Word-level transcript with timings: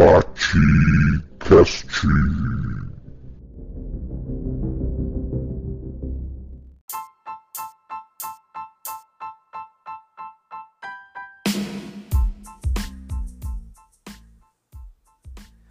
Batcast. 0.00 1.86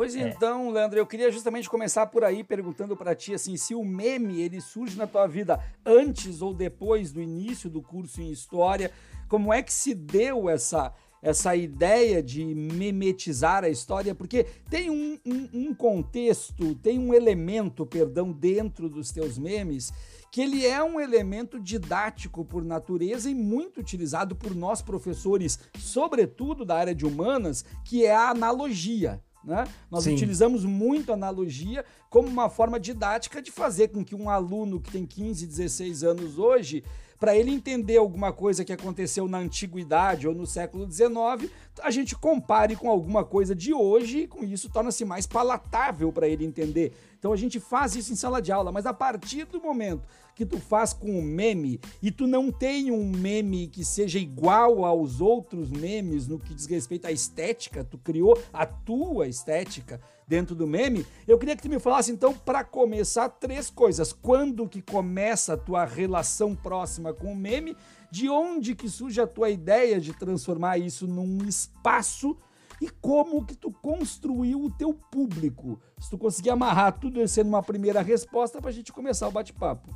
Pois 0.00 0.16
é. 0.16 0.30
então, 0.30 0.70
Leandro, 0.70 0.98
eu 0.98 1.06
queria 1.06 1.30
justamente 1.30 1.68
começar 1.68 2.06
por 2.06 2.24
aí 2.24 2.42
perguntando 2.42 2.96
para 2.96 3.14
ti 3.14 3.34
assim, 3.34 3.54
se 3.58 3.74
o 3.74 3.84
meme 3.84 4.40
ele 4.40 4.58
surge 4.58 4.96
na 4.96 5.06
tua 5.06 5.26
vida 5.26 5.62
antes 5.84 6.40
ou 6.40 6.54
depois 6.54 7.12
do 7.12 7.20
início 7.20 7.68
do 7.68 7.82
curso 7.82 8.22
em 8.22 8.30
história, 8.30 8.90
como 9.28 9.52
é 9.52 9.62
que 9.62 9.70
se 9.70 9.94
deu 9.94 10.48
essa 10.48 10.90
essa 11.22 11.54
ideia 11.54 12.22
de 12.22 12.42
memetizar 12.42 13.62
a 13.62 13.68
história, 13.68 14.14
porque 14.14 14.44
tem 14.70 14.88
um, 14.88 15.18
um, 15.26 15.48
um, 15.52 15.74
contexto, 15.74 16.74
tem 16.76 16.98
um 16.98 17.12
elemento, 17.12 17.84
perdão, 17.84 18.32
dentro 18.32 18.88
dos 18.88 19.10
teus 19.10 19.36
memes, 19.36 19.92
que 20.32 20.40
ele 20.40 20.64
é 20.64 20.82
um 20.82 20.98
elemento 20.98 21.60
didático 21.60 22.42
por 22.42 22.64
natureza 22.64 23.28
e 23.28 23.34
muito 23.34 23.80
utilizado 23.80 24.34
por 24.34 24.55
nós 24.55 24.80
professores, 24.80 25.58
sobretudo 25.78 26.64
da 26.64 26.77
área 26.77 26.94
de 26.94 27.05
humanas, 27.05 27.66
que 27.84 28.06
é 28.06 28.14
a 28.14 28.30
analogia. 28.30 29.22
Né? 29.42 29.64
Nós 29.90 30.05
Sim. 30.05 30.14
utilizamos 30.14 30.64
muito 30.64 31.12
analogia 31.12 31.84
como 32.11 32.28
uma 32.28 32.51
forma 32.51 32.78
didática 32.78 33.40
de 33.40 33.51
fazer 33.51 33.89
com 33.89 34.05
que 34.05 34.14
um 34.14 34.28
aluno 34.28 34.80
que 34.80 34.90
tem 34.90 35.06
15, 35.06 35.46
16 35.46 36.05
anos 36.05 36.39
hoje, 36.39 36.84
para 37.20 37.36
ele 37.36 37.51
entender 37.51 37.98
alguma 37.98 38.33
coisa 38.33 38.64
que 38.64 38.73
aconteceu 38.73 39.29
na 39.29 39.36
antiguidade 39.36 40.27
ou 40.27 40.35
no 40.35 40.47
século 40.47 40.91
XIX, 40.91 41.53
a 41.83 41.91
gente 41.91 42.17
compare 42.17 42.75
com 42.75 42.89
alguma 42.89 43.23
coisa 43.23 43.55
de 43.55 43.75
hoje 43.75 44.20
e 44.20 44.27
com 44.27 44.42
isso 44.42 44.70
torna-se 44.70 45.05
mais 45.05 45.27
palatável 45.27 46.11
para 46.11 46.27
ele 46.27 46.47
entender. 46.47 46.95
Então 47.19 47.31
a 47.31 47.36
gente 47.36 47.61
faz 47.61 47.95
isso 47.95 48.11
em 48.11 48.17
sala 48.17 48.41
de 48.41 48.51
aula, 48.51 48.73
mas 48.73 48.86
a 48.86 48.95
partir 48.95 49.45
do 49.45 49.61
momento 49.61 50.08
que 50.35 50.47
tu 50.47 50.58
faz 50.58 50.95
com 50.95 51.19
o 51.19 51.23
meme 51.23 51.79
e 52.03 52.11
tu 52.11 52.27
não 52.27 52.51
tem 52.51 52.91
um 52.91 53.11
meme 53.11 53.69
que 53.69 53.85
seja 53.85 54.19
igual 54.19 54.83
aos 54.83 55.20
outros 55.20 55.69
memes 55.69 56.27
no 56.27 56.39
que 56.39 56.55
diz 56.55 56.64
respeito 56.64 57.07
à 57.07 57.13
estética, 57.13 57.85
tu 57.85 57.98
criou 57.98 58.41
a 58.51 58.64
tua 58.64 59.29
estética 59.29 60.01
dentro 60.30 60.55
do 60.55 60.64
meme, 60.64 61.05
eu 61.27 61.36
queria 61.36 61.57
que 61.57 61.63
tu 61.63 61.68
me 61.68 61.80
falasse 61.80 62.13
então 62.13 62.33
para 62.33 62.63
começar 62.63 63.29
três 63.29 63.68
coisas. 63.68 64.13
Quando 64.13 64.68
que 64.68 64.80
começa 64.80 65.55
a 65.55 65.57
tua 65.57 65.85
relação 65.85 66.55
próxima 66.55 67.13
com 67.13 67.33
o 67.33 67.36
meme? 67.36 67.77
De 68.13 68.30
onde 68.30 68.77
que 68.77 68.89
surge 68.89 69.20
a 69.20 69.27
tua 69.27 69.51
ideia 69.51 70.01
de 70.01 70.13
transformar 70.13 70.79
isso 70.79 71.08
num 71.08 71.45
espaço 71.48 72.36
e 72.80 72.89
como 72.89 73.45
que 73.45 73.57
tu 73.57 73.73
construiu 73.73 74.63
o 74.63 74.70
teu 74.70 74.95
público. 74.95 75.80
Se 75.98 76.08
tu 76.08 76.17
conseguir 76.17 76.51
amarrar 76.51 76.98
tudo 77.01 77.20
isso 77.20 77.42
numa 77.42 77.63
primeira 77.63 78.01
resposta 78.01 78.61
para 78.61 78.70
a 78.70 78.73
gente 78.73 78.92
começar 78.92 79.27
o 79.27 79.33
bate-papo. 79.33 79.92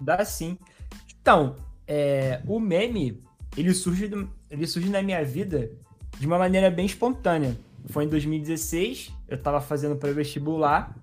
Dá 0.00 0.24
sim. 0.24 0.58
Então, 1.20 1.56
é, 1.86 2.42
o 2.44 2.58
meme, 2.58 3.22
ele 3.56 3.72
surge, 3.72 4.10
ele 4.50 4.66
surge 4.66 4.90
na 4.90 5.00
minha 5.00 5.24
vida 5.24 5.70
de 6.18 6.26
uma 6.26 6.38
maneira 6.38 6.70
bem 6.70 6.86
espontânea. 6.86 7.56
Foi 7.86 8.04
em 8.04 8.08
2016, 8.08 9.16
eu 9.28 9.36
estava 9.36 9.60
fazendo 9.60 9.96
pré-vestibular 9.96 10.94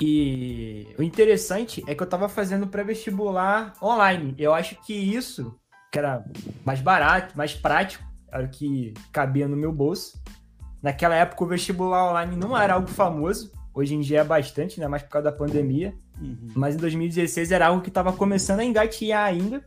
e 0.00 0.94
o 0.98 1.02
interessante 1.02 1.82
é 1.86 1.94
que 1.94 2.02
eu 2.02 2.06
estava 2.06 2.28
fazendo 2.28 2.66
pré-vestibular 2.66 3.72
online. 3.82 4.34
Eu 4.38 4.52
acho 4.54 4.76
que 4.82 4.92
isso, 4.92 5.58
que 5.92 5.98
era 5.98 6.24
mais 6.64 6.80
barato, 6.80 7.36
mais 7.36 7.54
prático, 7.54 8.04
era 8.30 8.44
o 8.44 8.48
que 8.48 8.92
cabia 9.12 9.48
no 9.48 9.56
meu 9.56 9.72
bolso. 9.72 10.20
Naquela 10.82 11.14
época 11.14 11.44
o 11.44 11.46
vestibular 11.46 12.10
online 12.10 12.36
não 12.36 12.56
era 12.56 12.74
algo 12.74 12.88
famoso, 12.88 13.52
hoje 13.74 13.94
em 13.94 14.00
dia 14.00 14.20
é 14.20 14.24
bastante, 14.24 14.78
né? 14.78 14.86
Mais 14.86 15.02
por 15.02 15.10
causa 15.10 15.30
da 15.30 15.36
pandemia. 15.36 15.94
Uhum. 16.20 16.48
Mas 16.54 16.74
em 16.74 16.78
2016 16.78 17.50
era 17.50 17.68
algo 17.68 17.82
que 17.82 17.88
estava 17.88 18.12
começando 18.12 18.60
a 18.60 18.64
engatear 18.64 19.24
ainda. 19.24 19.64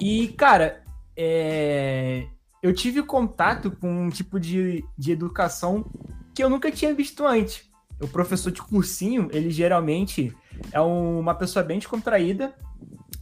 E, 0.00 0.28
cara, 0.28 0.82
é... 1.16 2.26
eu 2.62 2.74
tive 2.74 3.02
contato 3.02 3.70
com 3.70 3.88
um 3.88 4.10
tipo 4.10 4.40
de, 4.40 4.84
de 4.98 5.12
educação 5.12 5.90
que 6.36 6.44
eu 6.44 6.50
nunca 6.50 6.70
tinha 6.70 6.94
visto 6.94 7.26
antes. 7.26 7.64
O 7.98 8.06
professor 8.06 8.52
de 8.52 8.60
cursinho, 8.60 9.30
ele 9.32 9.50
geralmente 9.50 10.36
é 10.70 10.78
uma 10.78 11.34
pessoa 11.34 11.64
bem 11.64 11.78
descontraída, 11.78 12.54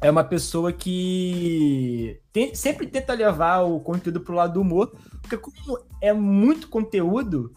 é 0.02 0.10
uma 0.10 0.24
pessoa 0.24 0.72
que 0.72 2.20
tem, 2.32 2.56
sempre 2.56 2.88
tenta 2.88 3.14
levar 3.14 3.60
o 3.60 3.78
conteúdo 3.78 4.20
pro 4.20 4.34
lado 4.34 4.54
do 4.54 4.60
humor, 4.60 4.96
porque 5.22 5.36
como 5.36 5.78
é 6.00 6.12
muito 6.12 6.68
conteúdo, 6.68 7.54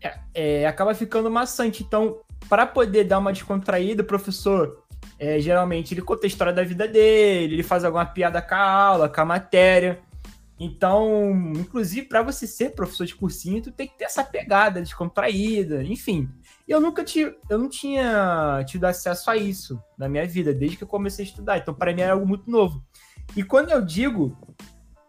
é, 0.00 0.18
é, 0.32 0.66
acaba 0.66 0.94
ficando 0.94 1.28
maçante. 1.28 1.82
Então, 1.82 2.20
para 2.48 2.64
poder 2.64 3.02
dar 3.02 3.18
uma 3.18 3.32
descontraída, 3.32 4.02
o 4.02 4.06
professor 4.06 4.84
é, 5.18 5.40
geralmente 5.40 5.92
ele 5.92 6.02
conta 6.02 6.24
a 6.24 6.28
história 6.28 6.52
da 6.52 6.62
vida 6.62 6.86
dele, 6.86 7.54
ele 7.54 7.62
faz 7.64 7.84
alguma 7.84 8.06
piada 8.06 8.40
com 8.40 8.54
a 8.54 8.62
aula, 8.62 9.08
com 9.08 9.20
a 9.20 9.24
matéria. 9.24 9.98
Então, 10.62 11.54
inclusive, 11.56 12.06
para 12.06 12.22
você 12.22 12.46
ser 12.46 12.74
professor 12.74 13.06
de 13.06 13.14
cursinho, 13.14 13.62
tu 13.62 13.72
tem 13.72 13.88
que 13.88 13.96
ter 13.96 14.04
essa 14.04 14.22
pegada 14.22 14.82
descontraída, 14.82 15.82
enfim. 15.82 16.28
Eu 16.68 16.82
nunca 16.82 17.02
tive, 17.02 17.34
eu 17.48 17.56
não 17.56 17.66
tinha 17.66 18.62
tido 18.66 18.84
acesso 18.84 19.30
a 19.30 19.38
isso 19.38 19.82
na 19.96 20.06
minha 20.06 20.26
vida, 20.26 20.52
desde 20.52 20.76
que 20.76 20.84
eu 20.84 20.88
comecei 20.88 21.24
a 21.24 21.28
estudar. 21.28 21.56
Então, 21.56 21.72
para 21.72 21.94
mim 21.94 22.02
era 22.02 22.12
algo 22.12 22.26
muito 22.26 22.50
novo. 22.50 22.84
E 23.34 23.42
quando 23.42 23.70
eu 23.70 23.80
digo 23.80 24.36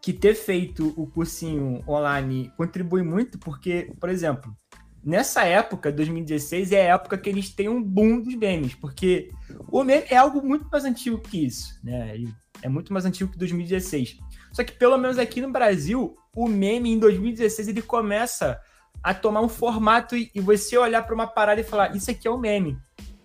que 0.02 0.14
ter 0.14 0.36
feito 0.36 0.94
o 0.96 1.06
cursinho 1.06 1.84
online 1.86 2.50
contribui 2.56 3.04
muito, 3.04 3.38
porque, 3.38 3.92
por 4.00 4.08
exemplo, 4.10 4.56
nessa 5.04 5.44
época, 5.44 5.92
2016, 5.92 6.72
é 6.72 6.90
a 6.90 6.96
época 6.96 7.18
que 7.18 7.30
eles 7.30 7.50
têm 7.50 7.68
um 7.68 7.84
boom 7.84 8.22
dos 8.22 8.36
memes, 8.36 8.74
porque 8.76 9.30
o 9.68 9.84
meme 9.84 10.06
é 10.10 10.16
algo 10.16 10.42
muito 10.42 10.66
mais 10.72 10.86
antigo 10.86 11.20
que 11.20 11.46
isso, 11.46 11.78
né? 11.84 12.16
É 12.62 12.70
muito 12.70 12.94
mais 12.94 13.06
antigo 13.06 13.32
que 13.32 13.38
2016. 13.38 14.18
Só 14.52 14.64
que 14.64 14.72
pelo 14.72 14.98
menos 14.98 15.18
aqui 15.18 15.42
no 15.42 15.52
Brasil, 15.52 16.16
o 16.36 16.48
meme 16.48 16.92
em 16.92 17.00
2016 17.00 17.68
ele 17.68 17.82
começa 17.82 18.60
a 19.04 19.14
tomar 19.14 19.42
um 19.42 19.50
formato 19.50 20.16
e, 20.16 20.30
você 20.36 20.78
olhar 20.78 21.04
para 21.04 21.16
uma 21.16 21.28
parada 21.28 21.62
e 21.62 21.64
falar, 21.64 21.96
isso 21.96 22.12
aqui 22.12 22.28
é 22.28 22.32
um 22.32 22.38
meme. 22.38 22.78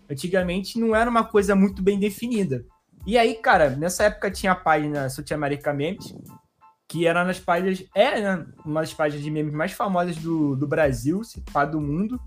Antigamente 0.08 0.78
não 0.78 0.94
era 0.94 1.10
uma 1.10 1.24
coisa 1.24 1.54
muito 1.54 1.82
bem 1.82 1.98
definida. 1.98 2.64
E 3.06 3.18
aí, 3.18 3.34
cara, 3.34 3.70
nessa 3.70 4.04
época 4.04 4.30
tinha 4.30 4.52
a 4.52 4.56
página 4.56 5.08
Sul-America 5.08 5.72
Memes, 5.72 6.14
que 6.88 7.06
era 7.06 7.24
nas 7.24 7.38
páginas, 7.38 7.84
é 7.94 8.20
né, 8.20 8.46
uma 8.64 8.80
das 8.80 8.94
páginas 8.94 9.22
de 9.22 9.30
memes 9.30 9.52
mais 9.52 9.72
famosas 9.72 10.16
do, 10.16 10.56
do 10.56 10.66
Brasil, 10.66 11.22
se 11.24 11.40
pá, 11.40 11.64
do 11.64 11.80
mundo. 11.80 12.20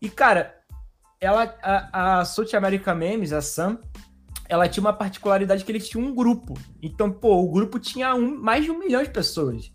E, 0.00 0.08
cara, 0.08 0.54
ela, 1.20 1.54
a, 1.62 2.20
a 2.20 2.56
America 2.56 2.94
Memes, 2.94 3.32
a 3.32 3.40
Sam, 3.40 3.78
ela 4.52 4.68
tinha 4.68 4.82
uma 4.82 4.92
particularidade 4.92 5.64
que 5.64 5.72
eles 5.72 5.88
tinham 5.88 6.06
um 6.06 6.14
grupo. 6.14 6.52
Então, 6.82 7.10
pô, 7.10 7.42
o 7.42 7.50
grupo 7.50 7.78
tinha 7.78 8.14
um, 8.14 8.38
mais 8.38 8.62
de 8.62 8.70
um 8.70 8.78
milhão 8.78 9.02
de 9.02 9.08
pessoas 9.08 9.72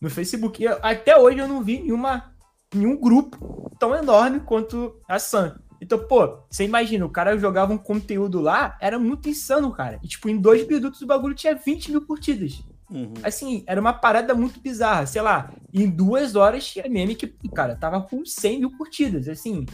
no 0.00 0.08
Facebook. 0.08 0.62
E 0.62 0.66
até 0.66 1.18
hoje 1.18 1.36
eu 1.38 1.46
não 1.46 1.62
vi 1.62 1.80
nenhuma, 1.80 2.34
nenhum 2.74 2.98
grupo 2.98 3.70
tão 3.78 3.94
enorme 3.94 4.40
quanto 4.40 4.98
a 5.06 5.18
Sam. 5.18 5.60
Então, 5.82 5.98
pô, 5.98 6.38
você 6.48 6.64
imagina, 6.64 7.04
o 7.04 7.10
cara 7.10 7.36
jogava 7.36 7.74
um 7.74 7.78
conteúdo 7.78 8.40
lá, 8.40 8.78
era 8.80 8.98
muito 8.98 9.28
insano, 9.28 9.70
cara. 9.70 10.00
E, 10.02 10.08
tipo, 10.08 10.30
em 10.30 10.38
dois 10.38 10.66
minutos 10.66 11.02
o 11.02 11.06
bagulho 11.06 11.34
tinha 11.34 11.54
20 11.54 11.90
mil 11.90 12.06
curtidas. 12.06 12.64
Uhum. 12.90 13.12
Assim, 13.22 13.64
era 13.66 13.78
uma 13.78 13.92
parada 13.92 14.34
muito 14.34 14.58
bizarra. 14.60 15.04
Sei 15.04 15.20
lá, 15.20 15.52
em 15.74 15.90
duas 15.90 16.36
horas 16.36 16.66
tinha 16.66 16.88
meme 16.88 17.14
que, 17.14 17.26
cara, 17.54 17.76
tava 17.76 18.00
com 18.00 18.24
100 18.24 18.60
mil 18.60 18.70
curtidas. 18.78 19.28
Assim, 19.28 19.66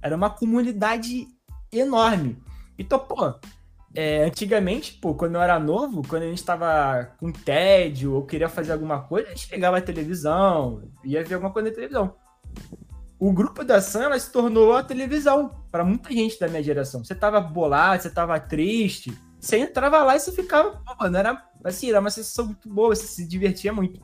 era 0.00 0.16
uma 0.16 0.30
comunidade 0.30 1.28
enorme. 1.70 2.38
Então, 2.78 2.98
pô, 2.98 3.34
é, 3.94 4.24
antigamente, 4.24 4.94
pô, 4.94 5.14
quando 5.14 5.34
eu 5.34 5.42
era 5.42 5.58
novo, 5.58 6.02
quando 6.06 6.22
a 6.22 6.28
gente 6.28 6.44
tava 6.44 7.12
com 7.18 7.32
tédio 7.32 8.14
ou 8.14 8.26
queria 8.26 8.48
fazer 8.48 8.72
alguma 8.72 9.02
coisa, 9.02 9.28
a 9.28 9.30
gente 9.30 9.48
pegava 9.48 9.78
a 9.78 9.82
televisão, 9.82 10.82
ia 11.04 11.24
ver 11.24 11.34
alguma 11.34 11.52
coisa 11.52 11.68
na 11.68 11.74
televisão 11.74 12.14
o 13.20 13.30
grupo 13.34 13.62
da 13.62 13.82
Sam 13.82 14.18
se 14.18 14.32
tornou 14.32 14.74
a 14.74 14.82
televisão 14.82 15.54
para 15.70 15.84
muita 15.84 16.10
gente 16.10 16.40
da 16.40 16.48
minha 16.48 16.62
geração. 16.62 17.04
Você 17.04 17.14
tava 17.14 17.38
bolado, 17.38 18.02
você 18.02 18.08
tava 18.08 18.40
triste, 18.40 19.12
você 19.38 19.58
entrava 19.58 20.02
lá 20.02 20.16
e 20.16 20.20
você 20.20 20.32
ficava, 20.32 20.70
pô, 20.70 20.96
mano, 20.98 21.18
era 21.18 21.46
assim, 21.62 21.90
era 21.90 22.00
uma 22.00 22.08
sensação 22.08 22.46
muito 22.46 22.66
boa, 22.66 22.96
você 22.96 23.06
se 23.06 23.28
divertia 23.28 23.74
muito. 23.74 24.00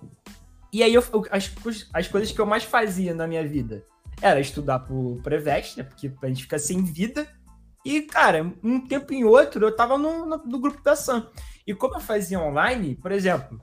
E 0.70 0.82
aí 0.82 0.92
eu, 0.92 1.02
as, 1.30 1.50
as 1.94 2.08
coisas 2.08 2.30
que 2.30 2.38
eu 2.38 2.44
mais 2.44 2.64
fazia 2.64 3.14
na 3.14 3.26
minha 3.26 3.46
vida 3.48 3.82
era 4.20 4.38
estudar 4.38 4.80
pro 4.80 5.18
Prevest, 5.22 5.78
né? 5.78 5.84
Porque 5.84 6.12
a 6.22 6.26
gente 6.26 6.42
fica 6.42 6.58
sem 6.58 6.84
vida. 6.84 7.26
E, 7.86 8.02
cara, 8.02 8.52
um 8.64 8.80
tempo 8.80 9.14
em 9.14 9.22
outro 9.22 9.64
eu 9.64 9.76
tava 9.76 9.96
no, 9.96 10.26
no, 10.26 10.38
no 10.38 10.58
grupo 10.58 10.82
da 10.82 10.96
Sam. 10.96 11.28
E 11.64 11.72
como 11.72 11.94
eu 11.94 12.00
fazia 12.00 12.40
online, 12.40 12.96
por 12.96 13.12
exemplo, 13.12 13.62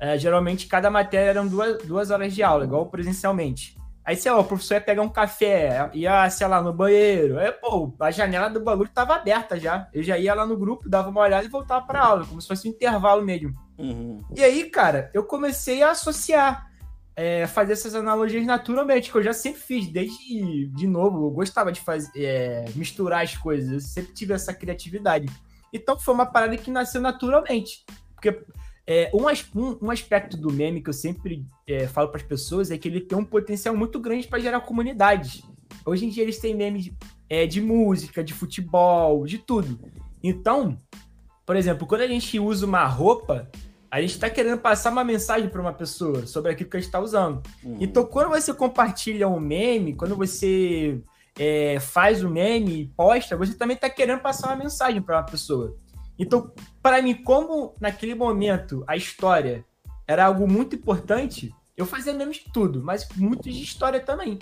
é, 0.00 0.16
geralmente 0.16 0.68
cada 0.68 0.88
matéria 0.88 1.30
eram 1.30 1.48
duas, 1.48 1.82
duas 1.82 2.12
horas 2.12 2.32
de 2.32 2.40
aula, 2.40 2.66
igual 2.66 2.86
presencialmente. 2.86 3.76
Aí, 4.04 4.14
sei 4.14 4.30
lá, 4.30 4.38
o 4.38 4.44
professor 4.44 4.74
ia 4.74 4.80
pegar 4.80 5.02
um 5.02 5.08
café, 5.08 5.90
ia, 5.92 6.30
sei 6.30 6.46
lá, 6.46 6.62
no 6.62 6.72
banheiro. 6.72 7.36
Aí, 7.36 7.50
pô, 7.50 7.92
a 7.98 8.12
janela 8.12 8.48
do 8.48 8.60
bagulho 8.60 8.90
tava 8.94 9.16
aberta 9.16 9.58
já. 9.58 9.88
Eu 9.92 10.04
já 10.04 10.16
ia 10.16 10.34
lá 10.34 10.46
no 10.46 10.56
grupo, 10.56 10.88
dava 10.88 11.10
uma 11.10 11.22
olhada 11.22 11.44
e 11.44 11.48
voltava 11.48 11.84
pra 11.84 12.04
aula, 12.04 12.24
como 12.24 12.40
se 12.40 12.46
fosse 12.46 12.68
um 12.68 12.70
intervalo 12.70 13.24
mesmo. 13.24 13.52
Uhum. 13.76 14.22
E 14.36 14.44
aí, 14.44 14.70
cara, 14.70 15.10
eu 15.12 15.24
comecei 15.24 15.82
a 15.82 15.90
associar, 15.90 16.70
é, 17.16 17.46
fazer 17.46 17.74
essas 17.74 17.94
analogias 17.94 18.44
naturalmente, 18.44 19.10
que 19.10 19.16
eu 19.16 19.22
já 19.22 19.32
sempre 19.32 19.60
fiz, 19.60 19.86
desde 19.86 20.66
de 20.68 20.86
novo. 20.86 21.26
Eu 21.26 21.30
gostava 21.30 21.70
de 21.70 21.80
fazer, 21.80 22.10
é, 22.16 22.64
misturar 22.74 23.22
as 23.22 23.36
coisas, 23.36 23.72
eu 23.72 23.80
sempre 23.80 24.12
tive 24.12 24.34
essa 24.34 24.52
criatividade. 24.52 25.28
Então, 25.72 25.98
foi 25.98 26.14
uma 26.14 26.26
parada 26.26 26.56
que 26.56 26.70
nasceu 26.70 27.00
naturalmente. 27.00 27.84
Porque 28.14 28.44
é, 28.86 29.10
um, 29.14 29.86
um, 29.86 29.90
aspecto 29.90 30.36
do 30.36 30.52
meme 30.52 30.82
que 30.82 30.90
eu 30.90 30.94
sempre 30.94 31.46
é, 31.66 31.86
falo 31.86 32.08
para 32.08 32.20
as 32.20 32.26
pessoas 32.26 32.70
é 32.70 32.78
que 32.78 32.86
ele 32.86 33.00
tem 33.00 33.16
um 33.16 33.24
potencial 33.24 33.76
muito 33.76 33.98
grande 33.98 34.28
para 34.28 34.38
gerar 34.38 34.60
comunidades. 34.60 35.42
Hoje 35.86 36.06
em 36.06 36.08
dia 36.10 36.22
eles 36.22 36.38
têm 36.38 36.54
memes 36.54 36.84
de, 36.84 36.96
é, 37.28 37.46
de 37.46 37.60
música, 37.60 38.22
de 38.22 38.34
futebol, 38.34 39.24
de 39.26 39.38
tudo. 39.38 39.80
Então, 40.22 40.76
por 41.46 41.56
exemplo, 41.56 41.86
quando 41.86 42.02
a 42.02 42.06
gente 42.06 42.38
usa 42.38 42.66
uma 42.66 42.86
roupa, 42.86 43.50
a 43.94 44.00
gente 44.00 44.10
está 44.10 44.28
querendo 44.28 44.58
passar 44.58 44.90
uma 44.90 45.04
mensagem 45.04 45.48
para 45.48 45.60
uma 45.60 45.72
pessoa 45.72 46.26
sobre 46.26 46.50
aquilo 46.50 46.68
que 46.68 46.76
a 46.76 46.80
gente 46.80 46.88
está 46.88 46.98
usando. 46.98 47.40
Uhum. 47.62 47.76
Então, 47.80 48.04
quando 48.04 48.30
você 48.30 48.52
compartilha 48.52 49.28
um 49.28 49.38
meme, 49.38 49.94
quando 49.94 50.16
você 50.16 51.00
é, 51.38 51.78
faz 51.78 52.24
o 52.24 52.26
um 52.26 52.30
meme 52.30 52.80
e 52.80 52.86
posta, 52.88 53.36
você 53.36 53.54
também 53.54 53.76
está 53.76 53.88
querendo 53.88 54.18
passar 54.18 54.48
uma 54.48 54.56
mensagem 54.56 55.00
para 55.00 55.18
uma 55.18 55.22
pessoa. 55.22 55.76
Então, 56.18 56.50
para 56.82 57.00
mim, 57.00 57.14
como 57.14 57.76
naquele 57.80 58.16
momento 58.16 58.82
a 58.88 58.96
história 58.96 59.64
era 60.08 60.24
algo 60.24 60.48
muito 60.48 60.74
importante, 60.74 61.54
eu 61.76 61.86
fazia 61.86 62.12
memes 62.12 62.38
de 62.38 62.52
tudo, 62.52 62.82
mas 62.82 63.08
muito 63.14 63.44
de 63.44 63.62
história 63.62 64.00
também. 64.00 64.40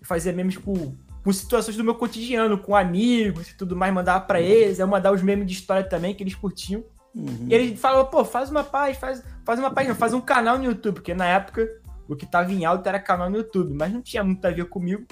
Eu 0.00 0.06
fazia 0.08 0.32
memes 0.32 0.56
com, 0.56 0.96
com 1.22 1.32
situações 1.32 1.76
do 1.76 1.84
meu 1.84 1.94
cotidiano, 1.94 2.58
com 2.58 2.74
amigos 2.74 3.48
e 3.48 3.56
tudo 3.56 3.76
mais, 3.76 3.94
mandava 3.94 4.24
para 4.24 4.40
eles, 4.40 4.80
eu 4.80 4.88
mandava 4.88 5.14
os 5.14 5.22
memes 5.22 5.46
de 5.46 5.52
história 5.52 5.88
também, 5.88 6.16
que 6.16 6.24
eles 6.24 6.34
curtiam. 6.34 6.82
Uhum. 7.14 7.46
E 7.48 7.54
eles 7.54 7.80
falavam, 7.80 8.06
pô, 8.06 8.24
faz 8.24 8.50
uma 8.50 8.62
página, 8.62 8.98
faz, 8.98 9.24
faz 9.44 9.58
uma 9.58 9.70
página, 9.70 9.94
faz 9.94 10.14
um 10.14 10.20
canal 10.20 10.58
no 10.58 10.64
YouTube, 10.64 10.94
porque 10.94 11.14
na 11.14 11.26
época 11.26 11.68
o 12.08 12.16
que 12.16 12.26
tava 12.26 12.52
em 12.52 12.64
alta 12.64 12.88
era 12.88 13.00
canal 13.00 13.28
no 13.28 13.36
YouTube, 13.36 13.74
mas 13.74 13.92
não 13.92 14.00
tinha 14.00 14.24
muito 14.24 14.44
a 14.46 14.50
ver 14.50 14.66
comigo. 14.66 15.06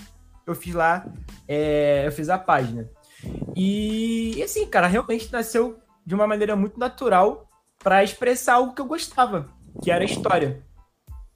Eu 0.46 0.54
fiz 0.54 0.74
lá, 0.74 1.06
é, 1.46 2.06
eu 2.06 2.12
fiz 2.12 2.28
a 2.28 2.38
página. 2.38 2.88
E, 3.54 4.40
assim, 4.42 4.66
cara, 4.66 4.86
realmente 4.86 5.30
nasceu 5.32 5.78
de 6.04 6.14
uma 6.14 6.26
maneira 6.26 6.54
muito 6.54 6.78
natural 6.78 7.48
para 7.82 8.04
expressar 8.04 8.54
algo 8.54 8.74
que 8.74 8.80
eu 8.80 8.86
gostava, 8.86 9.48
que 9.82 9.90
era 9.90 10.04
história. 10.04 10.62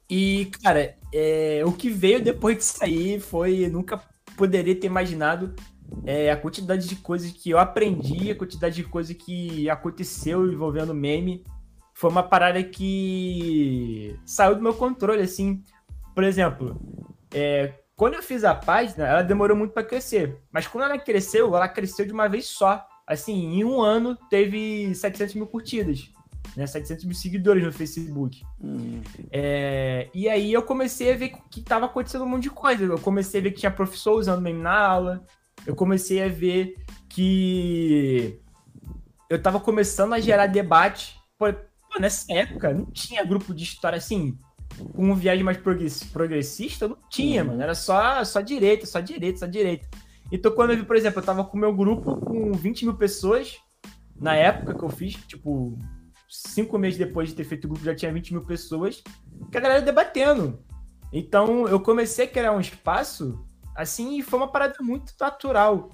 E, 0.08 0.50
cara, 0.62 0.96
é, 1.12 1.62
o 1.64 1.72
que 1.72 1.90
veio 1.90 2.22
depois 2.22 2.56
disso 2.56 2.82
aí 2.82 3.20
foi. 3.20 3.68
Nunca 3.68 4.00
poderia 4.36 4.74
ter 4.74 4.86
imaginado 4.86 5.54
é, 6.04 6.30
a 6.30 6.36
quantidade 6.36 6.88
de 6.88 6.96
coisas 6.96 7.30
que 7.30 7.50
eu 7.50 7.58
aprendi, 7.58 8.30
a 8.30 8.36
quantidade 8.36 8.76
de 8.76 8.84
coisas 8.84 9.16
que 9.16 9.68
aconteceu 9.68 10.50
envolvendo 10.50 10.94
meme. 10.94 11.44
Foi 11.94 12.10
uma 12.10 12.22
parada 12.22 12.62
que 12.62 14.18
saiu 14.24 14.54
do 14.54 14.62
meu 14.62 14.74
controle, 14.74 15.20
assim. 15.20 15.62
Por 16.14 16.24
exemplo, 16.24 16.80
é, 17.32 17.74
quando 17.94 18.14
eu 18.14 18.22
fiz 18.22 18.44
a 18.44 18.54
página, 18.54 19.06
ela 19.06 19.22
demorou 19.22 19.56
muito 19.56 19.72
para 19.72 19.84
crescer. 19.84 20.38
Mas 20.50 20.66
quando 20.66 20.84
ela 20.84 20.98
cresceu, 20.98 21.54
ela 21.54 21.68
cresceu 21.68 22.06
de 22.06 22.12
uma 22.12 22.28
vez 22.28 22.46
só 22.46 22.86
assim, 23.10 23.56
em 23.56 23.64
um 23.64 23.82
ano 23.82 24.16
teve 24.30 24.94
700 24.94 25.34
mil 25.34 25.46
curtidas, 25.48 26.08
né? 26.56 26.64
700 26.64 27.04
mil 27.04 27.14
seguidores 27.14 27.64
no 27.64 27.72
Facebook. 27.72 28.40
Uhum. 28.60 29.02
É, 29.32 30.08
e 30.14 30.28
aí 30.28 30.52
eu 30.52 30.62
comecei 30.62 31.12
a 31.12 31.16
ver 31.16 31.32
que 31.50 31.58
estava 31.58 31.86
acontecendo 31.86 32.22
um 32.22 32.28
monte 32.28 32.44
de 32.44 32.50
coisa. 32.50 32.84
Eu 32.84 33.00
comecei 33.00 33.40
a 33.40 33.42
ver 33.42 33.50
que 33.50 33.58
tinha 33.58 33.70
professor 33.70 34.16
usando 34.16 34.40
meme 34.40 34.62
na 34.62 34.78
aula. 34.78 35.24
Eu 35.66 35.74
comecei 35.74 36.22
a 36.22 36.28
ver 36.28 36.74
que 37.08 38.40
eu 39.28 39.36
estava 39.36 39.60
começando 39.60 40.12
a 40.12 40.20
gerar 40.20 40.46
debate. 40.46 41.16
Pô, 41.38 41.46
nessa 41.98 42.32
época 42.32 42.72
não 42.72 42.86
tinha 42.86 43.24
grupo 43.24 43.54
de 43.54 43.64
história 43.64 43.96
assim, 43.96 44.36
com 44.94 45.14
viagem 45.14 45.44
mais 45.44 45.58
progressista, 45.58 46.88
não 46.88 46.98
tinha, 47.08 47.44
mano. 47.44 47.62
Era 47.62 47.74
só, 47.74 48.24
só 48.24 48.40
direita, 48.40 48.86
só 48.86 49.00
direita, 49.00 49.40
só 49.40 49.46
direita. 49.46 49.88
Então, 50.32 50.52
quando 50.52 50.70
eu 50.70 50.76
vi, 50.76 50.84
por 50.84 50.96
exemplo, 50.96 51.20
eu 51.20 51.24
tava 51.24 51.44
com 51.44 51.58
meu 51.58 51.74
grupo 51.74 52.16
com 52.16 52.52
20 52.52 52.84
mil 52.84 52.94
pessoas, 52.94 53.56
na 54.16 54.34
época 54.34 54.74
que 54.74 54.84
eu 54.84 54.88
fiz, 54.88 55.14
tipo, 55.14 55.76
cinco 56.28 56.78
meses 56.78 56.98
depois 56.98 57.30
de 57.30 57.34
ter 57.34 57.44
feito 57.44 57.64
o 57.64 57.68
grupo, 57.68 57.84
já 57.84 57.94
tinha 57.94 58.12
20 58.12 58.32
mil 58.32 58.44
pessoas, 58.44 59.02
que 59.50 59.58
a 59.58 59.60
galera 59.60 59.82
debatendo. 59.82 60.62
Então, 61.12 61.66
eu 61.66 61.80
comecei 61.80 62.26
a 62.26 62.28
criar 62.28 62.52
um 62.52 62.60
espaço, 62.60 63.44
assim, 63.74 64.18
e 64.18 64.22
foi 64.22 64.38
uma 64.38 64.48
parada 64.48 64.76
muito 64.80 65.12
natural. 65.20 65.90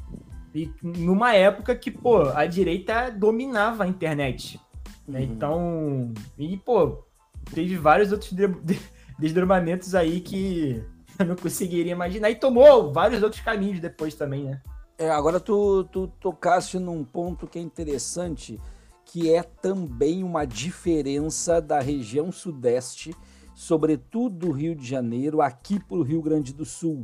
E 0.55 0.73
numa 0.83 1.35
época 1.35 1.75
que, 1.77 1.91
pô, 1.91 2.23
a 2.31 2.47
direita 2.47 3.11
dominava 3.11 3.85
a 3.85 3.89
internet. 3.89 4.61
Né? 5.07 5.21
Uhum. 5.21 5.25
Então, 5.25 6.15
e, 6.39 6.57
pô, 6.57 7.05
teve 7.53 7.77
vários 7.77 8.11
outros 8.13 8.33
desdobramentos 9.19 9.95
aí 9.95 10.21
que 10.21 10.83
eu 11.19 11.27
não 11.27 11.37
conseguiria 11.37 11.93
imaginar. 11.93 12.31
E 12.31 12.37
tomou 12.37 12.93
vários 12.93 13.23
outros 13.23 13.43
caminhos 13.43 13.81
depois 13.81 14.15
também, 14.15 14.45
né? 14.45 14.61
É, 14.99 15.11
agora 15.11 15.39
tu, 15.39 15.85
tu 15.85 16.09
tocaste 16.19 16.79
num 16.79 17.05
ponto 17.05 17.47
que 17.47 17.59
é 17.59 17.63
interessante, 17.63 18.59
que 19.05 19.31
é 19.31 19.43
também 19.43 20.25
uma 20.25 20.47
diferença 20.47 21.61
da 21.61 21.81
região 21.81 22.33
sudeste, 22.33 23.15
sobretudo 23.55 24.47
do 24.47 24.53
Rio 24.53 24.75
de 24.75 24.87
Janeiro, 24.87 25.43
aqui 25.43 25.79
para 25.79 25.99
o 25.99 26.03
Rio 26.03 26.23
Grande 26.23 26.55
do 26.55 26.65
Sul. 26.65 27.03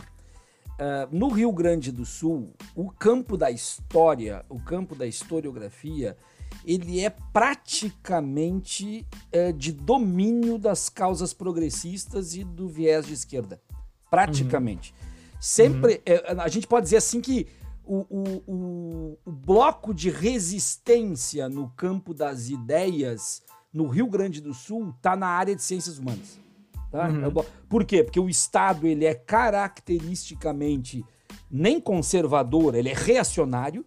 Uh, 0.83 1.17
no 1.17 1.29
Rio 1.29 1.53
Grande 1.53 1.93
do 1.93 2.05
Sul, 2.05 2.53
o 2.75 2.91
campo 2.91 3.37
da 3.37 3.53
história, 3.53 4.45
o 4.49 4.59
campo 4.59 4.97
da 4.97 5.07
historiografia, 5.07 6.17
ele 6.65 6.99
é 6.99 7.09
praticamente 7.09 9.07
uh, 9.33 9.53
de 9.53 9.71
domínio 9.71 10.59
das 10.59 10.89
causas 10.89 11.33
progressistas 11.33 12.35
e 12.35 12.43
do 12.43 12.69
viés 12.69 13.07
de 13.07 13.13
esquerda 13.13 13.61
praticamente. 14.13 14.93
Uhum. 14.93 15.37
Sempre, 15.41 15.95
uhum. 15.95 16.01
É, 16.05 16.35
a 16.39 16.49
gente 16.49 16.67
pode 16.67 16.85
dizer 16.85 16.99
assim 16.99 17.23
que 17.23 17.47
o, 17.83 18.05
o, 18.11 18.43
o, 18.47 19.19
o, 19.25 19.33
bloco 19.33 19.95
de 19.95 20.11
resistência 20.11 21.49
no 21.49 21.71
campo 21.71 22.13
das 22.13 22.51
ideias 22.51 23.43
no 23.73 23.87
Rio 23.87 24.07
Grande 24.07 24.41
do 24.41 24.53
Sul 24.53 24.91
está 24.91 25.17
na 25.17 25.29
área 25.29 25.57
de 25.57 25.63
ciências 25.63 25.99
humanas. 25.99 26.39
Tá? 26.93 27.09
Uhum. 27.09 27.33
Por 27.71 27.87
quê? 27.87 28.05
Porque 28.05 28.21
o 28.21 28.29
Estado 28.29 28.87
ele 28.87 29.07
é 29.07 29.15
caracteristicamente 29.15 31.03
nem 31.51 31.81
conservador, 31.81 32.75
ele 32.75 32.91
é 32.91 32.95
reacionário. 32.95 33.85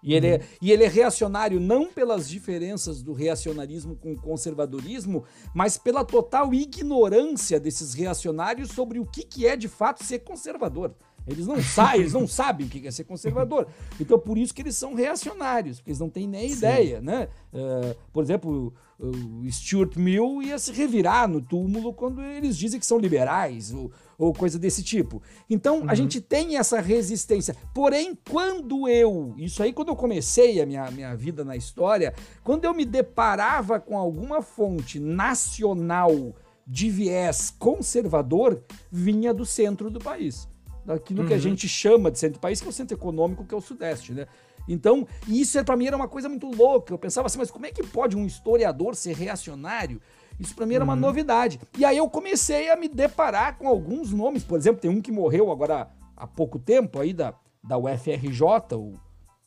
E, 0.00 0.14
ele 0.14 0.26
é, 0.28 0.34
uhum. 0.36 0.42
e 0.62 0.72
ele 0.72 0.84
é 0.84 0.88
reacionário 0.88 1.58
não 1.58 1.86
pelas 1.86 2.28
diferenças 2.28 3.02
do 3.02 3.12
reacionarismo 3.12 3.96
com 3.96 4.12
o 4.12 4.20
conservadorismo, 4.20 5.24
mas 5.52 5.76
pela 5.76 6.04
total 6.04 6.54
ignorância 6.54 7.58
desses 7.58 7.94
reacionários 7.94 8.70
sobre 8.70 9.00
o 9.00 9.06
que, 9.06 9.24
que 9.24 9.46
é 9.46 9.56
de 9.56 9.66
fato 9.66 10.04
ser 10.04 10.20
conservador. 10.20 10.94
Eles 11.26 11.46
não, 11.46 11.60
sa 11.62 11.96
eles 11.96 12.12
não 12.12 12.26
sabem 12.26 12.66
o 12.66 12.70
que 12.70 12.86
é 12.86 12.90
ser 12.90 13.04
conservador. 13.04 13.66
Então, 14.00 14.18
por 14.18 14.38
isso 14.38 14.54
que 14.54 14.62
eles 14.62 14.76
são 14.76 14.94
reacionários, 14.94 15.78
porque 15.78 15.90
eles 15.90 16.00
não 16.00 16.10
têm 16.10 16.26
nem 16.26 16.48
Sim. 16.48 16.56
ideia, 16.56 17.00
né? 17.00 17.28
Uh, 17.52 17.96
por 18.12 18.22
exemplo, 18.22 18.72
o 18.98 19.48
Stuart 19.50 19.96
Mill 19.96 20.42
ia 20.42 20.58
se 20.58 20.72
revirar 20.72 21.28
no 21.28 21.40
túmulo 21.40 21.94
quando 21.94 22.20
eles 22.20 22.56
dizem 22.56 22.80
que 22.80 22.86
são 22.86 22.98
liberais 22.98 23.72
ou, 23.72 23.92
ou 24.18 24.32
coisa 24.32 24.58
desse 24.58 24.82
tipo. 24.82 25.22
Então, 25.48 25.80
uhum. 25.80 25.90
a 25.90 25.94
gente 25.94 26.20
tem 26.20 26.56
essa 26.56 26.80
resistência. 26.80 27.54
Porém, 27.72 28.18
quando 28.28 28.88
eu, 28.88 29.34
isso 29.38 29.62
aí 29.62 29.72
quando 29.72 29.88
eu 29.88 29.96
comecei 29.96 30.60
a 30.60 30.66
minha, 30.66 30.90
minha 30.90 31.14
vida 31.14 31.44
na 31.44 31.56
história, 31.56 32.12
quando 32.42 32.64
eu 32.64 32.74
me 32.74 32.84
deparava 32.84 33.78
com 33.78 33.96
alguma 33.96 34.42
fonte 34.42 34.98
nacional 34.98 36.34
de 36.66 36.90
viés 36.90 37.54
conservador, 37.56 38.62
vinha 38.90 39.32
do 39.32 39.46
centro 39.46 39.90
do 39.90 40.00
país 40.00 40.48
daquilo 40.84 41.20
uhum. 41.20 41.26
que 41.26 41.34
a 41.34 41.36
uhum. 41.36 41.42
gente 41.42 41.68
chama 41.68 42.10
de 42.10 42.18
centro 42.18 42.38
do 42.38 42.40
país, 42.40 42.60
que 42.60 42.66
é 42.66 42.70
o 42.70 42.72
centro 42.72 42.96
econômico, 42.96 43.44
que 43.44 43.54
é 43.54 43.56
o 43.56 43.60
Sudeste, 43.60 44.12
né? 44.14 44.26
Então, 44.68 45.06
isso 45.26 45.58
é, 45.58 45.64
para 45.64 45.76
mim 45.76 45.86
era 45.86 45.96
uma 45.96 46.08
coisa 46.08 46.28
muito 46.28 46.46
louca. 46.50 46.92
Eu 46.92 46.98
pensava 46.98 47.26
assim, 47.26 47.38
mas 47.38 47.50
como 47.50 47.66
é 47.66 47.70
que 47.70 47.82
pode 47.82 48.16
um 48.16 48.26
historiador 48.26 48.94
ser 48.94 49.16
reacionário? 49.16 50.00
Isso 50.38 50.54
para 50.54 50.66
mim 50.66 50.74
era 50.74 50.84
uma 50.84 50.94
uhum. 50.94 51.00
novidade. 51.00 51.58
E 51.76 51.84
aí 51.84 51.96
eu 51.96 52.08
comecei 52.08 52.70
a 52.70 52.76
me 52.76 52.88
deparar 52.88 53.58
com 53.58 53.66
alguns 53.66 54.12
nomes. 54.12 54.44
Por 54.44 54.58
exemplo, 54.58 54.80
tem 54.80 54.90
um 54.90 55.00
que 55.00 55.10
morreu 55.10 55.50
agora 55.50 55.88
há 56.16 56.26
pouco 56.26 56.58
tempo 56.58 57.00
aí 57.00 57.12
da, 57.12 57.34
da 57.64 57.76
UFRJ, 57.76 58.42
o, 58.74 58.92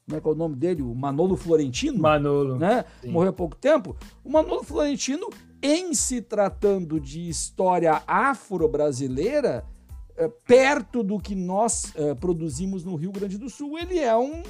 como 0.06 0.18
é 0.18 0.22
que 0.22 0.28
é 0.28 0.32
o 0.32 0.36
nome 0.36 0.56
dele? 0.56 0.82
O 0.82 0.94
Manolo 0.94 1.38
Florentino. 1.38 2.00
Manolo. 2.00 2.58
Né? 2.58 2.84
Morreu 3.06 3.30
há 3.30 3.34
pouco 3.34 3.56
tempo. 3.56 3.96
O 4.24 4.30
Manolo 4.30 4.64
Florentino, 4.64 5.30
em 5.62 5.94
se 5.94 6.22
tratando 6.22 7.00
de 7.00 7.30
história 7.30 8.02
afro-brasileira, 8.06 9.64
perto 10.30 11.04
do 11.04 11.20
que 11.20 11.36
nós 11.36 11.94
uh, 11.96 12.16
produzimos 12.16 12.84
no 12.84 12.96
Rio 12.96 13.12
Grande 13.12 13.38
do 13.38 13.50
Sul, 13.50 13.78
ele 13.78 14.00
é 14.00 14.16
um, 14.16 14.44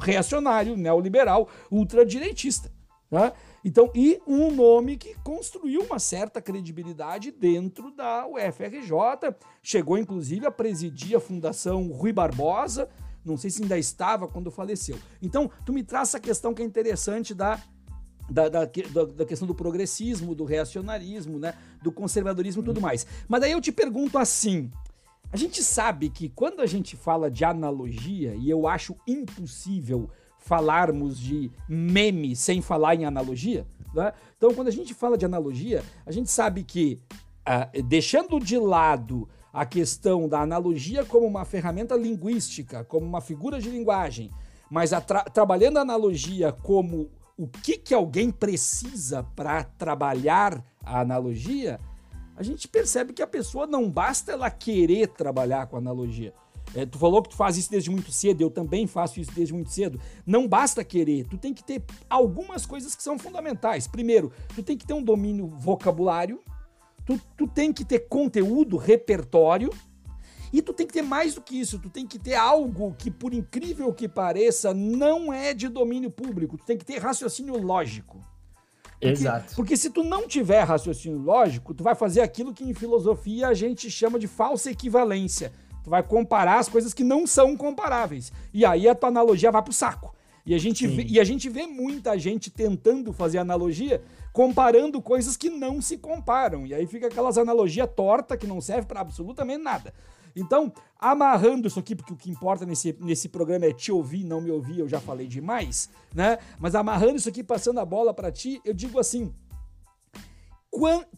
reacionário, 0.00 0.76
neoliberal, 0.76 1.48
ultradireitista. 1.70 2.72
Tá? 3.10 3.32
Então, 3.64 3.90
e 3.94 4.20
um 4.26 4.50
nome 4.50 4.96
que 4.96 5.14
construiu 5.22 5.82
uma 5.82 5.98
certa 5.98 6.40
credibilidade 6.40 7.30
dentro 7.30 7.90
da 7.90 8.26
UFRJ, 8.26 9.34
chegou 9.62 9.96
inclusive 9.96 10.46
a 10.46 10.50
presidir 10.50 11.16
a 11.16 11.20
Fundação 11.20 11.88
Rui 11.88 12.12
Barbosa, 12.12 12.88
não 13.24 13.36
sei 13.36 13.50
se 13.50 13.62
ainda 13.62 13.78
estava 13.78 14.28
quando 14.28 14.50
faleceu. 14.50 14.98
Então, 15.22 15.50
tu 15.64 15.72
me 15.72 15.82
traz 15.82 16.08
essa 16.10 16.20
questão 16.20 16.52
que 16.52 16.62
é 16.62 16.64
interessante 16.64 17.34
da 17.34 17.62
da, 18.28 18.48
da, 18.48 18.64
da, 18.64 19.24
questão 19.26 19.46
do 19.46 19.54
progressismo, 19.54 20.34
do 20.34 20.44
reacionarismo, 20.44 21.38
né? 21.38 21.54
do 21.82 21.92
conservadorismo 21.92 22.62
e 22.62 22.64
tudo 22.64 22.80
mais. 22.80 23.06
Mas 23.28 23.42
daí 23.42 23.52
eu 23.52 23.60
te 23.60 23.70
pergunto 23.70 24.16
assim: 24.16 24.70
a 25.34 25.36
gente 25.36 25.64
sabe 25.64 26.10
que 26.10 26.28
quando 26.28 26.60
a 26.60 26.66
gente 26.66 26.96
fala 26.96 27.28
de 27.28 27.44
analogia, 27.44 28.36
e 28.36 28.48
eu 28.48 28.68
acho 28.68 28.94
impossível 29.04 30.08
falarmos 30.38 31.18
de 31.18 31.50
meme 31.68 32.36
sem 32.36 32.62
falar 32.62 32.94
em 32.94 33.04
analogia, 33.04 33.66
né? 33.92 34.12
então 34.36 34.54
quando 34.54 34.68
a 34.68 34.70
gente 34.70 34.94
fala 34.94 35.18
de 35.18 35.24
analogia, 35.24 35.82
a 36.06 36.12
gente 36.12 36.30
sabe 36.30 36.62
que, 36.62 37.00
uh, 37.48 37.82
deixando 37.82 38.38
de 38.38 38.56
lado 38.56 39.28
a 39.52 39.66
questão 39.66 40.28
da 40.28 40.40
analogia 40.40 41.04
como 41.04 41.26
uma 41.26 41.44
ferramenta 41.44 41.96
linguística, 41.96 42.84
como 42.84 43.04
uma 43.04 43.20
figura 43.20 43.60
de 43.60 43.68
linguagem, 43.68 44.30
mas 44.70 44.92
a 44.92 45.00
tra 45.00 45.24
trabalhando 45.24 45.78
a 45.78 45.82
analogia 45.82 46.52
como 46.52 47.10
o 47.36 47.48
que, 47.48 47.76
que 47.76 47.92
alguém 47.92 48.30
precisa 48.30 49.24
para 49.34 49.64
trabalhar 49.64 50.64
a 50.80 51.00
analogia, 51.00 51.80
a 52.36 52.42
gente 52.42 52.66
percebe 52.68 53.12
que 53.12 53.22
a 53.22 53.26
pessoa 53.26 53.66
não 53.66 53.88
basta 53.88 54.32
ela 54.32 54.50
querer 54.50 55.08
trabalhar 55.08 55.66
com 55.66 55.76
analogia. 55.76 56.32
É, 56.74 56.84
tu 56.84 56.98
falou 56.98 57.22
que 57.22 57.28
tu 57.28 57.36
faz 57.36 57.56
isso 57.56 57.70
desde 57.70 57.90
muito 57.90 58.10
cedo, 58.10 58.40
eu 58.40 58.50
também 58.50 58.86
faço 58.86 59.20
isso 59.20 59.30
desde 59.32 59.52
muito 59.52 59.70
cedo. 59.70 60.00
Não 60.26 60.48
basta 60.48 60.82
querer, 60.82 61.26
tu 61.26 61.36
tem 61.36 61.52
que 61.52 61.62
ter 61.62 61.82
algumas 62.08 62.66
coisas 62.66 62.94
que 62.94 63.02
são 63.02 63.18
fundamentais. 63.18 63.86
Primeiro, 63.86 64.32
tu 64.54 64.62
tem 64.62 64.76
que 64.76 64.86
ter 64.86 64.94
um 64.94 65.02
domínio 65.02 65.46
vocabulário, 65.46 66.40
tu, 67.04 67.20
tu 67.36 67.46
tem 67.46 67.72
que 67.72 67.84
ter 67.84 68.08
conteúdo, 68.08 68.76
repertório, 68.76 69.70
e 70.52 70.62
tu 70.62 70.72
tem 70.72 70.86
que 70.86 70.92
ter 70.92 71.02
mais 71.02 71.34
do 71.34 71.42
que 71.42 71.58
isso, 71.58 71.78
tu 71.78 71.90
tem 71.90 72.06
que 72.06 72.18
ter 72.18 72.34
algo 72.34 72.94
que, 72.94 73.10
por 73.10 73.34
incrível 73.34 73.92
que 73.92 74.08
pareça, 74.08 74.72
não 74.72 75.32
é 75.32 75.52
de 75.52 75.68
domínio 75.68 76.10
público, 76.10 76.56
tu 76.56 76.64
tem 76.64 76.78
que 76.78 76.84
ter 76.84 76.98
raciocínio 76.98 77.60
lógico. 77.60 78.24
Porque, 79.04 79.08
Exato. 79.08 79.54
Porque 79.54 79.76
se 79.76 79.90
tu 79.90 80.02
não 80.02 80.26
tiver 80.26 80.62
raciocínio 80.62 81.18
lógico, 81.18 81.74
tu 81.74 81.84
vai 81.84 81.94
fazer 81.94 82.22
aquilo 82.22 82.54
que 82.54 82.64
em 82.64 82.72
filosofia 82.72 83.48
a 83.48 83.54
gente 83.54 83.90
chama 83.90 84.18
de 84.18 84.26
falsa 84.26 84.70
equivalência. 84.70 85.52
Tu 85.82 85.90
vai 85.90 86.02
comparar 86.02 86.58
as 86.58 86.68
coisas 86.68 86.94
que 86.94 87.04
não 87.04 87.26
são 87.26 87.54
comparáveis. 87.56 88.32
E 88.52 88.64
aí 88.64 88.88
a 88.88 88.94
tua 88.94 89.10
analogia 89.10 89.52
vai 89.52 89.62
pro 89.62 89.72
saco. 89.72 90.14
E 90.46 90.54
a 90.54 90.58
gente, 90.58 90.86
vê, 90.86 91.04
e 91.08 91.20
a 91.20 91.24
gente 91.24 91.48
vê 91.48 91.66
muita 91.66 92.18
gente 92.18 92.50
tentando 92.50 93.12
fazer 93.12 93.38
analogia 93.38 94.02
comparando 94.32 95.00
coisas 95.00 95.36
que 95.36 95.48
não 95.48 95.80
se 95.80 95.98
comparam. 95.98 96.66
E 96.66 96.74
aí 96.74 96.86
fica 96.86 97.06
aquelas 97.06 97.38
analogia 97.38 97.86
torta 97.86 98.36
que 98.36 98.46
não 98.46 98.60
serve 98.60 98.86
para 98.86 99.00
absolutamente 99.00 99.62
nada. 99.62 99.92
Então, 100.36 100.72
amarrando 100.98 101.68
isso 101.68 101.78
aqui, 101.78 101.94
porque 101.94 102.12
o 102.12 102.16
que 102.16 102.30
importa 102.30 102.66
nesse, 102.66 102.96
nesse 103.00 103.28
programa 103.28 103.66
é 103.66 103.72
te 103.72 103.92
ouvir, 103.92 104.24
não 104.24 104.40
me 104.40 104.50
ouvir, 104.50 104.80
eu 104.80 104.88
já 104.88 105.00
falei 105.00 105.28
demais, 105.28 105.88
né? 106.14 106.38
Mas 106.58 106.74
amarrando 106.74 107.16
isso 107.16 107.28
aqui, 107.28 107.44
passando 107.44 107.78
a 107.80 107.84
bola 107.84 108.12
para 108.12 108.32
ti, 108.32 108.60
eu 108.64 108.74
digo 108.74 108.98
assim: 108.98 109.32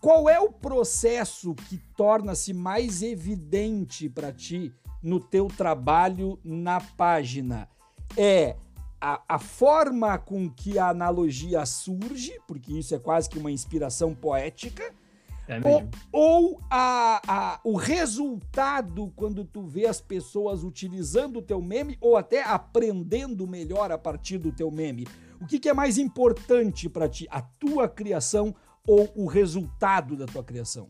qual 0.01 0.29
é 0.29 0.39
o 0.39 0.53
processo 0.53 1.55
que 1.55 1.79
torna-se 1.97 2.53
mais 2.53 3.03
evidente 3.03 4.09
para 4.09 4.33
ti 4.33 4.73
no 5.03 5.19
teu 5.19 5.49
trabalho 5.49 6.39
na 6.45 6.81
página? 6.81 7.69
É 8.17 8.57
a, 9.01 9.23
a, 9.29 9.39
forma 9.39 10.19
com 10.19 10.51
que 10.51 10.79
a 10.79 10.89
analogia 10.89 11.65
surge, 11.65 12.39
porque 12.47 12.73
isso 12.73 12.95
é 12.95 12.99
quase 12.99 13.29
que 13.29 13.39
uma 13.39 13.51
inspiração 13.51 14.15
poética, 14.15 14.95
é 15.49 15.61
ou, 15.63 15.89
ou 16.13 16.61
a, 16.69 17.23
a, 17.27 17.61
o 17.63 17.77
resultado 17.77 19.13
quando 19.15 19.45
tu 19.45 19.63
vê 19.63 19.87
as 19.87 20.01
pessoas 20.01 20.65
utilizando 20.65 21.39
o 21.39 21.43
teu 21.43 21.63
meme 21.63 21.97
ou 22.01 22.17
até 22.17 22.43
aprendendo 22.43 23.47
melhor 23.47 23.93
a 23.93 23.99
partir 23.99 24.39
do 24.39 24.51
teu 24.51 24.71
meme. 24.71 25.07
O 25.41 25.47
que, 25.47 25.59
que 25.59 25.69
é 25.69 25.73
mais 25.73 25.99
importante 25.99 26.89
para 26.89 27.09
ti, 27.09 27.29
a 27.31 27.41
tua 27.41 27.89
criação 27.89 28.55
ou 28.87 29.13
o 29.15 29.27
resultado 29.27 30.17
da 30.17 30.27
tua 30.27 30.43
criação? 30.43 30.89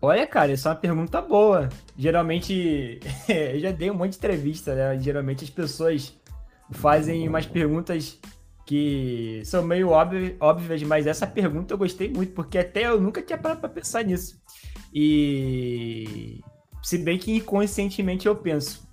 Olha, 0.00 0.26
cara, 0.26 0.52
essa 0.52 0.68
é 0.68 0.72
uma 0.72 0.78
pergunta 0.78 1.20
boa. 1.20 1.68
Geralmente, 1.96 3.00
eu 3.28 3.60
já 3.60 3.70
dei 3.72 3.90
um 3.90 3.94
monte 3.94 4.12
de 4.12 4.18
entrevista, 4.18 4.74
né? 4.74 4.98
Geralmente 4.98 5.44
as 5.44 5.50
pessoas 5.50 6.14
fazem 6.70 7.28
umas 7.28 7.46
perguntas 7.46 8.18
que 8.68 9.40
são 9.46 9.62
meio 9.62 9.88
óbvias, 9.88 10.82
mas 10.82 11.06
essa 11.06 11.26
pergunta 11.26 11.72
eu 11.72 11.78
gostei 11.78 12.12
muito, 12.12 12.34
porque 12.34 12.58
até 12.58 12.86
eu 12.86 13.00
nunca 13.00 13.22
tinha 13.22 13.38
parado 13.38 13.60
para 13.60 13.70
pensar 13.70 14.04
nisso. 14.04 14.38
E 14.92 16.42
se 16.82 16.98
bem 16.98 17.18
que 17.18 17.34
inconscientemente 17.34 18.28
eu 18.28 18.36
penso, 18.36 18.86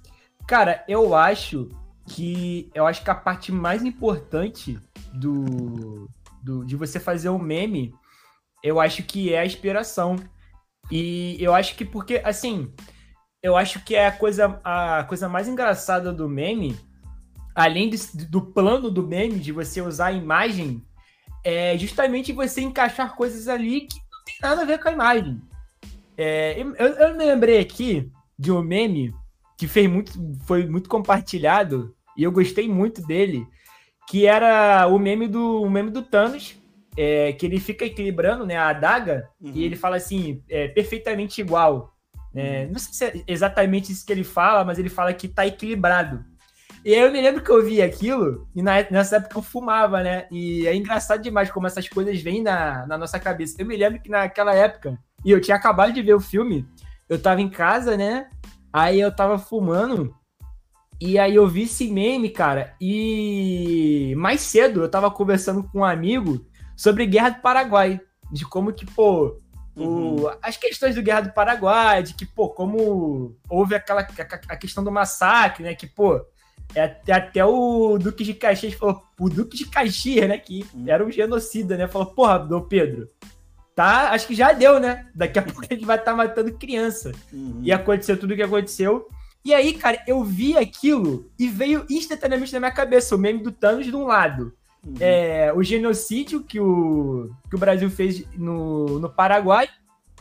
cara, 0.48 0.82
eu 0.88 1.14
acho 1.14 1.70
que 2.08 2.72
eu 2.74 2.88
acho 2.88 3.04
que 3.04 3.10
a 3.10 3.16
parte 3.16 3.52
mais 3.52 3.84
importante 3.84 4.80
do, 5.14 6.10
do 6.42 6.64
de 6.64 6.78
você 6.78 6.98
fazer 6.98 7.28
um 7.28 7.38
meme, 7.38 7.94
eu 8.64 8.80
acho 8.80 9.04
que 9.04 9.34
é 9.34 9.40
a 9.40 9.46
inspiração. 9.46 10.16
E 10.90 11.36
eu 11.38 11.54
acho 11.54 11.76
que 11.76 11.84
porque 11.84 12.22
assim, 12.24 12.74
eu 13.44 13.58
acho 13.58 13.84
que 13.84 13.94
é 13.94 14.08
a 14.08 14.12
coisa 14.14 14.58
a 14.64 15.04
coisa 15.04 15.28
mais 15.28 15.50
engraçada 15.50 16.14
do 16.14 16.30
meme 16.30 16.80
além 17.56 17.90
de, 17.90 17.98
do 18.28 18.42
plano 18.42 18.92
do 18.92 19.08
meme, 19.08 19.40
de 19.40 19.52
você 19.52 19.82
usar 19.82 20.08
a 20.08 20.12
imagem, 20.12 20.84
é 21.44 21.78
justamente 21.78 22.34
você 22.34 22.62
encaixar 22.62 23.16
coisas 23.16 23.48
ali 23.48 23.82
que 23.82 23.96
não 23.96 24.24
tem 24.26 24.36
nada 24.42 24.62
a 24.62 24.66
ver 24.66 24.80
com 24.80 24.90
a 24.90 24.92
imagem. 24.92 25.42
É, 26.18 26.60
eu, 26.60 26.74
eu 26.76 27.16
me 27.16 27.26
lembrei 27.26 27.60
aqui 27.60 28.12
de 28.38 28.52
um 28.52 28.62
meme 28.62 29.14
que 29.58 29.68
fez 29.68 29.90
muito, 29.90 30.12
foi 30.46 30.66
muito 30.68 30.90
compartilhado 30.90 31.96
e 32.18 32.24
eu 32.24 32.32
gostei 32.32 32.68
muito 32.68 33.02
dele, 33.02 33.48
que 34.10 34.26
era 34.26 34.88
o 34.88 35.00
meme 35.00 35.28
do, 35.28 35.62
o 35.62 35.70
meme 35.70 35.90
do 35.90 36.02
Thanos, 36.02 36.58
é, 36.98 37.34
que 37.34 37.46
ele 37.46 37.60
fica 37.60 37.86
equilibrando 37.86 38.46
né, 38.46 38.56
a 38.56 38.70
adaga 38.70 39.30
uhum. 39.40 39.52
e 39.54 39.64
ele 39.64 39.76
fala 39.76 39.98
assim, 39.98 40.44
é, 40.50 40.68
perfeitamente 40.68 41.42
igual. 41.42 41.94
É, 42.34 42.68
não 42.68 42.78
sei 42.78 42.94
se 42.94 43.06
é 43.06 43.24
exatamente 43.28 43.94
isso 43.94 44.06
que 44.06 44.12
ele 44.12 44.24
fala, 44.24 44.66
mas 44.66 44.78
ele 44.78 44.90
fala 44.90 45.14
que 45.14 45.28
está 45.28 45.48
equilibrado. 45.48 46.26
E 46.86 46.94
aí 46.94 47.02
eu 47.02 47.12
me 47.12 47.20
lembro 47.20 47.42
que 47.42 47.50
eu 47.50 47.66
vi 47.66 47.82
aquilo, 47.82 48.48
e 48.56 48.62
na, 48.62 48.74
nessa 48.92 49.16
época 49.16 49.40
eu 49.40 49.42
fumava, 49.42 50.04
né? 50.04 50.28
E 50.30 50.68
é 50.68 50.76
engraçado 50.76 51.20
demais 51.20 51.50
como 51.50 51.66
essas 51.66 51.90
coisas 51.90 52.22
vêm 52.22 52.44
na, 52.44 52.86
na 52.86 52.96
nossa 52.96 53.20
cabeça. 53.20 53.56
Eu 53.58 53.66
me 53.66 53.76
lembro 53.76 54.00
que 54.00 54.08
naquela 54.08 54.54
época, 54.54 54.96
e 55.26 55.32
eu 55.32 55.42
tinha 55.42 55.58
acabado 55.58 55.92
de 55.92 56.04
ver 56.04 56.14
o 56.14 56.20
filme, 56.20 56.64
eu 57.10 57.20
tava 57.20 57.42
em 57.42 57.50
casa, 57.50 57.98
né? 57.98 58.30
Aí 58.72 59.02
eu 59.02 59.12
tava 59.12 59.40
fumando, 59.40 60.16
e 61.02 61.18
aí 61.18 61.34
eu 61.34 61.48
vi 61.48 61.64
esse 61.64 61.88
meme, 61.92 62.30
cara, 62.30 62.76
e 62.80 64.14
mais 64.16 64.42
cedo 64.42 64.84
eu 64.84 64.90
tava 64.90 65.10
conversando 65.10 65.64
com 65.64 65.80
um 65.80 65.84
amigo 65.84 66.46
sobre 66.78 67.08
Guerra 67.08 67.30
do 67.30 67.42
Paraguai, 67.42 68.00
de 68.32 68.46
como 68.46 68.72
que, 68.72 68.86
pô, 68.86 69.42
Uhum. 69.76 70.22
O, 70.22 70.32
as 70.42 70.56
questões 70.56 70.96
do 70.96 71.04
Guerra 71.04 71.20
do 71.20 71.34
Paraguai, 71.34 72.02
de 72.02 72.14
que, 72.14 72.26
pô, 72.26 72.48
como 72.48 73.36
houve 73.50 73.76
aquela 73.76 74.00
a, 74.00 74.54
a 74.54 74.56
questão 74.56 74.82
do 74.82 74.90
massacre, 74.90 75.64
né? 75.64 75.76
Que, 75.76 75.86
pô, 75.86 76.26
é, 76.74 76.84
até 77.12 77.44
o 77.46 77.98
Duque 77.98 78.24
de 78.24 78.34
Caxias 78.34 78.74
falou, 78.74 79.04
o 79.20 79.30
Duque 79.30 79.58
de 79.58 79.66
Caxias, 79.66 80.28
né? 80.28 80.38
Que 80.38 80.66
uhum. 80.74 80.86
era 80.88 81.06
um 81.06 81.12
genocida, 81.12 81.78
né? 81.78 81.88
Falou, 81.88 82.08
porra, 82.08 82.40
Dom 82.40 82.62
Pedro, 82.62 83.10
tá? 83.76 84.12
Acho 84.12 84.28
que 84.28 84.36
já 84.36 84.52
deu, 84.52 84.80
né? 84.80 85.08
Daqui 85.14 85.40
a 85.40 85.42
pouco 85.44 85.62
a 85.62 85.74
gente 85.74 85.86
vai 85.86 85.98
estar 85.98 86.12
tá 86.12 86.18
matando 86.18 86.54
criança. 86.54 87.12
Uhum. 87.32 87.60
E 87.62 87.72
aconteceu 87.72 88.18
tudo 88.18 88.34
o 88.34 88.36
que 88.36 88.44
aconteceu. 88.44 89.08
E 89.44 89.54
aí, 89.54 89.74
cara, 89.74 90.02
eu 90.08 90.24
vi 90.24 90.58
aquilo 90.58 91.30
e 91.38 91.48
veio 91.48 91.86
instantaneamente 91.90 92.52
na 92.52 92.60
minha 92.60 92.72
cabeça 92.72 93.16
o 93.16 93.20
meme 93.20 93.44
do 93.44 93.52
Thanos 93.52 93.86
de 93.86 93.96
um 93.96 94.06
lado. 94.06 94.54
Uhum. 94.86 94.96
É, 95.00 95.54
o 95.54 95.64
genocídio 95.64 96.44
que 96.44 96.60
o, 96.60 97.30
que 97.50 97.56
o 97.56 97.60
Brasil 97.60 97.90
fez 97.90 98.26
no, 98.36 99.00
no 99.00 99.10
Paraguai. 99.10 99.70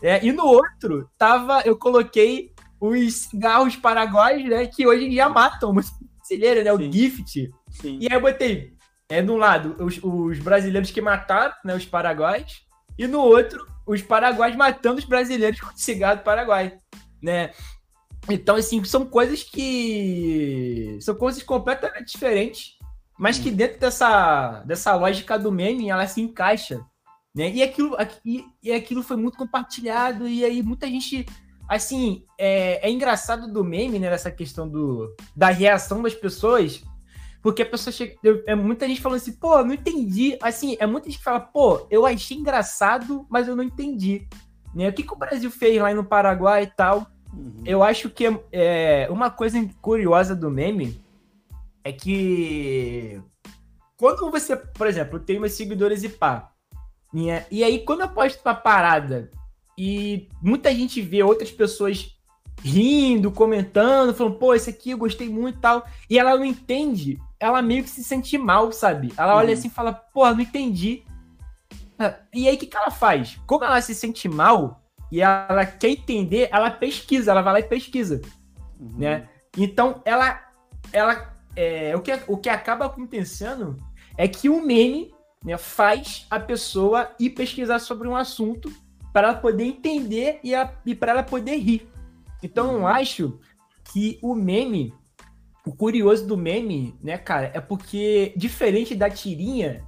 É, 0.03 0.25
e 0.25 0.31
no 0.33 0.45
outro, 0.45 1.09
tava, 1.17 1.63
eu 1.65 1.77
coloquei 1.77 2.53
os 2.79 3.15
cigarros 3.15 3.77
paraguaios, 3.77 4.49
né? 4.49 4.67
Que 4.67 4.87
hoje 4.87 5.09
dia 5.09 5.29
matam 5.29 5.73
muito 5.73 5.89
brasileiro, 6.29 6.65
né? 6.65 6.73
O 6.73 6.79
Sim. 6.79 6.93
Gift. 6.93 7.51
Sim. 7.71 7.99
E 8.01 8.09
aí 8.11 8.17
eu 8.17 8.21
botei, 8.21 8.73
é, 9.09 9.21
de 9.21 9.31
um 9.31 9.37
lado, 9.37 9.77
os, 9.85 9.99
os 10.03 10.39
brasileiros 10.39 10.91
que 10.91 11.01
mataram, 11.01 11.55
né? 11.65 11.75
Os 11.75 11.85
paraguaios. 11.85 12.65
E 12.99 13.07
no 13.07 13.21
outro, 13.21 13.67
os 13.87 14.03
paraguaios 14.03 14.57
matando 14.57 14.99
os 14.99 15.05
brasileiros 15.05 15.61
com 15.61 15.77
cigarro 15.77 16.19
do 16.19 16.23
Paraguai, 16.23 16.79
né? 17.23 17.51
Então, 18.31 18.57
assim, 18.57 18.83
são 18.85 19.05
coisas 19.05 19.43
que. 19.43 20.99
São 21.01 21.15
coisas 21.15 21.43
completamente 21.43 22.13
diferentes, 22.13 22.73
mas 23.19 23.39
que 23.39 23.51
dentro 23.51 23.79
dessa, 23.79 24.63
dessa 24.67 24.95
lógica 24.95 25.39
do 25.39 25.53
meme 25.53 25.91
ela 25.91 26.07
se 26.07 26.21
encaixa. 26.21 26.81
Né? 27.35 27.51
E, 27.51 27.63
aquilo, 27.63 27.97
e, 28.25 28.45
e 28.63 28.73
aquilo 28.73 29.03
foi 29.03 29.17
muito 29.17 29.37
compartilhado, 29.37 30.27
e 30.27 30.45
aí 30.45 30.63
muita 30.63 30.87
gente. 30.87 31.27
Assim, 31.69 32.25
é, 32.39 32.87
é 32.87 32.91
engraçado 32.91 33.51
do 33.51 33.65
meme, 33.65 33.99
né? 33.99 34.09
Essa 34.09 34.31
questão 34.31 34.69
do, 34.69 35.15
da 35.35 35.49
reação 35.49 36.03
das 36.03 36.15
pessoas, 36.15 36.83
porque 37.43 37.63
a 37.63 37.67
pessoa 37.67 37.93
chega. 37.93 38.17
É 38.47 38.55
muita 38.55 38.87
gente 38.87 39.01
falando 39.01 39.19
assim, 39.19 39.33
pô, 39.33 39.63
não 39.65 39.75
entendi. 39.75 40.37
Assim, 40.43 40.77
é 40.79 40.87
muita 40.87 41.09
gente 41.09 41.19
que 41.19 41.25
fala, 41.25 41.41
pô, 41.41 41.87
eu 41.91 42.05
achei 42.07 42.37
engraçado, 42.37 43.27
mas 43.31 43.49
eu 43.49 43.57
não 43.57 43.65
entendi. 43.65 44.27
Né? 44.75 44.89
O 44.89 44.93
que, 44.93 45.03
que 45.03 45.13
o 45.13 45.17
Brasil 45.17 45.51
fez 45.51 45.81
lá 45.81 45.93
no 45.95 46.05
Paraguai 46.05 46.65
e 46.65 46.67
tal? 46.67 47.07
Uhum. 47.33 47.63
Eu 47.65 47.83
acho 47.83 48.11
que 48.11 48.25
é, 48.53 49.09
uma 49.11 49.31
coisa 49.31 49.59
curiosa 49.81 50.35
do 50.35 50.51
meme 50.51 51.01
é 51.83 51.93
que 51.93 53.21
quando 53.97 54.31
você, 54.31 54.57
por 54.57 54.87
exemplo, 54.87 55.21
tem 55.21 55.39
meus 55.39 55.53
seguidores 55.53 56.03
e 56.03 56.09
pá, 56.09 56.51
né? 57.13 57.47
e 57.51 57.63
aí 57.63 57.85
quando 57.85 58.01
eu 58.01 58.09
posto 58.09 58.41
uma 58.45 58.55
parada 58.55 59.31
e 59.77 60.29
muita 60.43 60.75
gente 60.75 61.01
vê 61.01 61.23
outras 61.23 61.51
pessoas 61.51 62.15
rindo, 62.63 63.31
comentando, 63.31 64.15
falando, 64.15 64.37
pô, 64.37 64.55
esse 64.55 64.71
aqui 64.71 64.93
eu 64.93 64.99
gostei 64.99 65.29
muito 65.29 65.59
e 65.59 65.61
tal, 65.61 65.87
e 66.09 66.19
ela 66.19 66.37
não 66.37 66.45
entende, 66.45 67.21
ela 67.39 67.61
meio 67.61 67.83
que 67.83 67.91
se 67.91 68.03
sente 68.03 68.39
mal, 68.39 68.73
sabe? 68.73 69.13
Ela 69.17 69.37
olha 69.37 69.49
uhum. 69.49 69.53
assim 69.55 69.69
e 69.69 69.71
fala, 69.71 69.93
pô, 69.93 70.29
não 70.31 70.41
entendi. 70.41 71.03
E 72.33 72.49
aí 72.49 72.55
o 72.55 72.59
que, 72.59 72.67
que 72.67 72.77
ela 72.77 72.91
faz? 72.91 73.39
Como 73.47 73.65
ela 73.65 73.81
se 73.81 73.95
sente 73.95 74.29
mal, 74.29 74.83
e 75.13 75.21
ela 75.21 75.67
quer 75.67 75.91
entender, 75.91 76.49
ela 76.51 76.71
pesquisa, 76.71 77.31
ela 77.31 77.43
vai 77.43 77.53
lá 77.55 77.61
e 77.61 77.65
pesquisa, 77.65 78.21
uhum. 78.81 78.99
né? 78.99 79.29
Então, 79.57 80.03
ela, 80.05 80.43
ela 80.93 81.35
é, 81.55 81.95
o, 81.95 82.01
que, 82.01 82.13
o 82.27 82.37
que 82.37 82.49
acaba 82.49 82.87
acontecendo 82.87 83.77
é 84.17 84.27
que 84.27 84.49
o 84.49 84.65
meme 84.65 85.15
né, 85.45 85.57
faz 85.57 86.27
a 86.31 86.41
pessoa 86.41 87.11
ir 87.21 87.31
pesquisar 87.31 87.79
sobre 87.79 88.09
um 88.09 88.17
assunto 88.17 88.73
para 89.15 89.29
ela 89.29 89.37
poder 89.39 89.65
entender 89.65 90.41
e, 90.45 90.53
e 90.85 90.95
para 90.95 91.13
ela 91.13 91.23
poder 91.23 91.57
rir. 91.57 91.89
Então, 92.43 92.73
eu 92.73 92.79
uhum. 92.81 92.87
acho 92.87 93.41
que 93.91 94.19
o 94.21 94.35
meme, 94.35 94.93
o 95.65 95.75
curioso 95.75 96.27
do 96.27 96.37
meme, 96.37 96.95
né, 97.03 97.17
cara, 97.17 97.51
é 97.55 97.61
porque, 97.63 98.35
diferente 98.37 98.95
da 98.95 99.09
tirinha, 99.09 99.83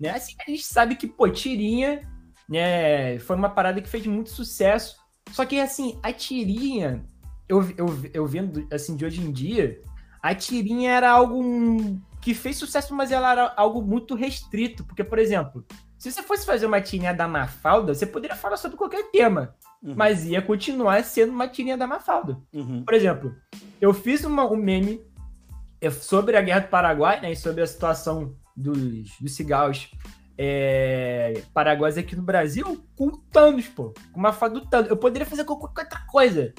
né, 0.00 0.10
assim, 0.10 0.34
a 0.40 0.50
gente 0.50 0.64
sabe 0.64 0.96
que, 0.96 1.06
pô, 1.06 1.28
tirinha 1.28 2.08
né? 2.48 3.18
Foi 3.18 3.36
uma 3.36 3.50
parada 3.50 3.82
que 3.82 3.88
fez 3.88 4.06
muito 4.06 4.30
sucesso. 4.30 4.96
Só 5.32 5.44
que, 5.44 5.60
assim, 5.60 5.98
a 6.02 6.12
tirinha, 6.12 7.04
eu, 7.48 7.62
eu, 7.76 7.86
eu 8.14 8.26
vendo, 8.26 8.66
assim, 8.72 8.96
de 8.96 9.04
hoje 9.04 9.20
em 9.20 9.30
dia, 9.30 9.82
a 10.22 10.34
tirinha 10.34 10.90
era 10.90 11.10
algo 11.10 12.00
que 12.20 12.32
fez 12.32 12.56
sucesso, 12.56 12.94
mas 12.94 13.12
ela 13.12 13.30
era 13.30 13.54
algo 13.56 13.82
muito 13.82 14.14
restrito. 14.14 14.84
Porque, 14.84 15.04
por 15.04 15.18
exemplo, 15.18 15.64
se 15.98 16.12
você 16.12 16.22
fosse 16.22 16.46
fazer 16.46 16.66
uma 16.66 16.80
tirinha 16.80 17.12
da 17.12 17.26
Mafalda, 17.26 17.92
você 17.92 18.06
poderia 18.06 18.36
falar 18.36 18.56
sobre 18.56 18.76
qualquer 18.76 19.10
tema. 19.10 19.54
Uhum. 19.82 19.94
Mas 19.96 20.24
ia 20.24 20.40
continuar 20.40 21.02
sendo 21.04 21.32
uma 21.32 21.48
tirinha 21.48 21.76
da 21.76 21.86
Mafalda. 21.86 22.40
Uhum. 22.52 22.84
Por 22.84 22.94
exemplo, 22.94 23.34
eu 23.80 23.92
fiz 23.92 24.24
uma, 24.24 24.48
um 24.50 24.56
meme 24.56 25.00
é, 25.80 25.90
sobre 25.90 26.36
a 26.36 26.40
Guerra 26.40 26.60
do 26.60 26.68
Paraguai, 26.68 27.20
né? 27.20 27.32
E 27.32 27.36
sobre 27.36 27.62
a 27.62 27.66
situação 27.66 28.36
dos, 28.56 29.18
dos 29.20 29.34
cigarros 29.34 29.90
é, 30.36 31.42
Paraguaios 31.52 31.98
aqui 31.98 32.14
no 32.14 32.22
Brasil 32.22 32.84
com 32.96 33.10
Thanos, 33.10 33.66
pô. 33.66 33.92
Com 34.12 34.20
uma 34.20 34.32
foto 34.32 34.60
do 34.60 34.66
Thanos. 34.66 34.88
Eu 34.88 34.96
poderia 34.96 35.26
fazer 35.26 35.44
qualquer 35.44 35.82
outra 35.82 36.00
coisa. 36.06 36.54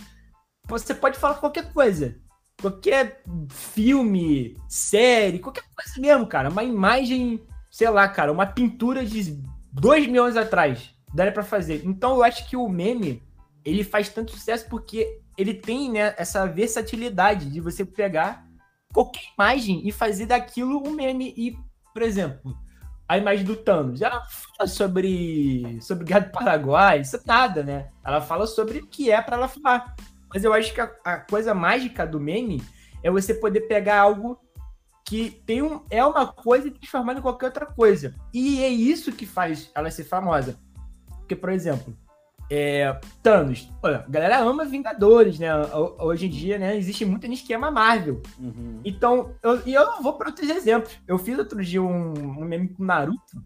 Você 0.68 0.94
pode 0.94 1.18
falar 1.18 1.36
qualquer 1.36 1.72
coisa. 1.72 2.18
Qualquer 2.62 3.24
filme, 3.50 4.58
série, 4.68 5.40
qualquer 5.40 5.64
coisa 5.74 6.00
mesmo, 6.00 6.28
cara. 6.28 6.50
Uma 6.50 6.64
imagem, 6.64 7.42
sei 7.70 7.90
lá, 7.90 8.08
cara, 8.08 8.32
uma 8.32 8.46
pintura 8.46 9.06
de 9.06 9.42
dois 9.72 10.08
mil 10.08 10.24
anos 10.24 10.38
atrás. 10.38 10.94
Daria 11.14 11.34
para 11.34 11.44
fazer. 11.44 11.82
Então 11.86 12.16
eu 12.16 12.24
acho 12.24 12.48
que 12.48 12.56
o 12.56 12.70
meme, 12.70 13.24
ele 13.66 13.84
faz 13.84 14.10
tanto 14.10 14.32
sucesso 14.32 14.68
porque 14.70 15.22
ele 15.38 15.54
tem, 15.54 15.92
né, 15.92 16.14
essa 16.18 16.46
versatilidade 16.46 17.50
de 17.50 17.60
você 17.60 17.84
pegar 17.86 18.46
qualquer 18.94 19.24
imagem 19.38 19.88
e 19.88 19.92
fazer 19.92 20.26
daquilo 20.26 20.88
um 20.88 20.92
meme. 20.92 21.34
E, 21.36 21.58
por 21.94 22.02
exemplo, 22.02 22.56
a 23.10 23.18
imagem 23.18 23.44
do 23.44 23.56
Thanos. 23.56 24.02
Ela 24.02 24.24
fala 24.28 24.68
sobre, 24.68 25.80
sobre 25.82 26.06
Guerra 26.06 26.20
do 26.20 26.32
Paraguai, 26.32 27.02
isso 27.02 27.16
é 27.16 27.22
nada, 27.26 27.64
né? 27.64 27.90
Ela 28.06 28.22
fala 28.22 28.46
sobre 28.46 28.78
o 28.78 28.88
que 28.88 29.10
é 29.10 29.20
para 29.20 29.36
ela 29.36 29.48
falar. 29.48 29.96
Mas 30.32 30.44
eu 30.44 30.54
acho 30.54 30.72
que 30.72 30.80
a, 30.80 30.92
a, 31.04 31.18
coisa 31.18 31.56
mágica 31.56 32.06
do 32.06 32.20
meme 32.20 32.62
é 33.02 33.10
você 33.10 33.34
poder 33.34 33.62
pegar 33.62 34.00
algo 34.00 34.40
que 35.10 35.42
tem 35.44 35.64
um, 35.64 35.82
é 35.90 36.06
uma 36.06 36.28
coisa 36.28 36.68
e 36.68 36.72
transformar 36.72 37.18
em 37.18 37.22
qualquer 37.22 37.48
outra 37.48 37.66
coisa. 37.66 38.14
E 38.32 38.64
é 38.64 38.70
isso 38.70 39.12
que 39.12 39.26
faz 39.26 39.72
ela 39.74 39.90
ser 39.90 40.04
famosa. 40.04 40.60
Porque, 41.18 41.36
por 41.36 41.50
exemplo, 41.50 41.98
é, 42.48 42.96
Thanos. 43.24 43.72
Olha, 43.82 44.06
a 44.08 44.08
galera 44.08 44.38
ama 44.38 44.66
Vingadores, 44.66 45.40
né? 45.40 45.50
Hoje 45.98 46.28
em 46.28 46.30
dia, 46.30 46.60
né? 46.60 46.78
Existe 46.78 47.06
muita 47.06 47.26
gente 47.26 47.44
que 47.44 47.52
ama 47.52 47.72
Marvel. 47.72 48.22
Uhum. 48.38 48.82
Então, 48.86 49.34
eu, 49.42 49.66
e 49.66 49.74
eu 49.74 49.84
não 49.84 50.04
vou 50.04 50.14
para 50.14 50.28
outros 50.30 50.48
exemplos. 50.48 50.96
Eu 51.08 51.18
fiz 51.18 51.40
outro 51.40 51.60
dia 51.66 51.82
um, 51.82 52.14
um 52.14 52.46
meme 52.46 52.68
com 52.68 52.84
Naruto. 52.84 53.42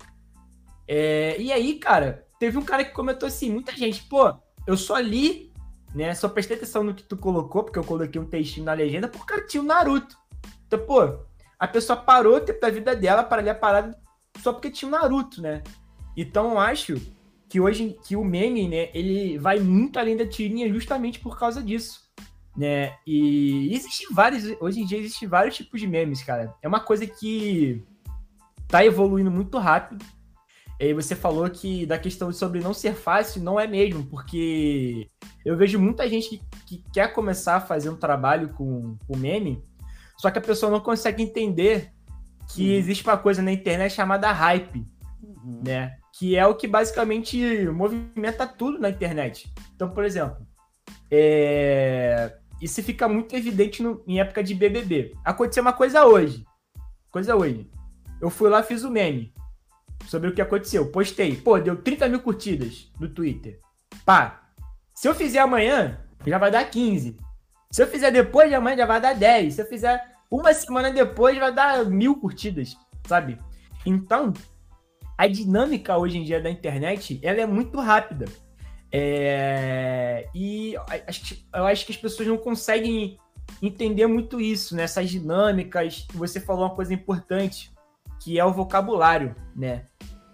É, 0.85 1.39
e 1.39 1.49
aí, 1.49 1.75
cara, 1.75 2.27
teve 2.37 2.57
um 2.57 2.63
cara 2.63 2.83
que 2.83 2.91
comentou 2.91 3.25
assim: 3.25 3.49
muita 3.49 3.71
gente, 3.71 4.03
pô, 4.03 4.33
eu 4.67 4.75
só 4.75 4.99
li, 4.99 5.49
né? 5.95 6.13
Só 6.13 6.27
prestei 6.27 6.57
atenção 6.57 6.83
no 6.83 6.93
que 6.93 7.03
tu 7.03 7.15
colocou, 7.15 7.63
porque 7.63 7.79
eu 7.79 7.85
coloquei 7.85 8.19
um 8.19 8.25
textinho 8.25 8.65
na 8.65 8.73
legenda, 8.73 9.07
porque 9.07 9.39
tinha 9.43 9.63
o 9.63 9.65
Naruto. 9.65 10.17
Então, 10.67 10.79
pô, 10.85 11.23
a 11.59 11.67
pessoa 11.67 11.97
parou 11.97 12.37
o 12.37 12.41
tempo 12.41 12.59
da 12.59 12.69
vida 12.69 12.95
dela 12.95 13.23
para 13.23 13.41
ler 13.41 13.51
a 13.51 13.55
parada 13.55 13.97
só 14.39 14.51
porque 14.51 14.71
tinha 14.71 14.89
o 14.89 14.91
Naruto, 14.91 15.41
né? 15.41 15.61
Então, 16.15 16.51
eu 16.51 16.59
acho 16.59 16.95
que 17.49 17.59
hoje 17.59 17.97
que 18.05 18.15
o 18.15 18.23
meme, 18.23 18.67
né, 18.67 18.89
ele 18.93 19.37
vai 19.37 19.59
muito 19.59 19.99
além 19.99 20.17
da 20.17 20.27
tirinha 20.27 20.67
justamente 20.69 21.19
por 21.19 21.37
causa 21.37 21.61
disso, 21.61 22.01
né? 22.57 22.95
E 23.05 23.73
existem 23.73 24.07
vários, 24.11 24.43
hoje 24.59 24.81
em 24.81 24.85
dia 24.85 24.97
existem 24.97 25.27
vários 25.27 25.55
tipos 25.55 25.79
de 25.79 25.87
memes, 25.87 26.23
cara. 26.23 26.53
É 26.61 26.67
uma 26.67 26.79
coisa 26.79 27.05
que 27.05 27.83
tá 28.67 28.83
evoluindo 28.83 29.29
muito 29.29 29.57
rápido. 29.57 30.03
E 30.79 30.93
você 30.93 31.15
falou 31.15 31.49
que 31.49 31.85
da 31.85 31.97
questão 31.97 32.31
sobre 32.33 32.59
não 32.59 32.73
ser 32.73 32.95
fácil, 32.95 33.41
não 33.41 33.59
é 33.59 33.67
mesmo, 33.67 34.03
porque 34.05 35.07
eu 35.45 35.55
vejo 35.55 35.79
muita 35.79 36.09
gente 36.09 36.29
que, 36.29 36.41
que 36.65 36.83
quer 36.91 37.13
começar 37.13 37.57
a 37.57 37.61
fazer 37.61 37.89
um 37.89 37.95
trabalho 37.95 38.49
com, 38.49 38.97
com 39.07 39.15
meme, 39.15 39.61
só 40.23 40.31
que 40.31 40.39
a 40.39 40.41
pessoa 40.41 40.71
não 40.71 40.79
consegue 40.79 41.21
entender 41.21 41.91
que 42.47 42.69
uhum. 42.69 42.77
existe 42.77 43.03
uma 43.03 43.17
coisa 43.17 43.41
na 43.41 43.51
internet 43.51 43.93
chamada 43.93 44.31
hype, 44.31 44.85
uhum. 45.21 45.61
né? 45.61 45.97
que 46.17 46.37
é 46.37 46.47
o 46.47 46.55
que 46.55 46.65
basicamente 46.65 47.67
movimenta 47.67 48.47
tudo 48.47 48.79
na 48.79 48.89
internet. 48.89 49.53
Então, 49.75 49.89
por 49.89 50.05
exemplo, 50.05 50.47
é... 51.11 52.37
isso 52.61 52.81
fica 52.81 53.05
muito 53.09 53.35
evidente 53.35 53.83
no... 53.83 54.01
em 54.07 54.21
época 54.21 54.41
de 54.41 54.55
BBB. 54.55 55.13
Aconteceu 55.25 55.61
uma 55.61 55.73
coisa 55.73 56.05
hoje. 56.05 56.45
Coisa 57.11 57.35
hoje. 57.35 57.69
Eu 58.21 58.29
fui 58.29 58.49
lá, 58.49 58.63
fiz 58.63 58.85
o 58.85 58.87
um 58.87 58.91
meme 58.91 59.33
sobre 60.07 60.29
o 60.29 60.33
que 60.33 60.41
aconteceu. 60.41 60.89
Postei. 60.89 61.35
Pô, 61.35 61.59
deu 61.59 61.75
30 61.75 62.07
mil 62.07 62.21
curtidas 62.21 62.89
no 62.97 63.09
Twitter. 63.09 63.59
Pá. 64.05 64.47
Se 64.95 65.05
eu 65.05 65.13
fizer 65.13 65.39
amanhã, 65.39 65.99
já 66.25 66.37
vai 66.37 66.49
dar 66.49 66.63
15. 66.63 67.17
Se 67.69 67.83
eu 67.83 67.87
fizer 67.87 68.09
depois 68.09 68.47
de 68.47 68.55
amanhã, 68.55 68.77
já 68.77 68.85
vai 68.85 69.01
dar 69.01 69.13
10. 69.13 69.55
Se 69.55 69.61
eu 69.61 69.65
fizer 69.65 70.12
uma 70.35 70.51
semana 70.51 70.91
depois, 70.91 71.37
vai 71.37 71.53
dar 71.53 71.85
mil 71.85 72.15
curtidas, 72.19 72.75
sabe? 73.05 73.37
Então, 73.85 74.33
a 75.15 75.27
dinâmica 75.27 75.95
hoje 75.95 76.17
em 76.17 76.23
dia 76.23 76.41
da 76.41 76.49
internet 76.49 77.19
ela 77.21 77.41
é 77.41 77.45
muito 77.45 77.79
rápida. 77.79 78.25
É, 78.91 80.27
e 80.33 80.73
eu 80.73 81.65
acho 81.65 81.85
que 81.85 81.91
as 81.91 81.97
pessoas 81.97 82.27
não 82.27 82.37
conseguem 82.37 83.19
entender 83.61 84.07
muito 84.07 84.41
isso, 84.41 84.75
né? 84.75 84.83
Essas 84.83 85.07
dinâmicas. 85.07 86.07
Você 86.15 86.39
falou 86.39 86.63
uma 86.63 86.75
coisa 86.75 86.93
importante, 86.93 87.71
que 88.19 88.39
é 88.39 88.45
o 88.45 88.51
vocabulário, 88.51 89.35
né? 89.55 89.85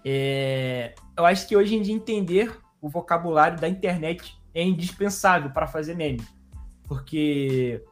É, 0.06 0.96
eu 1.18 1.26
acho 1.26 1.46
que 1.46 1.58
hoje 1.58 1.76
em 1.76 1.82
dia 1.82 1.94
entender 1.94 2.58
o 2.82 2.88
vocabulário 2.88 3.60
da 3.60 3.68
internet 3.68 4.34
é 4.54 4.64
indispensável 4.64 5.50
para 5.52 5.68
fazer 5.68 5.94
meme. 5.94 6.22
Porque 6.88 7.84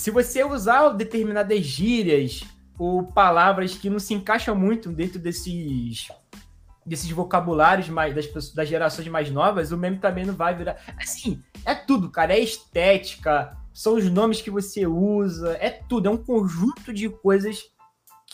se 0.00 0.10
você 0.10 0.42
usar 0.42 0.88
determinadas 0.94 1.60
gírias 1.60 2.42
ou 2.78 3.02
palavras 3.02 3.76
que 3.76 3.90
não 3.90 3.98
se 3.98 4.14
encaixam 4.14 4.56
muito 4.56 4.88
dentro 4.90 5.18
desses 5.18 6.08
desses 6.86 7.10
vocabulários 7.10 7.90
mais 7.90 8.14
das, 8.14 8.26
pessoas, 8.26 8.54
das 8.54 8.66
gerações 8.66 9.06
mais 9.08 9.30
novas, 9.30 9.72
o 9.72 9.76
meme 9.76 9.98
também 9.98 10.24
não 10.24 10.32
vai 10.32 10.56
virar. 10.56 10.78
Assim, 10.98 11.42
é 11.66 11.74
tudo, 11.74 12.08
cara. 12.08 12.32
É 12.32 12.40
estética, 12.40 13.54
são 13.74 13.96
os 13.96 14.10
nomes 14.10 14.40
que 14.40 14.50
você 14.50 14.86
usa, 14.86 15.58
é 15.60 15.68
tudo, 15.68 16.08
é 16.08 16.10
um 16.10 16.16
conjunto 16.16 16.94
de 16.94 17.10
coisas 17.10 17.62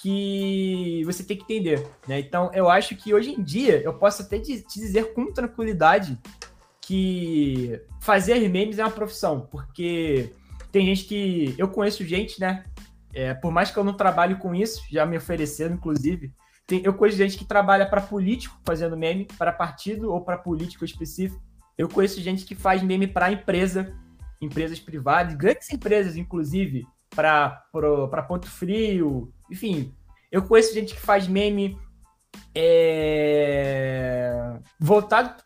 que 0.01 1.03
você 1.05 1.25
tem 1.25 1.37
que 1.37 1.43
entender, 1.43 1.85
né? 2.07 2.21
Então, 2.21 2.49
eu 2.55 2.71
acho 2.71 2.95
que 2.95 3.13
hoje 3.13 3.33
em 3.33 3.43
dia 3.43 3.83
eu 3.83 3.93
posso 3.93 4.23
até 4.23 4.39
te 4.39 4.65
dizer 4.73 5.13
com 5.13 5.33
tranquilidade 5.33 6.17
que 6.81 7.81
fazer 8.01 8.49
memes 8.49 8.79
é 8.79 8.85
uma 8.85 8.91
profissão, 8.93 9.49
porque 9.51 10.33
tem 10.71 10.87
gente 10.87 11.05
que 11.05 11.55
eu 11.59 11.69
conheço 11.69 12.05
gente, 12.05 12.41
né? 12.41 12.65
É, 13.15 13.35
por 13.35 13.51
mais 13.51 13.71
que 13.71 13.79
eu 13.79 13.85
não 13.85 13.95
trabalhe 13.95 14.35
com 14.35 14.55
isso, 14.55 14.83
já 14.91 15.07
me 15.07 15.17
ofereceram, 15.17 15.75
inclusive. 15.75 16.33
Tem, 16.67 16.83
eu 16.85 16.93
conheço 16.93 17.17
gente 17.17 17.39
que 17.39 17.45
trabalha 17.45 17.87
para 17.87 18.01
político 18.01 18.59
fazendo 18.65 18.97
meme, 18.97 19.27
para 19.39 19.53
partido 19.53 20.13
ou 20.13 20.21
para 20.21 20.37
político 20.37 20.85
específico. 20.85 21.43
Eu 21.79 21.89
conheço 21.89 22.21
gente 22.21 22.45
que 22.45 22.55
faz 22.55 22.83
meme 22.83 23.07
para 23.07 23.31
empresa, 23.31 23.95
empresas 24.41 24.81
privadas, 24.81 25.35
grandes 25.35 25.73
empresas, 25.73 26.17
inclusive, 26.17 26.85
para 27.15 27.63
Ponto 28.29 28.49
Frio, 28.49 29.33
enfim. 29.51 29.95
Eu 30.31 30.43
conheço 30.43 30.75
gente 30.75 30.95
que 30.95 31.01
faz 31.01 31.29
meme 31.29 31.79
é, 32.55 34.59
voltado, 34.79 35.43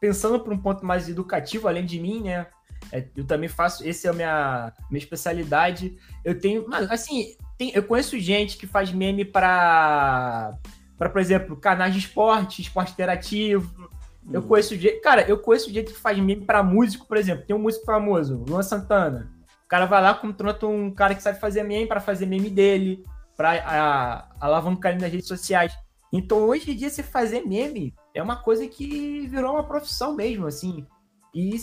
pensando 0.00 0.40
para 0.40 0.54
um 0.54 0.58
ponto 0.58 0.86
mais 0.86 1.08
educativo, 1.08 1.68
além 1.68 1.84
de 1.84 2.00
mim, 2.00 2.22
né? 2.22 2.46
É, 2.92 3.04
eu 3.16 3.26
também 3.26 3.48
faço, 3.48 3.86
esse 3.88 4.06
é 4.06 4.10
a 4.10 4.12
minha, 4.12 4.72
minha 4.90 5.02
especialidade. 5.02 5.96
Eu 6.22 6.38
tenho, 6.38 6.66
mas, 6.68 6.90
assim, 6.90 7.34
tem, 7.56 7.72
eu 7.74 7.82
conheço 7.82 8.18
gente 8.18 8.58
que 8.58 8.66
faz 8.66 8.92
meme 8.92 9.24
para, 9.24 10.52
para 10.98 11.08
por 11.08 11.20
exemplo, 11.20 11.56
canais 11.56 11.94
de 11.94 12.00
esporte, 12.00 12.60
esporte 12.60 12.92
interativo, 12.92 13.90
eu 14.30 14.40
hum. 14.40 14.46
conheço 14.46 14.76
gente. 14.76 15.00
Cara, 15.00 15.22
eu 15.22 15.38
conheço 15.38 15.72
gente 15.72 15.92
que 15.92 15.98
faz 15.98 16.18
meme 16.18 16.44
pra 16.44 16.62
músico, 16.62 17.06
por 17.06 17.16
exemplo. 17.16 17.44
Tem 17.46 17.56
um 17.56 17.60
músico 17.60 17.84
famoso, 17.84 18.44
Luan 18.46 18.62
Santana. 18.62 19.32
O 19.64 19.68
cara 19.68 19.86
vai 19.86 20.02
lá, 20.02 20.14
contrata 20.14 20.66
um 20.66 20.90
cara 20.90 21.14
que 21.14 21.22
sabe 21.22 21.40
fazer 21.40 21.62
meme 21.62 21.86
para 21.86 22.00
fazer 22.00 22.26
meme 22.26 22.50
dele, 22.50 23.02
pra 23.36 23.52
a, 23.52 24.28
alavancar 24.38 24.92
ele 24.92 25.00
nas 25.00 25.10
redes 25.10 25.26
sociais. 25.26 25.72
Então, 26.12 26.40
hoje 26.42 26.70
em 26.70 26.76
dia, 26.76 26.90
você 26.90 27.02
fazer 27.02 27.40
meme 27.46 27.94
é 28.14 28.22
uma 28.22 28.36
coisa 28.36 28.68
que 28.68 29.26
virou 29.28 29.54
uma 29.54 29.64
profissão 29.64 30.14
mesmo, 30.14 30.46
assim. 30.46 30.86
E 31.34 31.56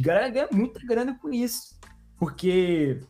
galera 0.00 0.28
ganha 0.28 0.48
muita 0.52 0.80
grana 0.86 1.18
com 1.20 1.32
isso. 1.32 1.78
Porque 2.18 3.00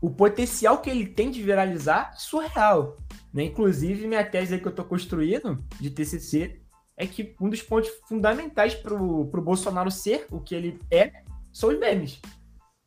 o 0.00 0.10
potencial 0.10 0.80
que 0.80 0.90
ele 0.90 1.06
tem 1.06 1.30
de 1.30 1.42
viralizar 1.42 2.12
é 2.12 2.16
surreal. 2.16 2.96
Né? 3.32 3.44
Inclusive, 3.44 4.06
minha 4.06 4.24
tese 4.24 4.58
que 4.58 4.68
eu 4.68 4.74
tô 4.74 4.84
construindo, 4.84 5.64
de 5.80 5.90
TCC, 5.90 6.60
é 6.96 7.06
que 7.06 7.34
um 7.40 7.48
dos 7.48 7.62
pontos 7.62 7.90
fundamentais 8.08 8.74
para 8.74 8.94
o 8.94 9.24
Bolsonaro 9.24 9.90
ser 9.90 10.26
o 10.30 10.40
que 10.40 10.54
ele 10.54 10.78
é 10.90 11.22
são 11.52 11.70
os 11.70 11.78
memes. 11.78 12.20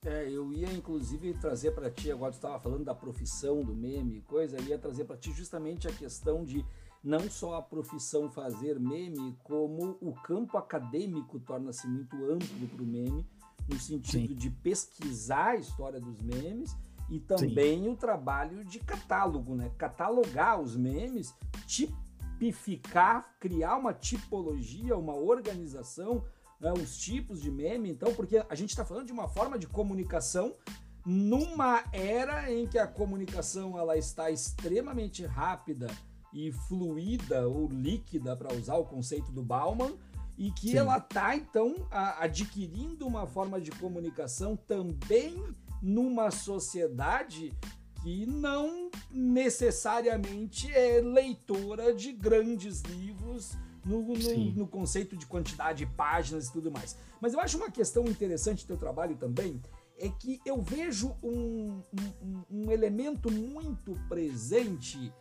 É, 0.03 0.27
eu 0.29 0.51
ia 0.51 0.71
inclusive 0.73 1.33
trazer 1.35 1.71
para 1.71 1.91
ti, 1.91 2.11
agora 2.11 2.31
tu 2.31 2.35
estava 2.35 2.59
falando 2.59 2.83
da 2.83 2.95
profissão 2.95 3.63
do 3.63 3.75
meme, 3.75 4.21
coisa, 4.21 4.57
eu 4.57 4.63
ia 4.63 4.77
trazer 4.77 5.05
para 5.05 5.15
ti 5.15 5.31
justamente 5.31 5.87
a 5.87 5.91
questão 5.91 6.43
de 6.43 6.65
não 7.03 7.29
só 7.29 7.55
a 7.55 7.61
profissão 7.61 8.29
fazer 8.29 8.79
meme, 8.79 9.35
como 9.43 9.97
o 9.99 10.13
campo 10.13 10.57
acadêmico 10.57 11.39
torna-se 11.39 11.87
muito 11.87 12.15
amplo 12.25 12.67
para 12.67 12.83
o 12.83 12.85
meme, 12.85 13.25
no 13.67 13.79
sentido 13.79 14.33
Sim. 14.33 14.35
de 14.35 14.49
pesquisar 14.49 15.51
a 15.51 15.55
história 15.55 15.99
dos 15.99 16.21
memes 16.21 16.75
e 17.09 17.19
também 17.19 17.83
Sim. 17.83 17.89
o 17.89 17.95
trabalho 17.95 18.63
de 18.63 18.79
catálogo, 18.79 19.55
né? 19.55 19.71
Catalogar 19.77 20.61
os 20.61 20.75
memes, 20.75 21.35
tipificar, 21.65 23.35
criar 23.39 23.77
uma 23.77 23.93
tipologia, 23.93 24.95
uma 24.95 25.15
organização, 25.15 26.23
né, 26.59 26.71
os 26.71 26.97
tipos 26.97 27.41
de 27.41 27.49
meme, 27.49 27.89
então, 27.89 28.13
porque 28.13 28.43
a 28.47 28.55
gente 28.55 28.69
está 28.69 28.85
falando 28.85 29.07
de 29.07 29.11
uma 29.11 29.27
forma 29.27 29.57
de 29.57 29.67
comunicação 29.67 30.55
numa 31.03 31.83
era 31.91 32.51
em 32.51 32.67
que 32.67 32.77
a 32.77 32.85
comunicação 32.85 33.77
ela 33.77 33.97
está 33.97 34.29
extremamente 34.29 35.25
rápida 35.25 35.87
e 36.33 36.51
fluida 36.51 37.47
ou 37.47 37.67
líquida, 37.67 38.35
para 38.35 38.53
usar 38.53 38.75
o 38.75 38.85
conceito 38.85 39.31
do 39.31 39.43
Bauman, 39.43 39.93
e 40.37 40.51
que 40.51 40.71
Sim. 40.71 40.77
ela 40.77 40.97
está, 40.97 41.35
então, 41.35 41.75
a, 41.91 42.23
adquirindo 42.23 43.05
uma 43.05 43.27
forma 43.27 43.59
de 43.59 43.71
comunicação 43.71 44.55
também 44.55 45.43
numa 45.81 46.31
sociedade 46.31 47.53
que 48.01 48.25
não 48.25 48.89
necessariamente 49.11 50.71
é 50.71 51.01
leitora 51.01 51.93
de 51.93 52.11
grandes 52.11 52.81
livros 52.81 53.55
no, 53.85 54.01
no, 54.01 54.51
no, 54.53 54.67
conceito 54.67 55.15
de 55.15 55.25
quantidade 55.25 55.85
de 55.85 55.91
páginas 55.91 56.47
e 56.47 56.51
tudo 56.51 56.71
mais. 56.71 56.97
Mas 57.19 57.33
eu 57.33 57.39
acho 57.39 57.57
uma 57.57 57.69
questão 57.69 58.05
interessante 58.05 58.63
do 58.63 58.67
teu 58.67 58.77
trabalho 58.77 59.15
também, 59.15 59.61
é 59.97 60.09
que 60.09 60.41
eu 60.45 60.61
vejo 60.61 61.15
um, 61.21 61.81
um, 62.23 62.43
um 62.49 62.71
elemento 62.71 63.31
muito 63.31 63.93
presente 64.09 65.13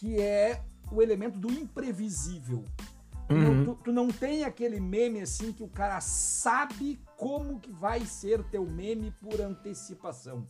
que 0.00 0.18
é 0.18 0.62
o 0.90 1.02
elemento 1.02 1.38
do 1.38 1.52
imprevisível. 1.52 2.64
Uhum. 3.28 3.64
Tu, 3.66 3.74
tu, 3.84 3.92
não 3.92 4.08
tem 4.08 4.44
aquele 4.44 4.80
meme 4.80 5.20
assim 5.20 5.52
que 5.52 5.62
o 5.62 5.68
cara 5.68 6.00
sabe 6.00 6.98
como 7.18 7.60
que 7.60 7.70
vai 7.70 8.00
ser 8.06 8.42
teu 8.44 8.64
meme 8.64 9.12
por 9.20 9.40
antecipação. 9.40 10.44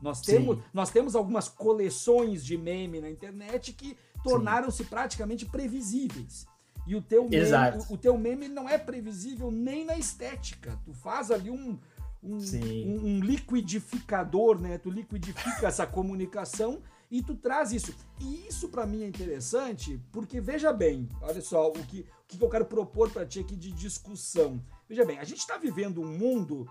Nós 0.00 0.22
temos, 0.22 0.58
nós 0.72 0.90
temos 0.90 1.14
algumas 1.14 1.46
coleções 1.46 2.44
de 2.44 2.56
meme 2.56 3.00
na 3.00 3.10
internet 3.10 3.74
que 3.74 3.96
tornaram-se 4.24 4.82
praticamente 4.84 5.44
previsíveis. 5.44 6.46
E 6.86 6.96
o 6.96 7.02
teu 7.02 7.28
meme, 7.28 7.46
o, 7.90 7.94
o, 7.94 7.98
teu 7.98 8.16
meme 8.16 8.48
não 8.48 8.68
é 8.68 8.78
previsível 8.78 9.50
nem 9.50 9.84
na 9.84 9.96
estética. 9.96 10.80
Tu 10.84 10.94
faz 10.94 11.30
ali 11.30 11.50
um, 11.50 11.78
um, 12.22 12.38
um, 12.38 13.06
um 13.06 13.20
liquidificador, 13.20 14.58
né? 14.58 14.78
Tu 14.78 14.90
liquidifica 14.90 15.66
essa 15.66 15.86
comunicação 15.86 16.80
e 17.10 17.22
tu 17.22 17.34
traz 17.34 17.72
isso. 17.72 17.94
E 18.20 18.46
isso 18.46 18.68
para 18.68 18.86
mim 18.86 19.02
é 19.02 19.06
interessante 19.06 20.00
porque, 20.12 20.40
veja 20.40 20.72
bem, 20.72 21.08
olha 21.22 21.40
só 21.40 21.68
o 21.68 21.72
que, 21.72 22.06
o 22.24 22.26
que 22.26 22.42
eu 22.42 22.50
quero 22.50 22.64
propor 22.64 23.10
para 23.10 23.26
ti 23.26 23.40
aqui 23.40 23.56
de 23.56 23.72
discussão. 23.72 24.62
Veja 24.88 25.04
bem, 25.04 25.18
a 25.18 25.24
gente 25.24 25.38
está 25.38 25.56
vivendo 25.56 26.00
um 26.00 26.18
mundo 26.18 26.66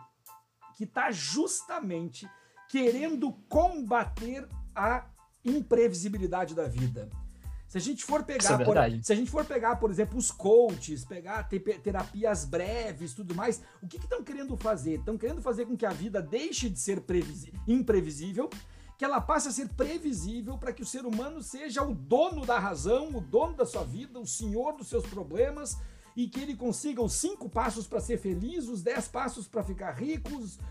que 0.75 0.83
está 0.83 1.11
justamente 1.11 2.29
querendo 2.69 3.31
combater 3.47 4.47
a 4.75 5.05
imprevisibilidade 5.43 6.53
da 6.53 6.67
vida. 6.67 7.09
Se 7.67 7.77
a 7.77 7.81
gente 7.81 8.05
for 8.05 8.23
pegar, 8.23 8.61
é 8.61 8.63
por, 8.63 8.77
se 9.03 9.11
a 9.11 9.15
gente 9.15 9.29
for 9.29 9.43
pegar, 9.43 9.75
por 9.77 9.89
exemplo, 9.89 10.17
os 10.17 10.31
coaches, 10.31 11.03
pegar 11.03 11.43
terapias 11.83 12.45
breves, 12.45 13.13
tudo 13.13 13.33
mais, 13.33 13.61
o 13.81 13.87
que 13.87 13.97
estão 13.97 14.19
que 14.19 14.31
querendo 14.31 14.55
fazer? 14.55 14.99
Estão 14.99 15.17
querendo 15.17 15.41
fazer 15.41 15.65
com 15.65 15.75
que 15.75 15.85
a 15.85 15.89
vida 15.89 16.21
deixe 16.21 16.69
de 16.69 16.79
ser 16.79 17.03
imprevisível, 17.67 18.49
que 18.97 19.05
ela 19.05 19.19
passe 19.19 19.47
a 19.47 19.51
ser 19.51 19.69
previsível 19.69 20.57
para 20.57 20.71
que 20.71 20.81
o 20.81 20.85
ser 20.85 21.05
humano 21.05 21.41
seja 21.43 21.83
o 21.83 21.93
dono 21.93 22.45
da 22.45 22.57
razão, 22.57 23.09
o 23.15 23.21
dono 23.21 23.55
da 23.55 23.65
sua 23.65 23.83
vida, 23.83 24.19
o 24.19 24.27
senhor 24.27 24.73
dos 24.73 24.87
seus 24.87 25.05
problemas, 25.05 25.77
e 26.15 26.27
que 26.27 26.39
ele 26.39 26.55
consiga 26.55 27.01
os 27.01 27.13
cinco 27.13 27.49
passos 27.49 27.85
para 27.85 27.99
ser 27.99 28.17
feliz, 28.17 28.67
os 28.67 28.81
dez 28.81 29.07
passos 29.07 29.47
para 29.47 29.63
ficar 29.63 29.91
rico, 29.91 30.29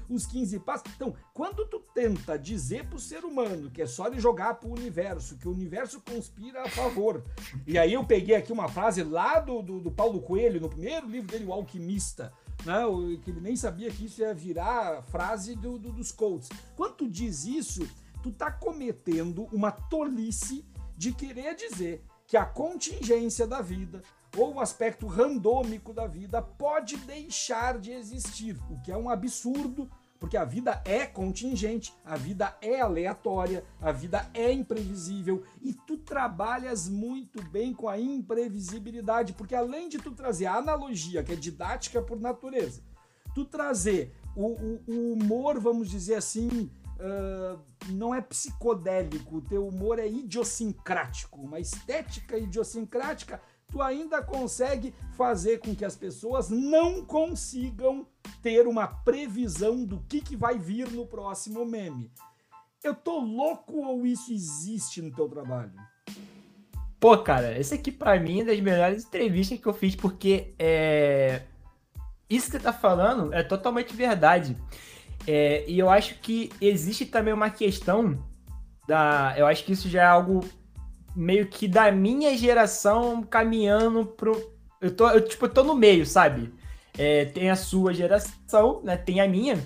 os, 0.09 0.27
15 0.27 0.59
passos. 0.61 0.91
Então, 0.97 1.15
quando 1.35 1.67
tu 1.67 1.81
tenta 1.95 2.39
dizer 2.39 2.87
para 2.87 2.97
o 2.97 3.01
ser 3.01 3.25
humano 3.25 3.71
que 3.71 3.83
é 3.83 3.87
só 3.87 4.07
ele 4.07 4.19
jogar 4.19 4.55
para 4.55 4.69
o 4.69 4.73
universo, 4.73 5.37
que 5.37 5.47
o 5.47 5.53
universo 5.53 6.01
conspira 6.01 6.63
a 6.63 6.69
favor. 6.69 7.23
E 7.67 7.79
aí 7.79 7.93
eu 7.93 8.05
peguei 8.05 8.35
aqui 8.35 8.53
uma 8.53 8.69
frase 8.69 9.03
lá 9.03 9.39
do, 9.39 9.61
do, 9.61 9.81
do 9.81 9.91
Paulo 9.91 10.23
Coelho, 10.23 10.61
no 10.61 10.69
primeiro 10.69 11.07
livro 11.07 11.31
dele, 11.31 11.45
O 11.45 11.53
Alquimista. 11.53 12.33
Né, 12.65 12.83
que 13.23 13.31
ele 13.31 13.41
nem 13.41 13.57
sabia 13.57 13.91
que 13.91 14.07
isso 14.07 14.23
ia 14.23 14.33
virar 14.33 15.03
frase 15.03 15.55
do, 15.55 15.77
do, 15.77 15.93
dos 15.93 16.11
coaches. 16.11 16.49
Quando 16.77 16.95
tu 16.95 17.09
diz 17.09 17.45
isso, 17.45 17.87
tu 18.25 18.33
tá 18.33 18.51
cometendo 18.51 19.47
uma 19.53 19.71
tolice 19.71 20.65
de 20.97 21.13
querer 21.13 21.55
dizer 21.55 22.03
que 22.27 22.39
a 22.39 22.47
contingência 22.47 23.47
da 23.47 23.61
vida, 23.61 24.01
ou 24.35 24.55
o 24.55 24.61
aspecto 24.61 25.07
randômico 25.07 25.93
da 25.93 26.07
vida 26.07 26.41
pode 26.41 26.97
deixar 26.97 27.79
de 27.79 27.93
existir, 27.93 28.59
o 28.71 28.81
que 28.81 28.91
é 28.91 28.97
um 28.97 29.11
absurdo, 29.11 29.91
porque 30.19 30.39
a 30.39 30.45
vida 30.47 30.81
é 30.87 31.05
contingente, 31.05 31.93
a 32.03 32.17
vida 32.17 32.57
é 32.63 32.81
aleatória, 32.81 33.63
a 33.79 33.93
vida 33.93 34.27
é 34.33 34.51
imprevisível 34.51 35.43
e 35.61 35.75
tu 35.75 35.99
trabalhas 35.99 36.89
muito 36.89 37.43
bem 37.51 37.75
com 37.75 37.91
a 37.91 38.01
imprevisibilidade, 38.01 39.35
porque 39.35 39.55
além 39.55 39.87
de 39.87 39.99
tu 39.99 40.13
trazer 40.13 40.47
a 40.47 40.55
analogia, 40.55 41.23
que 41.23 41.33
é 41.33 41.37
didática 41.37 42.01
por 42.01 42.19
natureza, 42.19 42.81
tu 43.35 43.45
trazer 43.45 44.15
o, 44.35 44.47
o, 44.47 44.83
o 44.87 45.13
humor, 45.13 45.61
vamos 45.61 45.91
dizer 45.91 46.15
assim, 46.15 46.71
não 47.91 48.15
é 48.15 48.21
psicodélico, 48.21 49.41
teu 49.43 49.67
humor 49.67 49.99
é 49.99 50.07
idiosincrático, 50.07 51.41
uma 51.41 51.61
estética 51.61 52.39
idiosincrática 52.39 53.41
tu 53.71 53.83
ainda 53.83 54.23
consegue 54.23 54.95
fazer 55.17 55.59
com 55.59 55.75
que 55.75 55.85
as 55.85 55.97
pessoas 55.97 56.49
não 56.49 57.05
consigam 57.05 58.07
ter 58.41 58.69
uma 58.69 58.87
previsão 58.87 59.85
do 59.85 60.01
que, 60.09 60.21
que 60.21 60.37
vai 60.37 60.59
vir 60.59 60.91
no 60.93 61.07
próximo 61.07 61.65
meme. 61.65 62.11
Eu 62.83 62.95
tô 62.95 63.19
louco 63.19 63.85
ou 63.85 64.07
isso 64.07 64.33
existe 64.33 65.01
no 65.03 65.11
teu 65.11 65.29
trabalho? 65.29 65.73
Pô, 67.01 67.19
cara, 67.19 67.59
esse 67.59 67.75
aqui 67.75 67.91
para 67.91 68.19
mim 68.21 68.43
é 68.43 68.45
das 68.45 68.61
melhores 68.61 69.05
entrevistas 69.05 69.59
que 69.59 69.67
eu 69.67 69.75
fiz, 69.75 69.97
porque 69.97 70.55
é... 70.59 71.43
isso 72.31 72.47
que 72.47 72.53
você 72.53 72.61
tá 72.61 72.73
falando 72.73 73.33
é 73.33 73.43
totalmente 73.43 73.95
verdade. 73.95 74.57
É, 75.27 75.65
e 75.67 75.79
eu 75.79 75.89
acho 75.89 76.17
que 76.21 76.51
existe 76.61 77.07
também 77.07 77.33
uma 77.33 77.51
questão 77.51 78.19
da. 78.87 79.35
Eu 79.37 79.47
acho 79.47 79.65
que 79.65 79.73
isso 79.73 79.89
já 79.89 80.03
é 80.03 80.07
algo 80.07 80.41
meio 81.15 81.47
que 81.47 81.67
da 81.67 81.91
minha 81.91 82.37
geração 82.37 83.23
caminhando 83.23 84.05
pro. 84.05 84.53
Eu 84.81 84.95
tô, 84.95 85.09
eu, 85.09 85.27
tipo, 85.27 85.47
eu 85.47 85.49
tô 85.49 85.65
no 85.65 85.75
meio, 85.75 86.05
sabe? 86.05 86.53
É, 86.97 87.25
tem 87.27 87.51
a 87.51 87.57
sua 87.57 87.95
geração, 87.95 88.83
né? 88.85 88.97
Tem 88.97 89.21
a 89.21 89.29
minha. 89.29 89.59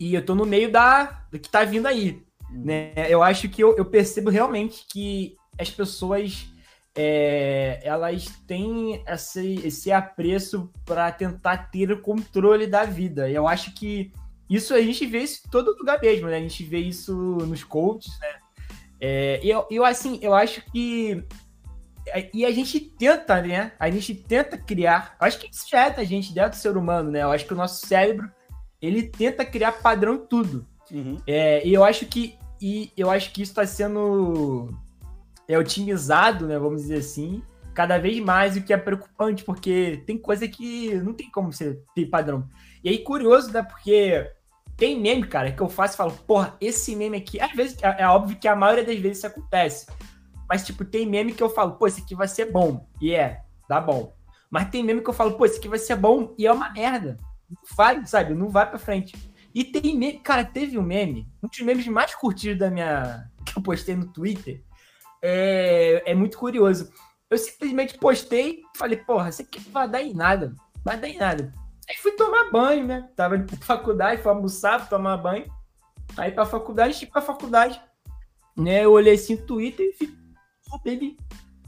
E 0.00 0.14
eu 0.14 0.24
tô 0.24 0.34
no 0.34 0.44
meio 0.44 0.70
da 0.70 1.26
do 1.30 1.38
que 1.38 1.48
tá 1.48 1.64
vindo 1.64 1.86
aí. 1.86 2.22
Uhum. 2.50 2.64
Né? 2.64 2.92
Eu 3.08 3.22
acho 3.22 3.48
que 3.48 3.62
eu, 3.62 3.76
eu 3.76 3.84
percebo 3.84 4.30
realmente 4.30 4.84
que 4.90 5.36
as 5.58 5.70
pessoas 5.70 6.46
é, 6.94 7.80
elas 7.82 8.26
têm 8.46 9.02
esse, 9.06 9.54
esse 9.64 9.92
apreço 9.92 10.70
para 10.84 11.10
tentar 11.10 11.70
ter 11.70 11.90
o 11.90 12.00
controle 12.00 12.66
da 12.66 12.84
vida. 12.84 13.30
Eu 13.30 13.46
acho 13.46 13.72
que 13.74 14.12
isso 14.54 14.74
a 14.74 14.80
gente 14.80 15.06
vê 15.06 15.20
isso 15.20 15.42
em 15.46 15.50
todo 15.50 15.76
lugar 15.78 16.00
mesmo, 16.00 16.28
né? 16.28 16.36
A 16.36 16.40
gente 16.40 16.62
vê 16.64 16.78
isso 16.78 17.14
nos 17.14 17.64
coaches, 17.64 18.18
né? 18.20 18.34
É, 19.00 19.40
eu, 19.42 19.66
eu, 19.70 19.84
assim, 19.84 20.18
eu 20.22 20.34
acho 20.34 20.64
que. 20.70 21.24
E 22.34 22.44
a 22.44 22.50
gente 22.50 22.80
tenta, 22.80 23.40
né? 23.40 23.72
A 23.78 23.90
gente 23.90 24.14
tenta 24.14 24.56
criar. 24.58 25.16
Eu 25.20 25.26
acho 25.26 25.38
que 25.38 25.48
isso 25.50 25.66
já 25.68 25.86
é 25.86 25.90
da 25.90 26.04
gente, 26.04 26.32
dentro 26.32 26.50
do 26.50 26.56
ser 26.56 26.76
humano, 26.76 27.10
né? 27.10 27.22
Eu 27.22 27.30
acho 27.30 27.46
que 27.46 27.52
o 27.52 27.56
nosso 27.56 27.86
cérebro 27.86 28.30
ele 28.80 29.04
tenta 29.04 29.44
criar 29.44 29.72
padrão 29.72 30.14
em 30.14 30.26
tudo. 30.26 30.66
Uhum. 30.90 31.16
É, 31.26 31.66
e 31.66 31.72
eu 31.72 31.84
acho 31.84 32.06
que. 32.06 32.38
E 32.60 32.92
eu 32.96 33.10
acho 33.10 33.32
que 33.32 33.42
isso 33.42 33.52
está 33.52 33.66
sendo 33.66 34.72
é, 35.48 35.58
otimizado, 35.58 36.46
né? 36.46 36.58
Vamos 36.58 36.82
dizer 36.82 36.98
assim, 36.98 37.42
cada 37.74 37.98
vez 37.98 38.20
mais, 38.20 38.56
o 38.56 38.62
que 38.62 38.72
é 38.72 38.76
preocupante, 38.76 39.44
porque 39.44 40.02
tem 40.06 40.16
coisa 40.16 40.46
que 40.46 40.94
não 40.96 41.12
tem 41.12 41.30
como 41.30 41.52
você 41.52 41.80
ter 41.94 42.06
padrão. 42.06 42.48
E 42.84 42.88
aí, 42.88 42.98
curioso, 42.98 43.52
né? 43.52 43.62
Porque 43.62 44.30
tem 44.82 44.98
meme, 44.98 45.24
cara, 45.28 45.52
que 45.52 45.62
eu 45.62 45.68
faço 45.68 45.94
e 45.94 45.96
falo, 45.96 46.10
porra, 46.26 46.56
esse 46.60 46.96
meme 46.96 47.16
aqui, 47.16 47.40
às 47.40 47.52
vezes, 47.52 47.80
é, 47.80 48.02
é, 48.02 48.08
óbvio 48.08 48.36
que 48.36 48.48
a 48.48 48.56
maioria 48.56 48.84
das 48.84 48.98
vezes 48.98 49.18
isso 49.18 49.26
acontece. 49.28 49.86
Mas, 50.48 50.66
tipo, 50.66 50.84
tem 50.84 51.06
meme 51.06 51.32
que 51.32 51.40
eu 51.40 51.48
falo, 51.48 51.74
pô, 51.76 51.86
esse 51.86 52.00
aqui 52.00 52.16
vai 52.16 52.26
ser 52.26 52.50
bom. 52.50 52.84
E 53.00 53.14
é, 53.14 53.42
dá 53.68 53.80
bom. 53.80 54.12
Mas 54.50 54.70
tem 54.70 54.82
meme 54.82 55.00
que 55.00 55.08
eu 55.08 55.14
falo, 55.14 55.34
pô, 55.34 55.46
esse 55.46 55.60
aqui 55.60 55.68
vai 55.68 55.78
ser 55.78 55.94
bom 55.94 56.34
e 56.36 56.48
é 56.48 56.52
uma 56.52 56.68
merda. 56.72 57.16
Não 57.48 57.62
vai, 57.76 58.04
sabe? 58.06 58.34
Não 58.34 58.48
vai 58.48 58.68
pra 58.68 58.76
frente. 58.76 59.14
E 59.54 59.62
tem 59.62 59.96
meme, 59.96 60.18
cara, 60.18 60.44
teve 60.44 60.76
um 60.76 60.82
meme, 60.82 61.28
um 61.40 61.46
dos 61.46 61.60
memes 61.60 61.86
mais 61.86 62.12
curtidos 62.16 62.58
da 62.58 62.68
minha. 62.68 63.30
que 63.46 63.56
eu 63.56 63.62
postei 63.62 63.94
no 63.94 64.08
Twitter. 64.08 64.64
É, 65.22 66.02
é 66.06 66.12
muito 66.12 66.36
curioso. 66.36 66.90
Eu 67.30 67.38
simplesmente 67.38 67.96
postei 67.98 68.62
e 68.74 68.76
falei, 68.76 68.96
porra, 68.96 69.28
isso 69.28 69.42
aqui 69.42 69.60
não 69.64 69.70
vai 69.70 69.88
dar 69.88 70.02
em 70.02 70.12
nada. 70.12 70.56
Vai 70.84 70.98
dar 70.98 71.08
em 71.08 71.18
nada. 71.18 71.54
Aí 71.92 71.98
fui 71.98 72.12
tomar 72.12 72.50
banho, 72.50 72.86
né? 72.86 73.08
Tava 73.14 73.36
indo 73.36 73.46
pra 73.46 73.58
faculdade, 73.76 74.22
fui 74.22 74.32
almoçar, 74.32 74.88
tomar 74.88 75.18
banho. 75.18 75.44
Aí 76.16 76.32
pra 76.32 76.46
faculdade, 76.46 76.98
tipo 76.98 77.12
pra 77.12 77.20
faculdade. 77.20 77.80
Né? 78.56 78.84
Eu 78.84 78.92
olhei 78.92 79.14
assim 79.14 79.36
no 79.36 79.46
Twitter 79.46 79.86
e 79.86 79.92
fiquei, 79.92 80.16
baby, 80.84 81.16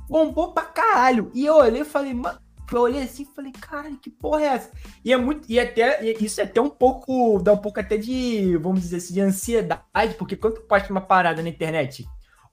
bombou 0.08 0.52
pra 0.52 0.64
caralho. 0.64 1.30
E 1.34 1.44
eu 1.44 1.56
olhei 1.56 1.82
e 1.82 1.84
falei, 1.84 2.14
mano, 2.14 2.38
eu 2.72 2.80
olhei 2.80 3.02
assim 3.02 3.22
e 3.24 3.34
falei, 3.34 3.52
caralho, 3.52 3.98
que 3.98 4.10
porra 4.10 4.42
é 4.42 4.46
essa? 4.46 4.70
E 5.04 5.12
é 5.12 5.16
muito, 5.16 5.50
e 5.50 5.60
até, 5.60 6.02
isso 6.04 6.40
é 6.40 6.44
até 6.44 6.60
um 6.60 6.70
pouco, 6.70 7.38
dá 7.42 7.52
um 7.52 7.58
pouco 7.58 7.80
até 7.80 7.96
de, 7.98 8.56
vamos 8.56 8.80
dizer 8.80 8.96
assim, 8.96 9.14
de 9.14 9.20
ansiedade, 9.20 10.14
porque 10.18 10.36
quando 10.36 10.54
tu 10.54 10.62
posta 10.62 10.90
uma 10.90 11.00
parada 11.00 11.42
na 11.42 11.48
internet, 11.48 12.06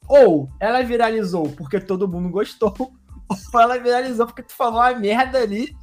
ou 0.08 0.50
ela 0.60 0.82
viralizou 0.82 1.50
porque 1.52 1.80
todo 1.80 2.08
mundo 2.08 2.30
gostou, 2.30 2.74
ou 3.54 3.62
ela 3.62 3.78
viralizou 3.80 4.26
porque 4.26 4.44
tu 4.44 4.54
falou 4.54 4.80
uma 4.80 4.94
merda 4.94 5.40
ali 5.40 5.74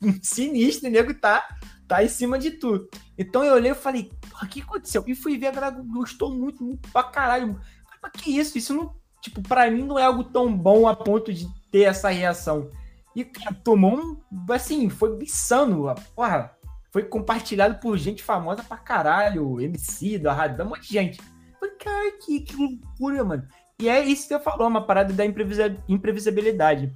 sinistro, 0.22 0.88
o 0.88 0.92
nego 0.92 1.14
tá, 1.14 1.46
tá 1.86 2.02
em 2.02 2.08
cima 2.08 2.38
de 2.38 2.52
tudo. 2.52 2.88
Então 3.16 3.44
eu 3.44 3.54
olhei 3.54 3.72
e 3.72 3.74
falei, 3.74 4.10
o 4.42 4.46
que 4.46 4.62
aconteceu? 4.62 5.04
E 5.06 5.14
fui 5.14 5.38
ver, 5.38 5.48
a 5.48 5.52
galera 5.52 5.82
gostou 5.92 6.34
muito, 6.34 6.62
muito 6.64 6.88
pra 6.90 7.02
caralho. 7.02 7.60
Mas 8.02 8.12
que 8.12 8.38
isso? 8.38 8.58
Isso 8.58 8.74
não, 8.74 8.94
tipo, 9.20 9.42
pra 9.42 9.70
mim 9.70 9.84
não 9.84 9.98
é 9.98 10.04
algo 10.04 10.24
tão 10.24 10.56
bom 10.56 10.86
a 10.86 10.94
ponto 10.94 11.32
de 11.32 11.46
ter 11.70 11.82
essa 11.82 12.08
reação. 12.08 12.70
E, 13.14 13.24
cara, 13.24 13.54
tomou 13.54 13.98
um, 13.98 14.52
assim, 14.52 14.90
foi 14.90 15.16
insano, 15.22 15.94
porra. 16.14 16.54
Foi 16.92 17.02
compartilhado 17.02 17.78
por 17.78 17.96
gente 17.98 18.22
famosa 18.22 18.62
pra 18.62 18.76
caralho, 18.76 19.60
MC, 19.60 20.18
da 20.18 20.32
Radam, 20.32 20.66
um 20.66 20.70
monte 20.70 20.88
de 20.88 20.94
gente. 20.94 21.20
Falei, 21.58 21.74
cara, 21.76 22.12
que, 22.24 22.40
que 22.40 22.56
loucura, 22.56 23.24
mano. 23.24 23.48
E 23.78 23.88
é 23.88 24.02
isso 24.02 24.22
que 24.22 24.28
você 24.28 24.40
falou, 24.40 24.66
uma 24.68 24.86
parada 24.86 25.12
da 25.12 25.24
imprevisibilidade. 25.24 26.92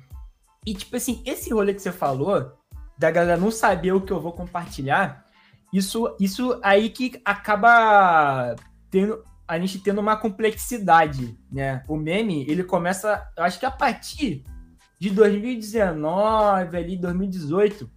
E, 0.67 0.75
tipo 0.75 0.97
assim, 0.97 1.23
esse 1.27 1.53
rolê 1.53 1.75
que 1.75 1.83
você 1.83 1.93
falou, 1.93 2.53
da 3.01 3.11
galera 3.11 3.41
não 3.41 3.51
saber 3.51 3.93
o 3.93 4.01
que 4.03 4.13
eu 4.13 4.21
vou 4.21 4.33
compartilhar, 4.33 5.27
isso, 5.73 6.15
isso 6.21 6.61
aí 6.63 6.91
que 6.91 7.19
acaba 7.25 8.55
tendo 8.91 9.25
a 9.49 9.59
gente 9.59 9.81
tendo 9.81 10.01
uma 10.01 10.17
complexidade, 10.17 11.37
né? 11.51 11.83
O 11.89 11.97
meme, 11.97 12.45
ele 12.47 12.63
começa, 12.63 13.27
eu 13.37 13.43
acho 13.43 13.59
que 13.59 13.67
a 13.67 13.71
partir 13.71 14.45
de 14.97 15.11
2019, 15.11 16.77
ali 16.77 16.97
2018, 16.97 17.91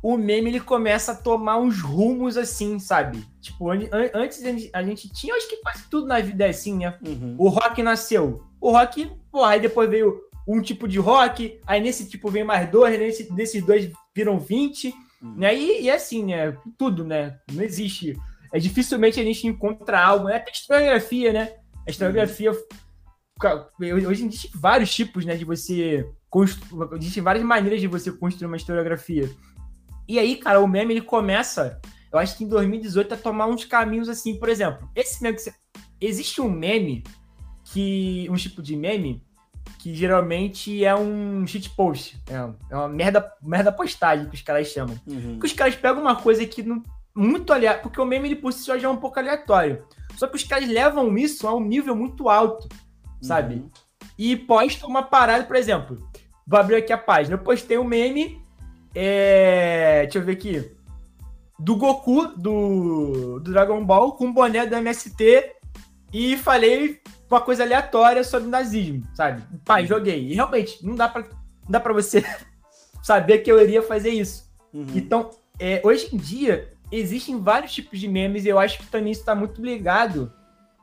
o 0.00 0.16
meme 0.16 0.50
ele 0.50 0.60
começa 0.60 1.10
a 1.10 1.16
tomar 1.16 1.58
uns 1.58 1.80
rumos 1.80 2.36
assim, 2.36 2.78
sabe? 2.78 3.26
Tipo, 3.40 3.70
antes 3.70 4.44
a 4.72 4.82
gente 4.82 5.12
tinha, 5.12 5.34
acho 5.34 5.48
que 5.48 5.56
quase 5.56 5.88
tudo 5.90 6.06
na 6.06 6.20
vida 6.20 6.46
é 6.46 6.50
assim, 6.50 6.76
né? 6.78 6.96
Uhum. 7.04 7.34
O 7.36 7.48
rock 7.48 7.82
nasceu. 7.82 8.44
O 8.60 8.70
rock, 8.70 9.10
pô, 9.30 9.42
aí 9.42 9.58
depois 9.58 9.90
veio 9.90 10.20
um 10.46 10.60
tipo 10.60 10.86
de 10.86 11.00
rock, 11.00 11.58
aí 11.66 11.80
nesse 11.80 12.08
tipo 12.08 12.30
vem 12.30 12.44
mais 12.44 12.70
dois, 12.70 12.96
nesse, 12.96 13.32
desses 13.32 13.64
dois 13.64 13.90
viram 14.14 14.38
20, 14.38 14.94
hum. 15.22 15.34
né? 15.36 15.54
E, 15.54 15.82
e 15.82 15.90
assim, 15.90 16.24
né? 16.24 16.56
Tudo, 16.78 17.04
né? 17.04 17.38
Não 17.52 17.62
existe. 17.62 18.16
É 18.52 18.58
dificilmente 18.58 19.20
a 19.20 19.24
gente 19.24 19.46
encontra 19.46 20.00
algo, 20.00 20.28
né? 20.28 20.36
Até 20.36 20.52
historiografia, 20.52 21.32
né? 21.32 21.54
A 21.86 21.90
historiografia. 21.90 22.52
Hum. 22.52 22.56
Hoje 24.06 24.26
existe 24.26 24.50
vários 24.54 24.94
tipos, 24.94 25.24
né? 25.24 25.36
De 25.36 25.44
você. 25.44 26.06
Constru... 26.30 26.96
Existem 26.96 27.22
várias 27.22 27.44
maneiras 27.44 27.80
de 27.80 27.86
você 27.86 28.10
construir 28.12 28.46
uma 28.46 28.56
historiografia. 28.56 29.28
E 30.08 30.18
aí, 30.18 30.36
cara, 30.36 30.60
o 30.60 30.66
meme 30.66 30.94
ele 30.94 31.02
começa, 31.02 31.80
eu 32.12 32.18
acho 32.18 32.36
que 32.36 32.44
em 32.44 32.48
2018, 32.48 33.14
a 33.14 33.16
tomar 33.16 33.46
uns 33.46 33.64
caminhos 33.64 34.08
assim, 34.08 34.38
por 34.38 34.48
exemplo, 34.48 34.88
esse 34.94 35.22
meme 35.22 35.36
que 35.36 35.42
você... 35.42 35.54
Existe 36.00 36.40
um 36.40 36.50
meme 36.50 37.04
que. 37.64 38.28
Um 38.28 38.34
tipo 38.34 38.60
de 38.60 38.76
meme 38.76 39.22
que 39.82 39.92
geralmente 39.92 40.84
é 40.84 40.94
um 40.94 41.44
shitpost. 41.44 42.16
É, 42.30 42.34
é 42.70 42.76
uma 42.76 42.88
merda, 42.88 43.32
merda 43.42 43.72
postagem 43.72 44.28
que 44.28 44.36
os 44.36 44.40
caras 44.40 44.68
chamam. 44.68 44.96
Uhum. 45.04 45.40
Que 45.40 45.46
os 45.46 45.52
caras 45.52 45.74
pegam 45.74 46.00
uma 46.00 46.14
coisa 46.14 46.46
que 46.46 46.62
não, 46.62 46.80
muito 47.12 47.52
aleatório, 47.52 47.82
porque 47.82 48.00
o 48.00 48.04
meme 48.04 48.28
ele 48.28 48.36
por 48.36 48.52
si 48.52 48.60
só 48.60 48.78
já 48.78 48.86
é 48.86 48.90
um 48.90 48.96
pouco 48.96 49.18
aleatório. 49.18 49.84
Só 50.14 50.28
que 50.28 50.36
os 50.36 50.44
caras 50.44 50.68
levam 50.68 51.18
isso 51.18 51.48
a 51.48 51.54
um 51.56 51.60
nível 51.60 51.96
muito 51.96 52.28
alto, 52.28 52.68
sabe? 53.20 53.56
Uhum. 53.56 53.70
E 54.16 54.36
postam 54.36 54.88
uma 54.88 55.02
parada, 55.02 55.42
por 55.42 55.56
exemplo. 55.56 56.08
Vou 56.46 56.60
abrir 56.60 56.76
aqui 56.76 56.92
a 56.92 56.98
página. 56.98 57.34
Eu 57.34 57.40
postei 57.40 57.76
um 57.76 57.82
meme. 57.82 58.40
É... 58.94 60.02
Deixa 60.02 60.18
eu 60.18 60.24
ver 60.24 60.32
aqui. 60.32 60.76
Do 61.58 61.74
Goku, 61.74 62.28
do, 62.36 63.40
do 63.40 63.50
Dragon 63.50 63.84
Ball, 63.84 64.12
com 64.12 64.26
o 64.28 64.32
boné 64.32 64.64
do 64.64 64.76
MST. 64.76 65.56
E 66.12 66.36
falei 66.36 67.00
uma 67.34 67.40
coisa 67.40 67.62
aleatória 67.62 68.22
sobre 68.22 68.48
nazismo, 68.48 69.06
sabe? 69.14 69.42
Pai, 69.64 69.86
joguei. 69.86 70.28
E 70.28 70.34
realmente, 70.34 70.84
não 70.84 70.94
dá 70.94 71.08
pra, 71.08 71.22
não 71.22 71.70
dá 71.70 71.80
pra 71.80 71.92
você 71.92 72.24
saber 73.02 73.38
que 73.38 73.50
eu 73.50 73.60
iria 73.60 73.82
fazer 73.82 74.10
isso. 74.10 74.50
Uhum. 74.72 74.86
Então, 74.94 75.30
é, 75.58 75.80
hoje 75.84 76.08
em 76.12 76.16
dia, 76.16 76.72
existem 76.90 77.40
vários 77.40 77.72
tipos 77.72 77.98
de 77.98 78.08
memes 78.08 78.44
e 78.44 78.48
eu 78.48 78.58
acho 78.58 78.78
que 78.78 78.86
também 78.86 79.12
isso 79.12 79.24
tá 79.24 79.34
muito 79.34 79.64
ligado 79.64 80.32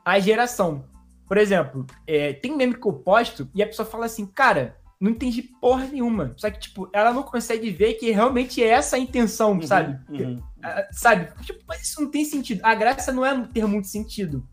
à 0.04 0.18
geração. 0.18 0.84
Por 1.26 1.36
exemplo, 1.36 1.86
é, 2.06 2.32
tem 2.32 2.56
meme 2.56 2.74
que 2.74 2.86
eu 2.86 2.92
posto 2.92 3.48
e 3.54 3.62
a 3.62 3.66
pessoa 3.66 3.86
fala 3.86 4.06
assim, 4.06 4.26
cara, 4.26 4.76
não 5.00 5.12
entendi 5.12 5.42
porra 5.42 5.86
nenhuma. 5.86 6.34
Só 6.36 6.50
que, 6.50 6.58
tipo, 6.58 6.90
ela 6.92 7.12
não 7.12 7.22
consegue 7.22 7.70
ver 7.70 7.94
que 7.94 8.10
realmente 8.10 8.62
é 8.62 8.66
essa 8.66 8.96
a 8.96 8.98
intenção, 8.98 9.52
uhum, 9.52 9.62
sabe? 9.62 9.98
Uhum. 10.10 10.42
Ah, 10.62 10.86
sabe? 10.90 11.28
Tipo, 11.42 11.60
mas 11.66 11.82
isso 11.82 12.02
não 12.02 12.10
tem 12.10 12.24
sentido. 12.24 12.60
A 12.64 12.74
graça 12.74 13.12
não 13.12 13.24
é 13.24 13.46
ter 13.46 13.64
muito 13.66 13.86
sentido. 13.86 14.44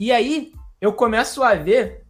E 0.00 0.10
aí 0.10 0.52
eu 0.80 0.92
começo 0.92 1.42
a 1.42 1.54
ver 1.54 2.04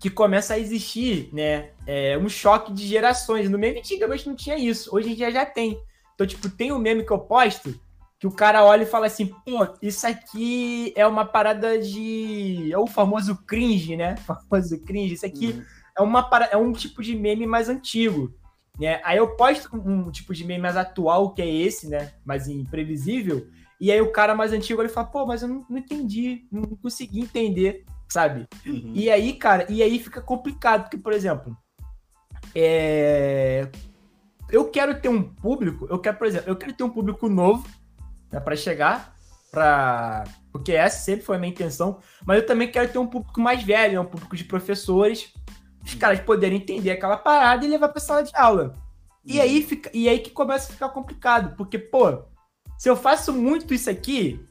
que 0.00 0.10
começa 0.10 0.54
a 0.54 0.58
existir, 0.58 1.28
né, 1.32 1.70
é, 1.86 2.16
um 2.18 2.28
choque 2.28 2.72
de 2.72 2.86
gerações. 2.86 3.48
No 3.48 3.58
meme 3.58 3.78
antigamente 3.78 4.26
não 4.26 4.34
tinha 4.34 4.56
isso, 4.56 4.94
hoje 4.94 5.10
em 5.10 5.14
dia 5.14 5.30
já 5.30 5.44
tem. 5.44 5.80
Então, 6.14 6.26
tipo, 6.26 6.48
tem 6.48 6.72
um 6.72 6.78
meme 6.78 7.04
que 7.04 7.12
eu 7.12 7.18
posto 7.18 7.78
que 8.18 8.26
o 8.26 8.32
cara 8.32 8.64
olha 8.64 8.82
e 8.82 8.86
fala 8.86 9.06
assim, 9.06 9.26
pô, 9.26 9.66
isso 9.80 10.06
aqui 10.06 10.92
é 10.96 11.06
uma 11.06 11.24
parada 11.24 11.78
de. 11.78 12.68
É 12.72 12.76
o 12.76 12.86
famoso 12.86 13.36
cringe, 13.46 13.96
né? 13.96 14.16
O 14.18 14.20
famoso 14.50 14.80
cringe. 14.84 15.14
Isso 15.14 15.26
aqui 15.26 15.52
uhum. 15.52 15.64
é, 15.96 16.02
uma, 16.02 16.28
é 16.50 16.56
um 16.56 16.72
tipo 16.72 17.02
de 17.02 17.14
meme 17.14 17.46
mais 17.46 17.68
antigo. 17.68 18.34
Né? 18.78 19.00
Aí 19.04 19.18
eu 19.18 19.36
posto 19.36 19.68
um 19.76 20.10
tipo 20.10 20.34
de 20.34 20.44
meme 20.44 20.62
mais 20.62 20.76
atual, 20.76 21.32
que 21.32 21.42
é 21.42 21.48
esse, 21.48 21.88
né? 21.88 22.12
Mais 22.24 22.48
imprevisível. 22.48 23.46
E 23.80 23.92
aí 23.92 24.00
o 24.00 24.10
cara 24.10 24.34
mais 24.34 24.52
antigo 24.52 24.82
ele 24.82 24.88
fala, 24.88 25.06
pô, 25.06 25.24
mas 25.24 25.42
eu 25.42 25.48
não, 25.48 25.64
não 25.70 25.78
entendi, 25.78 26.48
não 26.50 26.62
consegui 26.62 27.20
entender, 27.20 27.84
sabe? 28.08 28.46
Uhum. 28.66 28.92
E 28.94 29.10
aí, 29.10 29.34
cara, 29.34 29.66
e 29.68 29.82
aí 29.82 29.98
fica 29.98 30.20
complicado, 30.20 30.82
porque, 30.82 30.96
por 30.98 31.12
exemplo, 31.12 31.56
é... 32.54 33.68
eu 34.50 34.70
quero 34.70 35.00
ter 35.00 35.08
um 35.08 35.22
público, 35.22 35.86
eu 35.90 35.98
quero, 35.98 36.16
por 36.16 36.26
exemplo, 36.26 36.48
eu 36.48 36.56
quero 36.56 36.72
ter 36.72 36.84
um 36.84 36.90
público 36.90 37.28
novo 37.28 37.68
né, 38.32 38.40
para 38.40 38.56
chegar, 38.56 39.14
para 39.50 40.24
porque 40.52 40.72
essa 40.72 41.04
sempre 41.04 41.24
foi 41.24 41.36
a 41.36 41.38
minha 41.38 41.52
intenção, 41.52 41.98
mas 42.26 42.38
eu 42.38 42.46
também 42.46 42.70
quero 42.70 42.90
ter 42.90 42.98
um 42.98 43.06
público 43.06 43.40
mais 43.40 43.62
velho, 43.62 43.94
né, 43.94 44.00
um 44.00 44.04
público 44.04 44.36
de 44.36 44.44
professores, 44.44 45.32
os 45.84 45.94
caras 45.94 46.20
poderem 46.20 46.58
entender 46.58 46.90
aquela 46.90 47.16
parada 47.16 47.64
e 47.64 47.68
levar 47.68 47.88
para 47.88 48.00
sala 48.00 48.22
de 48.22 48.34
aula. 48.34 48.74
E 49.24 49.40
aí 49.40 49.62
fica, 49.62 49.90
e 49.92 50.08
aí 50.08 50.18
que 50.18 50.30
começa 50.30 50.70
a 50.70 50.72
ficar 50.72 50.88
complicado, 50.88 51.54
porque 51.56 51.78
pô, 51.78 52.24
se 52.78 52.88
eu 52.88 52.96
faço 52.96 53.32
muito 53.32 53.74
isso 53.74 53.90
aqui, 53.90 54.44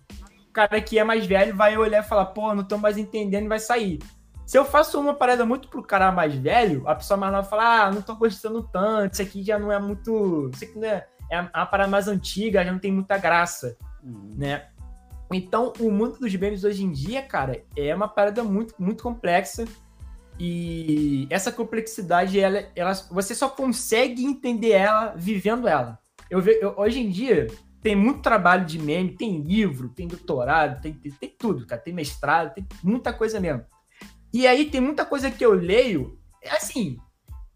cara 0.58 0.82
que 0.82 0.98
é 0.98 1.04
mais 1.04 1.24
velho 1.24 1.56
vai 1.56 1.78
olhar 1.78 2.04
e 2.04 2.08
falar, 2.08 2.26
pô, 2.28 2.56
não 2.56 2.63
tô 2.63 2.80
mais 2.80 2.98
entendendo 2.98 3.46
e 3.46 3.48
vai 3.48 3.60
sair. 3.60 4.00
Se 4.43 4.58
eu 4.58 4.65
faço 4.65 5.00
uma 5.00 5.13
parada 5.13 5.46
muito 5.46 5.67
pro 5.67 5.84
cara 5.84 6.12
mais 6.12 6.34
velho, 6.34 6.82
a 6.88 6.96
pessoa 6.96 7.15
mais 7.15 7.32
nova 7.32 7.48
fala, 7.48 7.84
ah, 7.84 7.91
não 7.91 8.02
tô 8.02 8.15
gostando 8.15 8.63
tanto, 8.63 9.13
isso 9.13 9.22
aqui 9.22 9.43
já 9.43 9.60
não 9.60 9.72
é 9.72 9.78
muito. 9.78 10.50
Isso 10.52 10.63
aqui 10.63 10.80
não 10.80 10.88
é, 10.88 11.06
é 11.30 11.41
uma 11.41 11.65
parada 11.67 11.91
mais 11.91 12.08
antiga, 12.08 12.63
já 12.63 12.72
não 12.72 12.80
tem 12.80 12.91
muita 12.91 13.20
graça, 13.20 13.78
uhum. 14.04 14.34
né? 14.36 14.65
Então, 15.32 15.74
o 15.80 15.91
mundo 15.91 16.17
dos 16.17 16.34
memes 16.34 16.63
hoje 16.63 16.84
em 16.84 16.91
dia, 16.91 17.22
cara, 17.22 17.62
é 17.76 17.93
uma 17.93 18.08
parada 18.08 18.43
muito, 18.43 18.74
muito 18.80 19.04
complexa. 19.04 19.65
E 20.39 21.28
essa 21.30 21.52
complexidade, 21.52 22.39
ela, 22.39 22.63
ela, 22.76 22.93
você 23.12 23.36
só 23.36 23.48
consegue 23.48 24.26
entender 24.26 24.72
ela 24.72 25.13
vivendo 25.15 25.67
ela. 25.67 26.00
Eu, 26.32 26.39
eu 26.39 26.74
hoje 26.78 27.00
em 27.00 27.10
dia, 27.10 27.48
tem 27.82 27.96
muito 27.96 28.22
trabalho 28.22 28.66
de 28.66 28.80
meme, 28.80 29.16
tem 29.16 29.42
livro, 29.42 29.90
tem 29.90 30.08
doutorado, 30.08 30.82
tem, 30.82 30.94
tem, 30.94 31.12
tem, 31.12 31.36
tudo, 31.38 31.66
cara. 31.66 31.82
Tem 31.82 31.94
mestrado, 31.94 32.54
tem 32.54 32.68
muita 32.84 33.13
coisa 33.13 33.40
mesmo. 33.40 33.63
E 34.34 34.46
aí 34.46 34.70
tem 34.70 34.82
muita 34.82 35.06
coisa 35.06 35.32
que 35.32 35.46
eu 35.46 35.54
leio, 35.54 36.20
é 36.42 36.52
assim, 36.52 36.98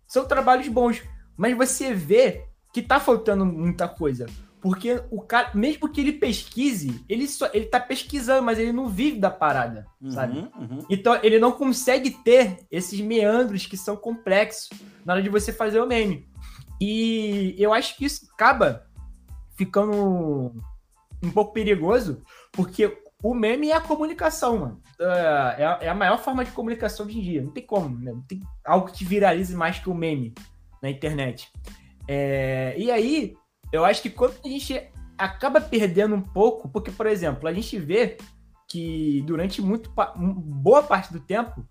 são 0.08 0.26
trabalhos 0.26 0.68
bons, 0.68 1.02
mas 1.38 1.56
você 1.56 1.94
vê 1.94 2.46
que 2.74 2.82
tá 2.82 3.00
faltando 3.00 3.46
muita 3.46 3.88
coisa. 3.88 4.26
Porque 4.62 5.02
o 5.10 5.22
cara, 5.22 5.52
mesmo 5.56 5.90
que 5.90 6.00
ele 6.00 6.14
pesquise, 6.14 7.04
ele 7.10 7.28
só 7.28 7.50
ele 7.52 7.66
tá 7.66 7.80
pesquisando, 7.80 8.44
mas 8.44 8.60
ele 8.60 8.72
não 8.72 8.88
vive 8.88 9.20
da 9.20 9.32
parada, 9.32 9.88
uhum, 10.00 10.12
sabe? 10.12 10.38
Uhum. 10.38 10.86
Então 10.88 11.20
ele 11.24 11.40
não 11.40 11.52
consegue 11.52 12.12
ter 12.12 12.60
esses 12.70 13.02
meandros 13.02 13.66
que 13.66 13.76
são 13.76 13.98
complexos 13.98 14.70
na 15.04 15.14
hora 15.14 15.24
de 15.24 15.30
você 15.30 15.52
fazer 15.52 15.82
o 15.82 15.88
meme. 15.88 16.30
E 16.80 17.56
eu 17.58 17.74
acho 17.74 17.98
que 17.98 18.06
isso 18.06 18.28
acaba 18.34 18.86
ficando 19.56 20.54
um 21.24 21.32
pouco 21.32 21.54
perigoso, 21.54 22.22
porque 22.52 22.98
o 23.24 23.34
meme 23.34 23.70
é 23.70 23.76
a 23.76 23.82
comunicação, 23.82 24.58
mano. 24.58 24.82
É, 25.00 25.64
é, 25.64 25.86
é 25.86 25.90
a 25.90 25.96
maior 25.96 26.18
forma 26.18 26.44
de 26.44 26.52
comunicação 26.52 27.06
hoje 27.06 27.20
em 27.20 27.22
dia. 27.22 27.42
Não 27.42 27.52
tem 27.52 27.66
como, 27.66 27.98
né? 28.00 28.12
Não 28.12 28.22
tem 28.22 28.42
algo 28.66 28.92
que 28.92 29.06
viralize 29.06 29.56
mais 29.56 29.80
que 29.80 29.90
o 29.90 29.94
meme 29.94 30.34
na 30.82 30.90
internet. 30.90 31.52
É, 32.08 32.74
e 32.78 32.90
aí, 32.90 33.36
eu 33.72 33.86
acho 33.86 34.02
que 34.02 34.10
quando 34.10 34.36
a 34.44 34.48
gente 34.48 34.90
acaba 35.18 35.62
perdendo 35.62 36.16
um 36.16 36.22
pouco, 36.22 36.68
porque, 36.68 36.92
por 36.92 37.06
exemplo, 37.06 37.48
a 37.48 37.54
gente 37.54 37.78
vê 37.78 38.18
que 38.68 39.22
durante 39.28 39.62
muito 39.62 39.94
boa 40.16 40.82
parte 40.82 41.14
do 41.14 41.20
tempo, 41.20 41.64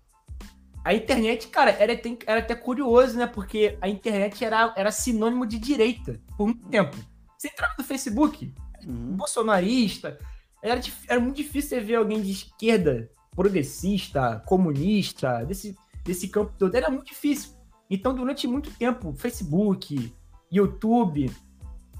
a 0.83 0.93
internet, 0.93 1.47
cara, 1.47 1.71
era 1.71 1.93
até, 1.93 2.17
era 2.25 2.39
até 2.39 2.55
curioso, 2.55 3.17
né? 3.17 3.27
Porque 3.27 3.77
a 3.81 3.89
internet 3.89 4.43
era, 4.43 4.73
era 4.77 4.91
sinônimo 4.91 5.45
de 5.45 5.59
direita 5.59 6.19
por 6.37 6.47
muito 6.47 6.67
tempo. 6.69 6.95
Você 7.41 7.47
entrava 7.47 7.73
no 7.75 7.83
Facebook, 7.83 8.53
uhum. 8.85 9.15
bolsonarista, 9.15 10.19
era, 10.61 10.79
era 11.07 11.19
muito 11.19 11.37
difícil 11.37 11.69
você 11.69 11.79
ver 11.79 11.95
alguém 11.95 12.21
de 12.21 12.29
esquerda, 12.29 13.09
progressista, 13.35 14.43
comunista, 14.45 15.43
desse, 15.43 15.75
desse 16.03 16.27
campo 16.27 16.53
todo. 16.55 16.75
Era 16.75 16.91
muito 16.91 17.07
difícil. 17.07 17.53
Então, 17.89 18.13
durante 18.13 18.45
muito 18.45 18.69
tempo, 18.69 19.11
Facebook, 19.15 20.13
YouTube, 20.51 21.31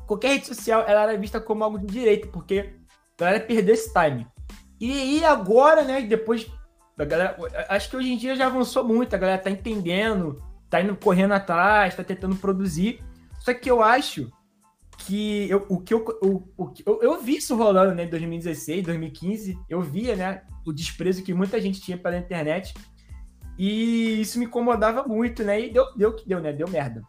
qualquer 0.05 0.33
rede 0.33 0.45
social, 0.45 0.83
ela 0.87 1.09
era 1.09 1.17
vista 1.17 1.41
como 1.41 1.63
algo 1.63 1.79
de 1.79 1.87
direito, 1.87 2.27
porque 2.27 2.75
a 3.17 3.23
galera 3.23 3.43
perdeu 3.43 3.73
esse 3.73 3.91
time. 3.91 4.27
E 4.79 4.91
aí, 4.91 5.25
agora, 5.25 5.83
né, 5.83 6.03
depois 6.03 6.47
a 6.99 7.03
galera, 7.03 7.35
acho 7.67 7.89
que 7.89 7.97
hoje 7.97 8.13
em 8.13 8.17
dia 8.17 8.35
já 8.35 8.45
avançou 8.45 8.83
muito, 8.83 9.15
a 9.15 9.17
galera 9.17 9.41
tá 9.41 9.49
entendendo, 9.49 10.39
tá 10.69 10.79
indo 10.79 10.95
correndo 10.95 11.31
atrás, 11.31 11.95
tá 11.95 12.03
tentando 12.03 12.35
produzir. 12.35 13.03
Só 13.39 13.51
que 13.55 13.71
eu 13.71 13.81
acho 13.81 14.31
que 15.05 15.49
eu, 15.49 15.65
o 15.69 15.79
que 15.79 15.93
eu, 15.93 16.05
eu, 16.85 16.99
eu 17.01 17.21
vi 17.21 17.37
isso 17.37 17.55
rolando 17.55 17.93
né, 17.93 18.05
em 18.05 18.09
2016, 18.09 18.83
2015, 18.83 19.59
eu 19.69 19.81
via 19.81 20.15
né, 20.15 20.43
o 20.65 20.71
desprezo 20.71 21.23
que 21.23 21.33
muita 21.33 21.59
gente 21.59 21.81
tinha 21.81 21.97
pela 21.97 22.17
internet 22.17 22.73
e 23.57 24.21
isso 24.21 24.39
me 24.39 24.45
incomodava 24.45 25.03
muito, 25.03 25.43
né? 25.43 25.59
E 25.59 25.71
deu, 25.71 25.85
deu 25.95 26.09
o 26.09 26.15
que 26.15 26.27
deu, 26.27 26.39
né? 26.39 26.51
Deu 26.51 26.67
merda. 26.67 27.03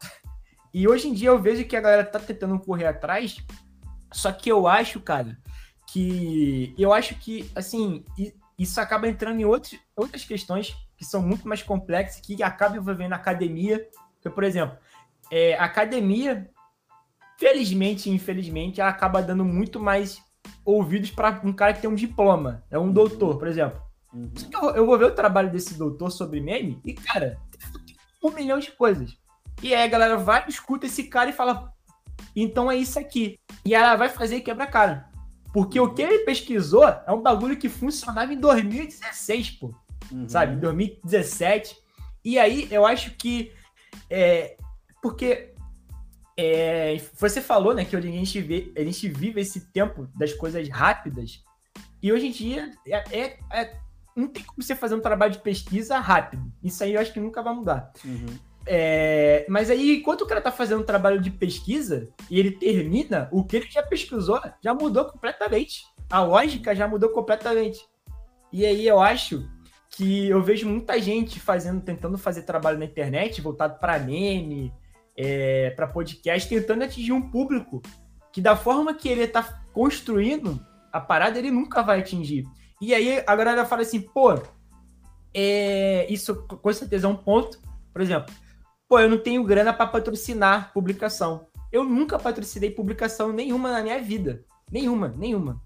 E 0.75 0.87
hoje 0.89 1.09
em 1.09 1.15
dia 1.15 1.29
eu 1.29 1.41
vejo 1.41 1.65
que 1.65 1.77
a 1.77 1.81
galera 1.81 2.05
tá 2.05 2.19
tentando 2.19 2.59
correr 2.59 2.87
atrás, 2.87 3.37
só 4.13 4.33
que 4.33 4.51
eu 4.51 4.67
acho, 4.67 5.01
cara, 5.01 5.39
que 5.91 6.75
eu 6.79 6.93
acho 6.93 7.15
que, 7.17 7.51
assim, 7.55 8.05
isso 8.59 8.81
acaba 8.81 9.09
entrando 9.09 9.41
em 9.41 9.45
outros, 9.45 9.79
outras 9.97 10.25
questões 10.25 10.75
que 10.97 11.05
são 11.05 11.23
muito 11.23 11.47
mais 11.47 11.63
complexas, 11.63 12.21
que 12.21 12.43
acabam 12.43 12.79
envolvendo 12.79 13.13
a 13.13 13.17
academia. 13.17 13.87
Porque, 14.15 14.31
por 14.31 14.45
exemplo, 14.45 14.77
é, 15.31 15.55
a 15.57 15.65
academia 15.65 16.51
felizmente 17.43 18.09
e 18.09 18.13
infelizmente, 18.13 18.81
ela 18.81 18.91
acaba 18.91 19.21
dando 19.21 19.45
muito 19.45 19.81
mais 19.81 20.23
ouvidos 20.65 21.11
para 21.11 21.41
um 21.45 21.53
cara 21.53 21.75
que 21.75 21.81
tem 21.81 21.91
um 21.91 21.95
diploma. 21.95 22.63
É 22.71 22.79
um 22.79 22.83
uhum. 22.83 22.93
doutor, 22.93 23.37
por 23.37 23.49
exemplo. 23.49 23.83
Uhum. 24.15 24.31
Eu, 24.53 24.71
eu, 24.77 24.87
vou 24.87 24.97
ver 24.97 25.07
o 25.07 25.15
trabalho 25.15 25.51
desse 25.51 25.75
doutor 25.75 26.11
sobre 26.13 26.41
meme 26.41 26.81
e, 26.85 26.93
cara, 26.93 27.41
um 28.23 28.31
milhão 28.31 28.61
de 28.61 28.71
coisas. 28.71 29.17
E 29.61 29.75
aí 29.75 29.83
a 29.83 29.89
galera 29.89 30.17
vai, 30.17 30.45
escuta 30.47 30.87
esse 30.87 31.05
cara 31.05 31.31
e 31.31 31.33
fala: 31.33 31.73
então 32.37 32.71
é 32.71 32.77
isso 32.77 32.97
aqui. 32.97 33.41
E 33.65 33.75
ela 33.75 33.97
vai 33.97 34.09
fazer 34.09 34.37
e 34.37 34.41
quebra 34.41 34.65
a 34.65 34.69
cara. 34.69 35.11
Porque 35.53 35.81
uhum. 35.81 35.87
o 35.87 35.95
que 35.95 36.03
ele 36.03 36.21
pesquisou 36.21 36.87
é 36.87 37.11
um 37.11 37.21
bagulho 37.21 37.59
que 37.59 37.69
funcionava 37.69 38.33
em 38.33 38.39
2016, 38.39 39.51
pô. 39.53 39.75
Uhum. 40.13 40.29
Sabe? 40.29 40.55
2017. 40.57 41.77
E 42.25 42.39
aí 42.39 42.69
eu 42.71 42.87
acho 42.87 43.11
que. 43.17 43.53
É, 44.09 44.57
porque 45.03 45.52
é, 46.37 47.01
você 47.14 47.40
falou, 47.40 47.75
né, 47.75 47.85
que 47.85 47.97
hoje 47.97 48.09
a 48.09 48.12
gente, 48.12 48.40
vê, 48.40 48.73
a 48.77 48.81
gente 48.81 49.09
vive 49.09 49.40
esse 49.40 49.73
tempo 49.73 50.09
das 50.14 50.33
coisas 50.33 50.68
rápidas. 50.68 51.42
E 52.03 52.12
hoje 52.12 52.27
em 52.27 52.31
dia 52.31 52.71
é, 52.87 53.18
é, 53.18 53.38
é, 53.53 53.77
não 54.16 54.29
tem 54.29 54.42
como 54.42 54.62
você 54.62 54.75
fazer 54.75 54.95
um 54.95 55.01
trabalho 55.01 55.33
de 55.33 55.40
pesquisa 55.40 55.99
rápido. 55.99 56.53
Isso 56.62 56.83
aí 56.83 56.95
eu 56.95 57.01
acho 57.01 57.12
que 57.12 57.21
nunca 57.21 57.42
vai 57.42 57.55
mudar. 57.55 57.92
Uhum. 58.05 58.38
É, 58.64 59.45
mas 59.49 59.71
aí, 59.71 59.99
enquanto 59.99 60.23
o 60.23 60.27
cara 60.27 60.40
tá 60.40 60.53
fazendo 60.53 60.83
um 60.83 60.87
trabalho 60.87 61.21
de 61.21 61.31
pesquisa 61.31 62.09
e 62.31 62.38
ele 62.38 62.53
termina, 62.53 63.29
o 63.33 63.45
que 63.45 63.57
ele 63.57 63.71
já 63.71 63.83
pesquisou 63.83 64.40
já 64.62 64.73
mudou 64.73 65.05
completamente. 65.07 65.85
A 66.11 66.23
lógica 66.23 66.75
já 66.75 66.87
mudou 66.87 67.11
completamente. 67.11 67.81
E 68.53 68.64
aí 68.64 68.87
eu 68.87 69.01
acho 69.01 69.49
que 69.90 70.29
eu 70.29 70.42
vejo 70.42 70.68
muita 70.68 71.01
gente 71.01 71.40
fazendo, 71.40 71.81
tentando 71.81 72.16
fazer 72.16 72.42
trabalho 72.42 72.79
na 72.79 72.85
internet 72.85 73.40
voltado 73.40 73.79
para 73.79 73.99
meme, 73.99 74.73
é, 75.25 75.71
para 75.71 75.87
podcast, 75.87 76.49
tentando 76.49 76.83
atingir 76.83 77.13
um 77.13 77.31
público 77.31 77.81
que, 78.33 78.40
da 78.40 78.57
forma 78.57 78.92
que 78.92 79.09
ele 79.09 79.23
está 79.23 79.63
construindo 79.73 80.61
a 80.92 81.01
parada, 81.01 81.38
ele 81.38 81.51
nunca 81.51 81.81
vai 81.81 82.01
atingir. 82.01 82.44
E 82.81 82.92
aí 82.92 83.23
a 83.25 83.37
galera 83.37 83.65
fala 83.65 83.83
assim, 83.83 84.01
pô, 84.01 84.35
é, 85.33 86.13
isso 86.13 86.35
com 86.46 86.73
certeza 86.73 87.07
é 87.07 87.11
um 87.11 87.17
ponto. 87.17 87.61
Por 87.92 88.03
exemplo, 88.03 88.35
pô, 88.88 88.99
eu 88.99 89.09
não 89.09 89.19
tenho 89.19 89.44
grana 89.44 89.73
para 89.73 89.87
patrocinar 89.87 90.73
publicação. 90.73 91.46
Eu 91.71 91.85
nunca 91.85 92.19
patrocinei 92.19 92.71
publicação 92.71 93.33
nenhuma 93.33 93.71
na 93.71 93.81
minha 93.81 94.01
vida. 94.03 94.44
Nenhuma, 94.71 95.09
nenhuma. 95.17 95.63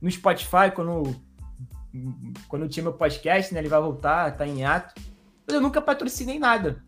No 0.00 0.08
Spotify, 0.10 0.70
quando, 0.72 1.14
quando 2.48 2.62
eu 2.62 2.68
tinha 2.68 2.84
meu 2.84 2.92
podcast, 2.92 3.52
né? 3.52 3.60
Ele 3.60 3.68
vai 3.68 3.80
voltar, 3.80 4.36
tá 4.36 4.46
em 4.46 4.64
ato. 4.64 4.94
Mas 5.44 5.54
eu 5.54 5.60
nunca 5.60 5.82
patrocinei 5.82 6.38
nada. 6.38 6.85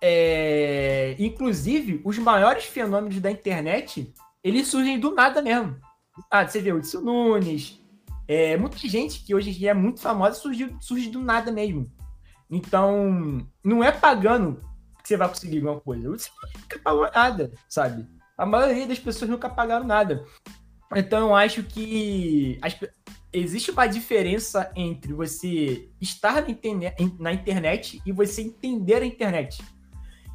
É, 0.00 1.16
inclusive, 1.18 2.00
os 2.04 2.18
maiores 2.18 2.64
fenômenos 2.64 3.20
da 3.20 3.30
internet 3.30 4.12
eles 4.42 4.68
surgem 4.68 4.98
do 4.98 5.14
nada 5.14 5.42
mesmo. 5.42 5.76
Ah, 6.30 6.46
você 6.46 6.60
vê 6.60 6.72
o 6.72 6.78
Edson 6.78 7.00
Nunes, 7.00 7.80
é, 8.26 8.56
muita 8.56 8.76
gente 8.76 9.24
que 9.24 9.34
hoje 9.34 9.50
em 9.50 9.52
dia 9.52 9.70
é 9.70 9.74
muito 9.74 10.00
famosa 10.00 10.38
surge, 10.38 10.76
surge 10.80 11.10
do 11.10 11.20
nada 11.20 11.50
mesmo. 11.50 11.90
Então, 12.50 13.46
não 13.64 13.82
é 13.82 13.90
pagando 13.92 14.60
que 15.02 15.08
você 15.08 15.16
vai 15.16 15.28
conseguir 15.28 15.58
alguma 15.58 15.80
coisa. 15.80 16.08
Você 16.10 16.30
nunca 16.60 16.78
pagou 16.78 17.10
nada, 17.10 17.52
sabe? 17.68 18.06
A 18.36 18.46
maioria 18.46 18.86
das 18.86 18.98
pessoas 18.98 19.30
nunca 19.30 19.48
pagaram 19.48 19.86
nada. 19.86 20.24
Então, 20.94 21.28
eu 21.28 21.34
acho 21.34 21.62
que 21.62 22.58
as, 22.62 22.78
existe 23.32 23.70
uma 23.70 23.86
diferença 23.86 24.70
entre 24.74 25.12
você 25.12 25.88
estar 26.00 26.42
na 26.42 26.48
na 27.18 27.32
internet 27.32 28.00
e 28.04 28.12
você 28.12 28.42
entender 28.42 29.02
a 29.02 29.06
internet. 29.06 29.62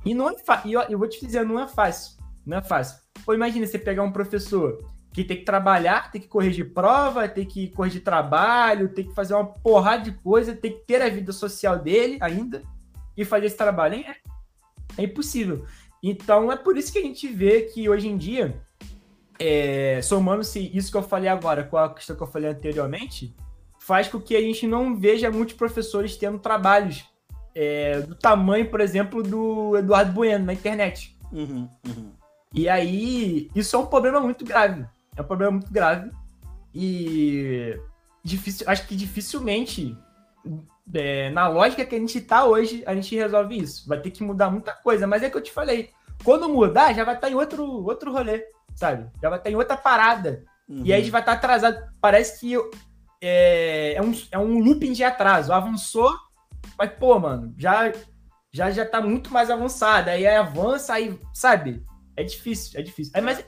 E 0.06 0.14
não 0.14 0.30
é. 0.30 0.36
Eu, 0.66 0.82
eu 0.82 1.00
vou 1.00 1.08
te 1.08 1.26
dizer, 1.26 1.46
não 1.46 1.60
é 1.60 1.68
fácil. 1.68 2.18
Não 2.46 2.58
é 2.58 2.62
fácil. 2.62 2.98
Pô, 3.26 3.34
imagina 3.34 3.66
você 3.66 3.80
pegar 3.80 4.04
um 4.04 4.12
professor 4.12 4.86
que 5.14 5.24
tem 5.24 5.38
que 5.38 5.46
trabalhar, 5.46 6.12
tem 6.12 6.20
que 6.20 6.28
corrigir 6.28 6.74
prova, 6.74 7.30
tem 7.30 7.46
que 7.46 7.68
corrigir 7.70 8.04
trabalho, 8.04 8.90
tem 8.90 9.08
que 9.08 9.14
fazer 9.14 9.36
uma 9.36 9.46
porrada 9.46 10.04
de 10.04 10.12
coisa, 10.12 10.56
tem 10.56 10.72
que 10.72 10.86
ter 10.86 11.02
a 11.02 11.10
vida 11.10 11.32
social 11.32 11.78
dele 11.78 12.18
ainda 12.20 12.64
e 13.16 13.24
fazer 13.24 13.46
esse 13.46 13.56
trabalho. 13.56 13.96
É, 13.96 14.16
é 14.98 15.04
impossível. 15.04 15.66
Então 16.02 16.52
é 16.52 16.58
por 16.58 16.78
isso 16.78 16.92
que 16.92 17.00
a 17.00 17.04
gente 17.04 17.28
vê 17.28 17.62
que 17.62 17.88
hoje 17.88 18.08
em 18.08 18.18
dia, 18.18 18.60
é, 19.40 20.02
somando-se 20.02 20.76
isso 20.76 20.92
que 20.92 20.98
eu 20.98 21.04
falei 21.04 21.30
agora 21.30 21.64
com 21.64 21.78
a 21.78 21.94
questão 21.94 22.16
que 22.16 22.24
eu 22.24 22.28
falei 22.28 22.50
anteriormente, 22.50 23.34
faz 23.80 24.08
com 24.08 24.20
que 24.20 24.36
a 24.36 24.42
gente 24.42 24.66
não 24.66 24.98
veja 24.98 25.30
muitos 25.30 25.56
professores 25.56 26.18
tendo 26.18 26.40
trabalhos 26.40 27.06
é, 27.56 28.00
do 28.02 28.16
tamanho, 28.16 28.70
por 28.70 28.82
exemplo, 28.82 29.22
do 29.22 29.78
Eduardo 29.78 30.12
Bueno 30.12 30.46
na 30.46 30.54
internet. 30.54 31.18
Uhum, 31.32 31.68
uhum. 31.86 32.12
E 32.54 32.70
aí, 32.70 33.50
isso 33.56 33.76
é 33.76 33.80
um 33.80 33.86
problema 33.86 34.20
muito 34.20 34.46
grave. 34.46 34.86
É 35.16 35.22
um 35.22 35.26
problema 35.26 35.52
muito 35.54 35.72
grave. 35.72 36.12
E 36.74 37.78
difícil, 38.24 38.66
acho 38.70 38.88
que 38.88 38.96
dificilmente, 38.96 39.98
é, 40.94 41.30
na 41.32 41.48
lógica 41.48 41.86
que 41.86 41.96
a 41.96 42.00
gente 42.00 42.22
tá 42.22 42.46
hoje, 42.46 42.84
a 42.86 42.94
gente 42.96 43.16
resolve 43.16 43.58
isso. 43.58 43.88
Vai 43.88 44.00
ter 44.00 44.12
que 44.12 44.24
mudar 44.24 44.50
muita 44.50 44.74
coisa, 44.74 45.06
mas 45.08 45.24
é 45.24 45.30
que 45.30 45.38
eu 45.38 45.42
te 45.42 45.52
falei. 45.52 45.90
Quando 46.24 46.50
mudar, 46.50 46.94
já 46.94 47.04
vai 47.04 47.16
estar 47.16 47.28
tá 47.28 47.34
em 47.34 47.36
outro, 47.36 47.66
outro 47.86 48.12
rolê, 48.12 48.46
sabe? 48.76 49.10
Já 49.22 49.30
vai 49.30 49.40
estar 49.40 49.50
tá 49.50 49.52
em 49.52 49.56
outra 49.56 49.76
parada. 49.76 50.44
Uhum. 50.70 50.84
E 50.86 50.94
aí 50.94 51.00
a 51.00 51.02
gente 51.02 51.12
vai 51.12 51.22
estar 51.22 51.34
tá 51.34 51.38
atrasado. 51.38 51.78
Parece 52.00 52.40
que 52.40 52.56
é, 53.22 53.96
é, 53.96 54.02
um, 54.02 54.14
é 54.32 54.38
um 54.38 54.60
looping 54.60 54.94
de 54.94 55.04
atraso. 55.04 55.52
Avançou, 55.52 56.14
mas, 56.78 56.92
pô, 56.94 57.20
mano, 57.20 57.54
já, 57.58 57.92
já, 58.52 58.72
já 58.72 58.86
tá 58.86 59.02
muito 59.02 59.32
mais 59.32 59.50
avançado. 59.50 60.10
Aí 60.10 60.26
avança, 60.28 60.94
aí, 60.94 61.20
sabe? 61.34 61.86
É 62.16 62.24
difícil, 62.24 62.80
é 62.80 62.84
difícil. 62.84 63.12
Aí, 63.16 63.22
mas 63.22 63.44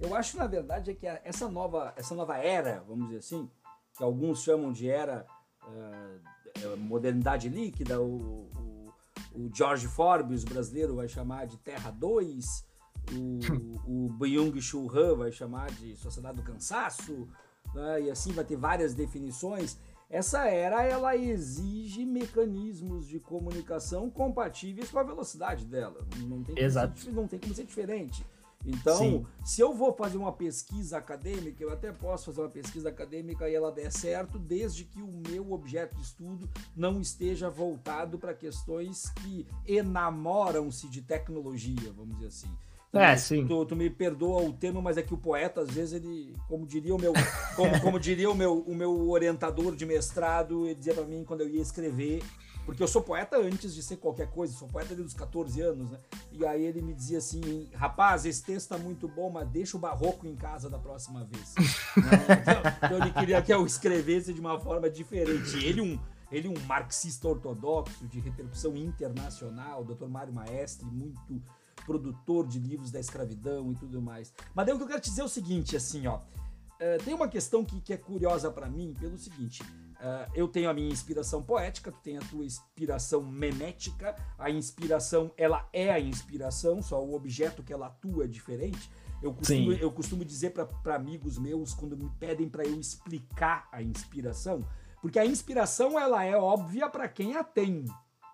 eu 0.00 0.14
acho, 0.14 0.36
na 0.36 0.46
verdade, 0.46 0.90
é 0.90 0.94
que 0.94 1.06
essa 1.06 1.48
nova, 1.48 1.92
essa 1.96 2.14
nova 2.14 2.36
era, 2.38 2.82
vamos 2.88 3.06
dizer 3.06 3.18
assim, 3.18 3.50
que 3.96 4.02
alguns 4.02 4.42
chamam 4.42 4.72
de 4.72 4.88
era 4.88 5.26
uh, 5.62 6.76
modernidade 6.78 7.48
líquida, 7.48 8.00
o, 8.00 8.48
o, 8.56 8.92
o, 9.34 9.50
George 9.54 9.86
Forbes, 9.86 10.42
o 10.42 10.46
brasileiro, 10.46 10.96
vai 10.96 11.06
chamar 11.06 11.46
de 11.46 11.58
Terra 11.58 11.90
2, 11.90 12.66
o, 13.12 13.38
o 13.86 14.08
Byung-Chul 14.18 14.90
Han 14.90 15.16
vai 15.16 15.32
chamar 15.32 15.70
de 15.70 15.94
Sociedade 15.96 16.38
do 16.38 16.42
Cansaço, 16.42 17.28
né, 17.74 18.02
e 18.02 18.10
assim 18.10 18.32
vai 18.32 18.44
ter 18.44 18.56
várias 18.56 18.94
definições. 18.94 19.78
Essa 20.10 20.48
era, 20.48 20.82
ela 20.82 21.16
exige 21.16 22.04
mecanismos 22.04 23.06
de 23.06 23.20
comunicação 23.20 24.10
compatíveis 24.10 24.90
com 24.90 24.98
a 24.98 25.04
velocidade 25.04 25.64
dela. 25.64 26.04
Não 26.26 26.42
tem, 26.42 26.58
Exato. 26.58 26.98
Ser, 26.98 27.12
não 27.12 27.28
tem 27.28 27.38
como 27.38 27.54
ser 27.54 27.64
diferente. 27.64 28.26
Então, 28.66 28.98
Sim. 28.98 29.26
se 29.44 29.60
eu 29.60 29.72
vou 29.72 29.92
fazer 29.94 30.18
uma 30.18 30.32
pesquisa 30.32 30.98
acadêmica, 30.98 31.62
eu 31.62 31.72
até 31.72 31.92
posso 31.92 32.26
fazer 32.26 32.42
uma 32.42 32.50
pesquisa 32.50 32.90
acadêmica 32.90 33.48
e 33.48 33.54
ela 33.54 33.72
der 33.72 33.90
certo, 33.90 34.38
desde 34.38 34.84
que 34.84 35.00
o 35.00 35.22
meu 35.28 35.52
objeto 35.52 35.94
de 35.94 36.02
estudo 36.02 36.50
não 36.76 37.00
esteja 37.00 37.48
voltado 37.48 38.18
para 38.18 38.34
questões 38.34 39.08
que 39.10 39.46
enamoram-se 39.66 40.88
de 40.88 41.00
tecnologia, 41.00 41.92
vamos 41.96 42.16
dizer 42.16 42.26
assim. 42.26 42.50
É, 42.92 43.16
sim. 43.16 43.46
Tu, 43.46 43.66
tu, 43.66 43.76
me 43.76 43.88
perdoa 43.88 44.42
o 44.42 44.52
termo, 44.52 44.82
mas 44.82 44.96
é 44.96 45.02
que 45.02 45.14
o 45.14 45.18
poeta, 45.18 45.60
às 45.60 45.70
vezes, 45.70 45.92
ele, 45.94 46.34
como 46.48 46.66
diria 46.66 46.94
o 46.94 47.00
meu, 47.00 47.12
como, 47.54 47.80
como 47.80 48.00
diria 48.00 48.28
o 48.28 48.34
meu, 48.34 48.58
o 48.58 48.74
meu 48.74 49.08
orientador 49.10 49.76
de 49.76 49.86
mestrado, 49.86 50.66
ele 50.66 50.74
dizia 50.74 50.94
para 50.94 51.04
mim 51.04 51.22
quando 51.24 51.42
eu 51.42 51.48
ia 51.48 51.62
escrever, 51.62 52.20
porque 52.66 52.82
eu 52.82 52.88
sou 52.88 53.00
poeta 53.00 53.38
antes 53.38 53.74
de 53.74 53.82
ser 53.82 53.96
qualquer 53.96 54.28
coisa, 54.30 54.52
sou 54.54 54.68
poeta 54.68 54.88
desde 54.88 55.06
os 55.06 55.14
14 55.14 55.60
anos, 55.60 55.90
né? 55.90 55.98
E 56.32 56.44
aí 56.44 56.64
ele 56.64 56.82
me 56.82 56.92
dizia 56.92 57.18
assim: 57.18 57.68
rapaz, 57.74 58.26
esse 58.26 58.42
texto 58.44 58.68
tá 58.68 58.78
muito 58.78 59.06
bom, 59.06 59.30
mas 59.30 59.48
deixa 59.48 59.76
o 59.76 59.80
barroco 59.80 60.26
em 60.26 60.34
casa 60.34 60.68
da 60.68 60.78
próxima 60.78 61.24
vez. 61.24 61.54
então, 61.96 62.62
então, 62.82 62.98
ele 62.98 63.12
queria 63.12 63.40
que 63.40 63.52
eu 63.52 63.64
escrevesse 63.64 64.32
de 64.32 64.40
uma 64.40 64.58
forma 64.58 64.90
diferente. 64.90 65.64
Ele, 65.64 65.80
um, 65.80 65.98
ele, 66.30 66.48
um 66.48 66.54
marxista 66.66 67.28
ortodoxo 67.28 68.06
de 68.06 68.18
repercussão 68.20 68.76
internacional, 68.76 69.84
Dr. 69.84 70.06
Mário 70.06 70.32
Maestre, 70.32 70.86
muito 70.86 71.42
produtor 71.90 72.46
de 72.46 72.60
livros 72.60 72.92
da 72.92 73.00
escravidão 73.00 73.72
e 73.72 73.74
tudo 73.74 74.00
mais. 74.00 74.32
Mas 74.54 74.64
daí 74.64 74.72
o 74.72 74.78
que 74.78 74.84
eu 74.84 74.88
quero 74.88 75.00
te 75.00 75.10
dizer 75.10 75.22
é 75.22 75.24
o 75.24 75.28
seguinte, 75.28 75.76
assim, 75.76 76.06
ó. 76.06 76.18
Uh, 76.18 77.02
tem 77.04 77.12
uma 77.12 77.26
questão 77.26 77.64
que, 77.64 77.80
que 77.80 77.92
é 77.92 77.96
curiosa 77.96 78.48
para 78.48 78.68
mim, 78.68 78.94
pelo 78.98 79.18
seguinte. 79.18 79.60
Uh, 79.62 80.30
eu 80.32 80.46
tenho 80.46 80.70
a 80.70 80.72
minha 80.72 80.88
inspiração 80.88 81.42
poética, 81.42 81.90
tu 81.90 81.98
tem 82.00 82.16
a 82.16 82.20
tua 82.20 82.44
inspiração 82.44 83.22
memética. 83.22 84.14
A 84.38 84.48
inspiração, 84.48 85.32
ela 85.36 85.68
é 85.72 85.90
a 85.90 85.98
inspiração, 85.98 86.80
só 86.80 87.04
o 87.04 87.12
objeto 87.12 87.60
que 87.60 87.72
ela 87.72 87.88
atua 87.88 88.24
é 88.24 88.28
diferente. 88.28 88.88
Eu 89.20 89.34
costumo, 89.34 89.72
eu 89.72 89.90
costumo 89.90 90.24
dizer 90.24 90.50
para 90.50 90.94
amigos 90.94 91.38
meus, 91.38 91.74
quando 91.74 91.96
me 91.96 92.08
pedem 92.20 92.48
para 92.48 92.64
eu 92.64 92.78
explicar 92.78 93.68
a 93.72 93.82
inspiração, 93.82 94.64
porque 95.02 95.18
a 95.18 95.26
inspiração 95.26 95.98
ela 95.98 96.24
é 96.24 96.36
óbvia 96.36 96.88
para 96.88 97.08
quem 97.08 97.36
a 97.36 97.42
tem. 97.42 97.84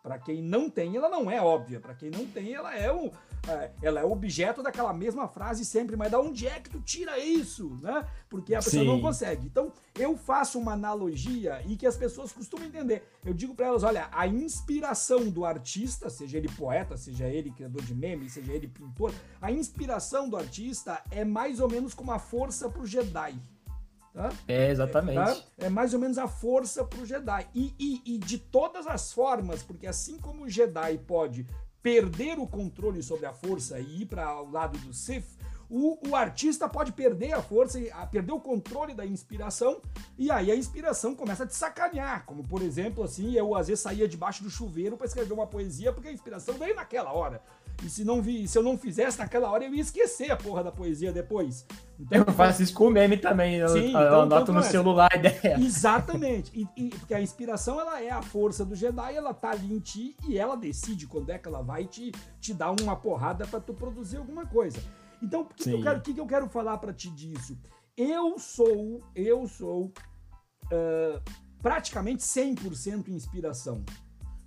Para 0.07 0.21
quem 0.21 0.41
não 0.41 0.71
tem, 0.71 0.95
ela 0.95 1.09
não 1.09 1.29
é 1.29 1.43
óbvia. 1.43 1.81
Para 1.81 1.93
quem 1.93 2.11
não 2.11 2.25
tem, 2.27 2.55
ela 2.55 2.73
é 2.73 2.93
um, 2.93 3.07
é, 3.07 3.11
ela 3.83 4.01
é 4.01 4.05
objeto 4.05 4.63
daquela 4.63 4.93
mesma 4.93 5.29
frase 5.29 5.65
sempre, 5.65 5.97
mas 5.97 6.11
da 6.11 6.21
onde 6.21 6.47
é 6.47 6.61
que 6.61 6.71
tu 6.71 6.81
tira 6.81 7.19
isso, 7.19 7.79
né? 7.83 8.07
Porque 8.29 8.55
a 8.55 8.59
pessoa 8.59 8.83
Sim. 8.83 8.89
não 8.89 9.01
consegue. 9.01 9.47
Então, 9.47 9.73
eu 9.99 10.17
faço 10.17 10.59
uma 10.59 10.73
analogia 10.73 11.63
e 11.67 11.77
que 11.77 11.87
as 11.87 11.97
pessoas 11.97 12.33
costumam 12.33 12.67
entender. 12.67 13.09
Eu 13.25 13.33
digo 13.33 13.55
para 13.55 13.67
elas, 13.67 13.83
olha, 13.83 14.09
a 14.13 14.27
inspiração 14.27 15.31
do 15.31 15.45
artista, 15.45 16.11
seja 16.11 16.39
ele 16.39 16.49
poeta, 16.49 16.97
seja 16.97 17.27
ele 17.27 17.51
criador 17.51 17.83
de 17.83 17.95
memes, 17.95 18.33
seja 18.33 18.53
ele 18.53 18.69
pintor, 18.69 19.13
a 19.41 19.51
inspiração 19.51 20.29
do 20.29 20.37
artista 20.37 21.03
é 21.11 21.25
mais 21.25 21.61
ou 21.61 21.71
menos 21.71 21.95
como 21.95 22.13
a 22.13 22.19
força 22.19 22.69
pro 22.69 22.87
Jedi. 22.87 23.39
Tá? 24.17 24.33
É, 24.49 24.71
exatamente. 24.71 25.17
Tá? 25.17 25.37
É 25.59 25.69
mais 25.69 25.93
ou 25.93 26.01
menos 26.01 26.17
a 26.17 26.27
força 26.27 26.83
pro 26.83 27.05
Jedi. 27.05 27.47
E, 27.55 27.75
e, 27.79 28.15
e, 28.15 28.19
de 28.19 28.39
todas 28.39 28.87
as 28.87 29.13
formas, 29.13 29.63
porque 29.63 29.87
assim 29.87 30.19
como 30.19 30.45
o 30.45 30.49
Jedi 30.49 30.97
pode 31.07 31.47
perder 31.87 32.37
o 32.37 32.49
controle 32.49 33.01
sobre 33.01 33.27
a 33.27 33.33
força 33.33 33.79
e 33.79 34.03
ir 34.03 34.07
para 34.07 34.43
o 34.43 34.51
lado 34.51 34.77
do 34.79 34.93
Sith, 34.93 35.39
o, 35.71 35.97
o, 36.09 36.17
artista 36.17 36.69
pode 36.69 36.91
perder 36.91 37.33
a 37.33 37.41
força, 37.41 37.79
perder 38.11 38.33
o 38.33 38.41
controle 38.41 38.93
da 38.93 39.07
inspiração, 39.07 39.81
e 40.19 40.29
aí 40.29 40.51
a 40.51 40.57
inspiração 40.57 41.15
começa 41.15 41.45
a 41.45 41.47
te 41.47 41.55
sacanear. 41.55 42.27
Como, 42.27 42.43
por 42.43 42.61
exemplo, 42.61 43.05
assim, 43.05 43.35
eu 43.35 43.55
às 43.55 43.69
vezes 43.69 43.85
saía 43.85 44.09
debaixo 44.09 44.43
do 44.43 44.51
chuveiro 44.51 44.97
para 44.97 45.07
escrever 45.07 45.33
uma 45.33 45.47
poesia, 45.47 45.93
porque 45.93 46.09
a 46.09 46.13
inspiração 46.13 46.55
veio 46.55 46.75
naquela 46.75 47.13
hora. 47.13 47.41
E 47.85 47.91
se, 47.91 48.05
não 48.05 48.23
vi, 48.23 48.49
se 48.49 48.57
eu 48.57 48.63
não 48.63 48.79
fizesse 48.79 49.19
naquela 49.19 49.51
hora, 49.51 49.65
eu 49.65 49.75
ia 49.75 49.81
esquecer 49.81 50.31
a 50.31 50.37
porra 50.37 50.65
da 50.65 50.73
poesia 50.73 51.13
depois. 51.13 51.67
Então, 51.99 52.25
eu 52.27 52.33
faço 52.33 52.63
isso 52.63 52.75
com 52.75 52.87
o 52.87 52.91
meme 52.91 53.17
também. 53.17 53.57
Eu, 53.57 53.69
sim, 53.69 53.79
eu 53.79 53.89
então, 53.89 54.21
anoto 54.23 54.43
então, 54.43 54.55
no 54.55 54.63
celular 54.63 55.09
a 55.13 55.17
ideia. 55.17 55.59
Exatamente. 55.59 56.51
E, 56.55 56.69
e, 56.77 56.89
porque 56.91 57.15
a 57.15 57.21
inspiração 57.21 57.81
ela 57.81 58.01
é 58.01 58.11
a 58.11 58.23
força 58.23 58.65
do 58.65 58.75
Jedi, 58.75 59.15
ela 59.15 59.35
tá 59.35 59.51
ali 59.51 59.73
em 59.73 59.79
ti 59.79 60.17
e 60.27 60.39
ela 60.39 60.57
decide 60.57 61.07
quando 61.07 61.31
é 61.31 61.39
que 61.39 61.47
ela 61.47 61.63
vai 61.63 61.85
te, 61.85 62.13
te 62.41 62.55
dar 62.55 62.71
uma 62.81 62.97
porrada 62.97 63.47
para 63.47 63.61
tu 63.61 63.75
produzir 63.75 64.17
alguma 64.17 64.47
coisa. 64.47 64.79
Então, 65.23 65.43
o 65.43 65.47
que, 65.47 65.65
que, 65.65 65.71
eu 65.71 65.83
quero, 65.83 66.01
que, 66.01 66.15
que 66.15 66.21
eu 66.21 66.27
quero 66.27 66.49
falar 66.49 66.79
para 66.79 66.93
ti 66.93 67.11
disso? 67.11 67.59
Eu 67.97 68.39
sou, 68.39 69.03
eu 69.15 69.47
sou 69.47 69.87
uh, 70.67 71.23
praticamente 71.63 72.23
100% 72.23 73.09
inspiração. 73.09 73.85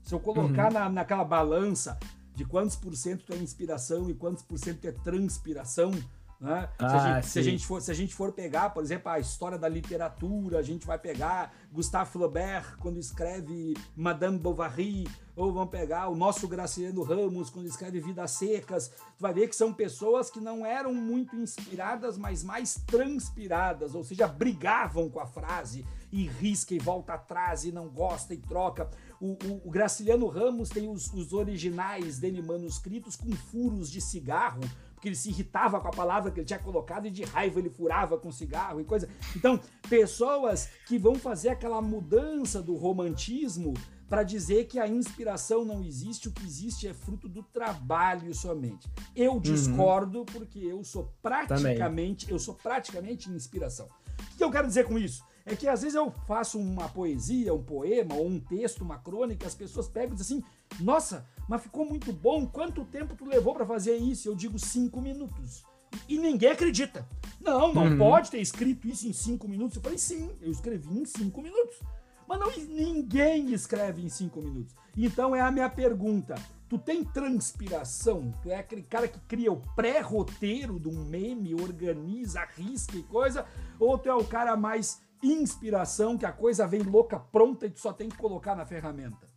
Se 0.04 0.14
eu 0.14 0.20
colocar 0.20 0.68
uhum. 0.68 0.80
na, 0.80 0.90
naquela 0.90 1.24
balança 1.24 1.98
de 2.40 2.46
quantos 2.46 2.78
por 2.78 2.96
cento 2.96 3.34
é 3.34 3.36
inspiração 3.36 4.10
e 4.10 4.14
quantos 4.14 4.44
por 4.44 4.58
cento 4.58 4.86
é 4.86 4.94
transpiração. 4.94 5.92
Né? 6.40 6.70
Ah, 6.80 6.88
se, 6.88 6.96
a 6.96 7.00
gente, 7.00 7.28
se, 7.28 7.40
a 7.40 7.42
gente, 7.42 7.66
for, 7.66 7.82
se 7.82 7.92
a 7.92 7.94
gente 7.94 8.16
for 8.16 8.32
pegar, 8.32 8.70
por 8.70 8.82
exemplo, 8.82 9.12
a 9.12 9.20
história 9.20 9.58
da 9.58 9.68
literatura, 9.68 10.58
a 10.58 10.62
gente 10.62 10.88
vai 10.88 10.98
pegar 10.98 11.54
Gustave 11.70 12.10
Flaubert 12.10 12.78
quando 12.78 12.98
escreve 12.98 13.76
Madame 13.94 14.40
Bovary, 14.40 15.06
ou 15.36 15.52
vamos 15.52 15.70
pegar 15.70 16.08
o 16.08 16.16
nosso 16.16 16.48
Graciliano 16.48 17.04
Ramos 17.04 17.50
quando 17.50 17.66
escreve 17.66 18.00
Vidas 18.00 18.32
Secas. 18.32 18.88
Tu 18.88 19.20
vai 19.20 19.34
ver 19.34 19.50
que 19.50 19.56
são 19.56 19.74
pessoas 19.74 20.32
que 20.32 20.40
não 20.40 20.66
eram 20.66 20.94
muito 20.94 21.36
inspiradas, 21.36 22.18
mas 22.18 22.42
mais 22.42 22.76
transpiradas, 22.88 23.94
ou 23.94 24.06
seja, 24.06 24.26
brigavam 24.26 25.10
com 25.10 25.20
a 25.20 25.26
frase 25.26 25.86
e 26.10 26.26
risca 26.26 26.74
e 26.74 26.80
volta 26.80 27.14
atrás 27.14 27.66
e 27.66 27.72
não 27.72 27.90
gosta 27.90 28.34
e 28.34 28.38
troca. 28.38 28.90
O, 29.22 29.38
o, 29.46 29.68
o 29.68 29.70
Graciliano 29.70 30.28
Ramos 30.28 30.70
tem 30.70 30.90
os, 30.90 31.12
os 31.14 31.34
originais 31.34 32.20
dele 32.20 32.42
manuscritos 32.42 33.16
com 33.16 33.32
furos 33.32 33.92
de 33.92 34.00
cigarro, 34.00 34.62
porque 34.94 35.10
ele 35.10 35.16
se 35.16 35.30
irritava 35.30 35.80
com 35.80 35.88
a 35.88 35.92
palavra 35.92 36.32
que 36.32 36.40
ele 36.40 36.48
tinha 36.48 36.60
colocado 36.60 37.08
e 37.08 37.12
de 37.12 37.24
raiva 37.24 37.60
ele 37.60 37.70
furava 37.70 38.18
com 38.18 38.32
cigarro 38.32 38.80
e 38.82 38.86
coisa. 38.86 39.10
Então, 39.36 39.60
pessoas 39.90 40.70
que 40.88 40.98
vão 40.98 41.16
fazer 41.16 41.50
aquela 41.50 41.82
mudança 41.82 42.62
do 42.62 42.76
romantismo 42.76 43.74
para 44.10 44.24
dizer 44.24 44.66
que 44.66 44.80
a 44.80 44.88
inspiração 44.88 45.64
não 45.64 45.84
existe, 45.84 46.28
o 46.28 46.32
que 46.32 46.44
existe 46.44 46.88
é 46.88 46.94
fruto 46.94 47.30
do 47.30 47.44
trabalho 47.44 48.34
somente. 48.34 48.90
Eu 49.16 49.34
uhum. 49.34 49.40
discordo 49.40 50.20
uhum. 50.20 50.26
porque 50.26 50.60
eu 50.60 50.84
sou 50.84 51.14
praticamente, 51.22 52.26
Também. 52.26 52.36
eu 52.36 52.40
sou 52.40 52.56
praticamente 52.56 53.30
inspiração. 53.30 53.88
O 54.34 54.38
que 54.38 54.44
eu 54.44 54.52
quero 54.52 54.68
dizer 54.68 54.86
com 54.86 54.98
isso? 54.98 55.24
É 55.50 55.56
que 55.56 55.68
às 55.68 55.82
vezes 55.82 55.96
eu 55.96 56.12
faço 56.28 56.60
uma 56.60 56.88
poesia, 56.88 57.54
um 57.54 57.64
poema 57.64 58.14
ou 58.14 58.28
um 58.28 58.40
texto, 58.40 58.82
uma 58.82 59.00
crônica, 59.00 59.48
as 59.48 59.56
pessoas 59.56 59.88
pegam 59.88 60.14
e 60.14 60.16
dizem 60.16 60.38
assim: 60.38 60.84
"Nossa, 60.84 61.26
mas 61.48 61.64
ficou 61.64 61.86
muito 61.86 62.14
bom. 62.14 62.46
Quanto 62.46 62.86
tempo 62.86 63.16
tu 63.16 63.26
levou 63.26 63.54
para 63.54 63.66
fazer 63.66 63.96
isso?" 63.98 64.30
Eu 64.30 64.36
digo 64.36 64.60
cinco 64.60 65.02
minutos. 65.02 65.64
E 66.08 66.18
ninguém 66.18 66.52
acredita. 66.52 67.08
Não, 67.42 67.74
não 67.74 67.84
uhum. 67.84 67.98
pode 67.98 68.30
ter 68.30 68.40
escrito 68.40 68.88
isso 68.88 69.08
em 69.08 69.14
cinco 69.14 69.48
minutos. 69.48 69.78
Eu 69.78 69.82
falei, 69.82 69.98
sim, 69.98 70.30
eu 70.42 70.52
escrevi 70.52 71.00
em 71.00 71.06
cinco 71.06 71.42
minutos. 71.42 71.80
Mas 72.28 72.40
não, 72.40 72.52
ninguém 72.68 73.52
escreve 73.54 74.04
em 74.04 74.10
cinco 74.10 74.40
minutos. 74.42 74.76
Então 74.96 75.36
é 75.36 75.42
a 75.42 75.52
minha 75.52 75.70
pergunta. 75.70 76.36
Tu 76.68 76.78
tem 76.78 77.04
transpiração? 77.04 78.32
Tu 78.44 78.52
é 78.52 78.58
aquele 78.58 78.84
cara 78.84 79.08
que 79.08 79.20
cria 79.22 79.52
o 79.52 79.62
pré-roteiro 79.76 80.80
de 80.80 80.88
um 80.88 81.04
meme, 81.06 81.56
organiza, 81.56 82.42
arrisca 82.42 82.96
e 82.96 83.02
coisa? 83.02 83.46
Ou 83.80 83.98
tu 83.98 84.08
é 84.08 84.14
o 84.14 84.24
cara 84.24 84.56
mais 84.56 85.02
inspiração, 85.22 86.18
que 86.18 86.26
a 86.26 86.32
coisa 86.32 86.68
vem 86.68 86.82
louca, 86.82 87.20
pronta 87.20 87.66
e 87.66 87.70
tu 87.70 87.80
só 87.80 87.94
tem 87.94 88.10
que 88.10 88.18
colocar 88.18 88.56
na 88.56 88.66
ferramenta? 88.66 89.28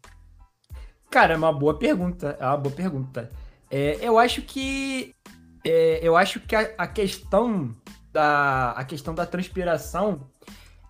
Cara, 1.10 1.34
é 1.34 1.36
uma 1.36 1.52
boa 1.52 1.78
pergunta. 1.78 2.36
É 2.40 2.46
uma 2.46 2.56
boa 2.56 2.74
pergunta. 2.74 3.30
É, 3.70 3.98
eu 4.00 4.18
acho 4.18 4.42
que. 4.42 5.14
É, 5.64 6.00
eu 6.02 6.16
acho 6.16 6.40
que 6.40 6.56
a, 6.56 6.72
a, 6.78 6.86
questão 6.86 7.74
da. 8.12 8.72
A 8.72 8.84
questão 8.84 9.14
da 9.14 9.26
transpiração 9.26 10.26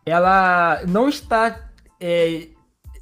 ela 0.05 0.82
não 0.86 1.09
está 1.09 1.70
é, 2.01 2.49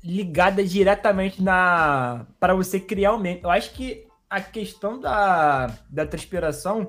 ligada 0.03 0.64
diretamente 0.64 1.43
na 1.43 2.26
para 2.38 2.55
você 2.55 2.80
criar 2.80 3.12
o 3.12 3.18
meme. 3.18 3.41
Eu 3.43 3.51
acho 3.51 3.72
que 3.72 4.07
a 4.28 4.41
questão 4.41 5.01
da, 5.01 5.66
da 5.88 6.07
transpiração 6.07 6.88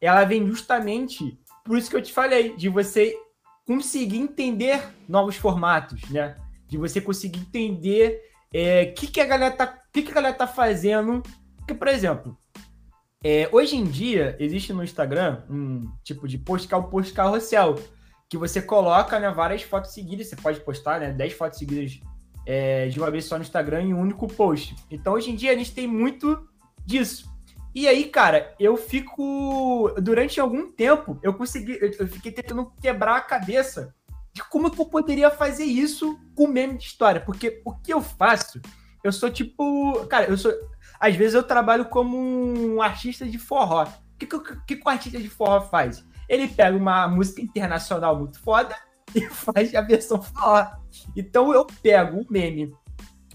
ela 0.00 0.24
vem 0.24 0.46
justamente 0.46 1.38
por 1.64 1.78
isso 1.78 1.88
que 1.88 1.96
eu 1.96 2.02
te 2.02 2.12
falei, 2.12 2.56
de 2.56 2.68
você 2.68 3.16
conseguir 3.66 4.18
entender 4.18 4.82
novos 5.08 5.36
formatos, 5.36 6.08
né? 6.10 6.36
De 6.68 6.76
você 6.76 7.00
conseguir 7.00 7.40
entender 7.40 8.20
o 8.52 8.56
é, 8.56 8.86
que, 8.86 9.06
que, 9.06 9.20
a 9.20 9.24
galera 9.24 9.54
tá, 9.54 9.66
que, 9.92 10.02
que 10.02 10.10
a 10.10 10.14
galera 10.14 10.34
tá 10.34 10.46
fazendo. 10.46 11.22
Porque, 11.58 11.74
por 11.74 11.88
exemplo, 11.88 12.36
é, 13.24 13.48
hoje 13.52 13.76
em 13.76 13.84
dia 13.84 14.36
existe 14.40 14.72
no 14.72 14.82
Instagram 14.82 15.42
um 15.48 15.88
tipo 16.02 16.26
de 16.26 16.38
post 16.38 16.66
que 16.66 16.74
é 16.74 16.76
o 16.76 16.84
post 16.84 17.12
carrossel 17.12 17.76
que 18.28 18.38
você 18.38 18.62
coloca 18.62 19.20
né, 19.20 19.30
várias 19.30 19.62
fotos 19.62 19.92
seguidas, 19.92 20.28
você 20.28 20.36
pode 20.36 20.58
postar 20.60 20.98
né, 20.98 21.12
10 21.12 21.34
fotos 21.34 21.58
seguidas 21.58 22.00
é, 22.46 22.88
de 22.88 22.98
uma 22.98 23.10
vez 23.10 23.26
só 23.26 23.36
no 23.36 23.42
Instagram 23.42 23.82
em 23.82 23.94
um 23.94 24.00
único 24.00 24.26
post. 24.26 24.74
Então 24.90 25.12
hoje 25.12 25.30
em 25.30 25.36
dia 25.36 25.52
a 25.52 25.54
gente 25.54 25.74
tem 25.74 25.86
muito 25.86 26.48
disso. 26.84 27.31
E 27.74 27.88
aí, 27.88 28.04
cara, 28.04 28.54
eu 28.58 28.76
fico. 28.76 29.92
Durante 30.00 30.40
algum 30.40 30.70
tempo, 30.70 31.18
eu 31.22 31.34
consegui. 31.34 31.78
Eu 31.80 32.06
fiquei 32.06 32.32
tentando 32.32 32.72
quebrar 32.80 33.16
a 33.16 33.20
cabeça 33.20 33.94
de 34.32 34.42
como 34.48 34.68
eu 34.68 34.86
poderia 34.86 35.30
fazer 35.30 35.64
isso 35.64 36.18
com 36.34 36.46
meme 36.46 36.78
de 36.78 36.84
história. 36.84 37.20
Porque 37.20 37.62
o 37.64 37.74
que 37.74 37.92
eu 37.92 38.00
faço, 38.00 38.60
eu 39.02 39.12
sou 39.12 39.30
tipo. 39.30 40.06
Cara, 40.06 40.26
eu 40.26 40.36
sou. 40.36 40.52
Às 41.00 41.16
vezes 41.16 41.34
eu 41.34 41.42
trabalho 41.42 41.86
como 41.86 42.16
um 42.16 42.80
artista 42.80 43.26
de 43.26 43.38
forró. 43.38 43.84
O 43.84 44.18
que, 44.18 44.26
que, 44.26 44.76
que 44.76 44.82
o 44.84 44.88
artista 44.88 45.18
de 45.18 45.28
forró 45.28 45.62
faz? 45.62 46.04
ele 46.32 46.48
pega 46.48 46.74
uma 46.74 47.06
música 47.06 47.42
internacional 47.42 48.18
muito 48.18 48.40
foda 48.40 48.74
e 49.14 49.20
faz 49.28 49.74
a 49.74 49.82
versão 49.82 50.20
forró. 50.20 50.66
Então 51.14 51.52
eu 51.52 51.66
pego 51.82 52.20
o 52.20 52.26
meme 52.30 52.72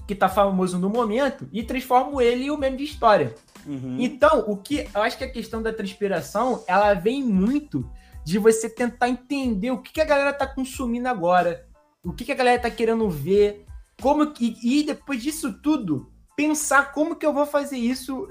que 0.08 0.16
tá 0.16 0.28
famoso 0.28 0.80
no 0.80 0.90
momento 0.90 1.48
e 1.52 1.62
transformo 1.64 2.20
ele 2.20 2.46
em 2.46 2.52
um 2.52 2.58
meme 2.58 2.78
de 2.78 2.86
história. 2.86 3.36
Uhum. 3.68 3.98
Então, 4.00 4.46
o 4.48 4.56
que 4.56 4.88
eu 4.94 5.02
acho 5.02 5.18
que 5.18 5.26
a 5.26 5.32
questão 5.32 5.62
da 5.62 5.74
transpiração, 5.74 6.64
ela 6.68 6.94
vem 6.94 7.24
muito 7.24 7.88
de 8.24 8.40
você 8.40 8.70
tentar 8.70 9.10
entender 9.10 9.72
o 9.72 9.82
que, 9.82 9.92
que 9.92 10.02
a 10.02 10.06
galera 10.06 10.34
tá 10.34 10.48
consumindo 10.48 11.08
agora, 11.08 11.68
o 12.04 12.14
que, 12.14 12.26
que 12.26 12.32
a 12.32 12.36
galera 12.36 12.62
tá 12.62 12.70
querendo 12.70 13.10
ver, 13.10 13.66
como 14.02 14.32
que 14.32 14.58
e 14.64 14.84
depois 14.84 15.22
disso 15.22 15.54
tudo 15.62 16.12
pensar 16.36 16.92
como 16.92 17.16
que 17.16 17.26
eu 17.26 17.34
vou 17.34 17.46
fazer 17.46 17.78
isso 17.78 18.28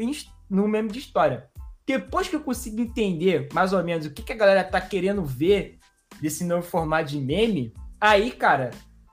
no 0.48 0.68
meme 0.68 0.90
de 0.90 0.98
história. 0.98 1.48
Depois 1.86 2.28
que 2.28 2.36
eu 2.36 2.40
consigo 2.40 2.80
entender 2.80 3.48
mais 3.52 3.72
ou 3.72 3.82
menos 3.82 4.06
o 4.06 4.12
que, 4.12 4.22
que 4.22 4.32
a 4.32 4.36
galera 4.36 4.64
tá 4.64 4.80
querendo 4.80 5.24
ver 5.24 5.78
desse 6.20 6.44
novo 6.44 6.62
formato 6.62 7.10
de 7.10 7.20
meme, 7.20 7.72
aí, 8.00 8.30
cara, 8.30 8.70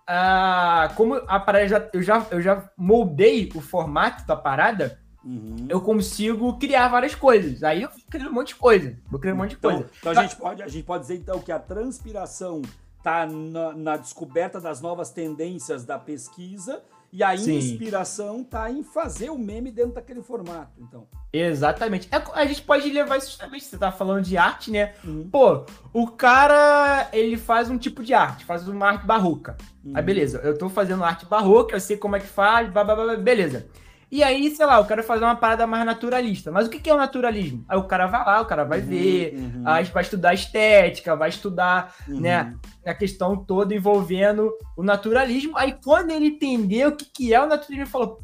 a, 0.08 0.92
como 0.96 1.16
a 1.16 1.40
parada 1.40 1.68
já, 1.68 1.90
eu, 1.94 2.02
já, 2.02 2.28
eu 2.32 2.42
já 2.42 2.70
moldei 2.78 3.50
o 3.56 3.62
formato 3.62 4.26
da 4.26 4.36
parada, 4.36 5.00
uhum. 5.24 5.66
eu 5.70 5.82
consigo 5.82 6.58
criar 6.58 6.88
várias 6.88 7.16
coisas. 7.16 7.64
Aí 7.64 7.82
eu 7.82 7.90
vou 7.90 8.00
criando 8.10 8.30
um 8.30 8.34
monte 8.34 8.50
de 8.50 8.56
coisa. 8.56 8.98
Vou 9.10 9.20
criando 9.20 9.36
um 9.38 9.42
monte 9.42 9.52
de 9.52 9.56
então, 9.58 9.72
coisa. 9.72 9.90
Então 10.00 10.12
a, 10.12 10.16
gente 10.16 10.36
pode, 10.36 10.64
a 10.64 10.68
gente 10.68 10.84
pode 10.84 11.02
dizer 11.02 11.16
então 11.16 11.40
que 11.40 11.52
a 11.52 11.60
transpiração 11.60 12.62
tá 13.04 13.26
na, 13.26 13.74
na 13.74 13.98
descoberta 13.98 14.60
das 14.62 14.80
novas 14.82 15.12
tendências 15.12 15.84
da 15.86 16.00
pesquisa 16.00 16.82
e 17.14 17.24
a 17.24 17.38
Sim. 17.38 17.58
inspiração 17.58 18.44
tá 18.44 18.72
em 18.72 18.82
fazer 18.82 19.30
o 19.30 19.38
meme 19.38 19.70
dentro 19.70 19.94
daquele 19.94 20.24
formato, 20.24 20.72
então. 20.80 21.06
Exatamente. 21.32 22.10
É, 22.12 22.24
a 22.34 22.44
gente 22.44 22.64
pode 22.64 22.90
levar 22.90 23.18
isso 23.18 23.28
justamente, 23.28 23.66
você 23.66 23.78
tá 23.78 23.92
falando 23.92 24.24
de 24.24 24.36
arte, 24.36 24.72
né? 24.72 24.96
Uhum. 25.04 25.30
Pô, 25.32 25.64
o 25.94 26.08
cara, 26.08 27.10
ele 27.14 27.38
faz 27.38 27.70
um 27.70 27.78
tipo 27.78 28.04
de 28.04 28.16
arte, 28.16 28.44
faz 28.46 28.68
uma 28.68 28.88
arte 28.88 29.06
barroca. 29.06 29.56
Uhum. 29.86 29.92
Aí 29.94 30.02
beleza, 30.02 30.40
eu 30.40 30.58
tô 30.58 30.70
fazendo 30.70 31.04
arte 31.04 31.28
barroca, 31.28 31.76
eu 31.76 31.80
sei 31.80 31.98
como 31.98 32.16
é 32.16 32.20
que 32.20 32.26
faz, 32.26 32.68
blá, 32.72 32.84
blá, 32.84 32.96
blá, 32.96 33.16
beleza. 33.16 33.68
E 34.14 34.22
aí, 34.22 34.56
sei 34.56 34.64
lá, 34.68 34.78
eu 34.78 34.86
quero 34.86 35.02
fazer 35.02 35.24
uma 35.24 35.36
parada 35.36 35.66
mais 35.66 35.84
naturalista. 35.84 36.52
Mas 36.52 36.68
o 36.68 36.70
que 36.70 36.88
é 36.88 36.94
o 36.94 36.98
naturalismo? 36.98 37.66
Aí 37.68 37.80
o 37.80 37.86
cara 37.86 38.06
vai 38.06 38.24
lá, 38.24 38.42
o 38.42 38.46
cara 38.46 38.64
vai 38.64 38.80
uhum, 38.80 38.86
ver, 38.86 39.34
uhum. 39.34 39.64
aí 39.66 39.84
vai 39.86 40.04
estudar 40.04 40.36
estética, 40.36 41.16
vai 41.16 41.30
estudar, 41.30 41.96
uhum. 42.08 42.20
né, 42.20 42.54
a 42.86 42.94
questão 42.94 43.36
toda 43.36 43.74
envolvendo 43.74 44.54
o 44.78 44.84
naturalismo. 44.84 45.58
Aí 45.58 45.76
quando 45.84 46.12
ele 46.12 46.28
entendeu 46.28 46.90
o 46.90 46.96
que, 46.96 47.06
que 47.06 47.34
é 47.34 47.42
o 47.42 47.48
naturalismo, 47.48 47.82
ele 47.82 47.90
falou, 47.90 48.20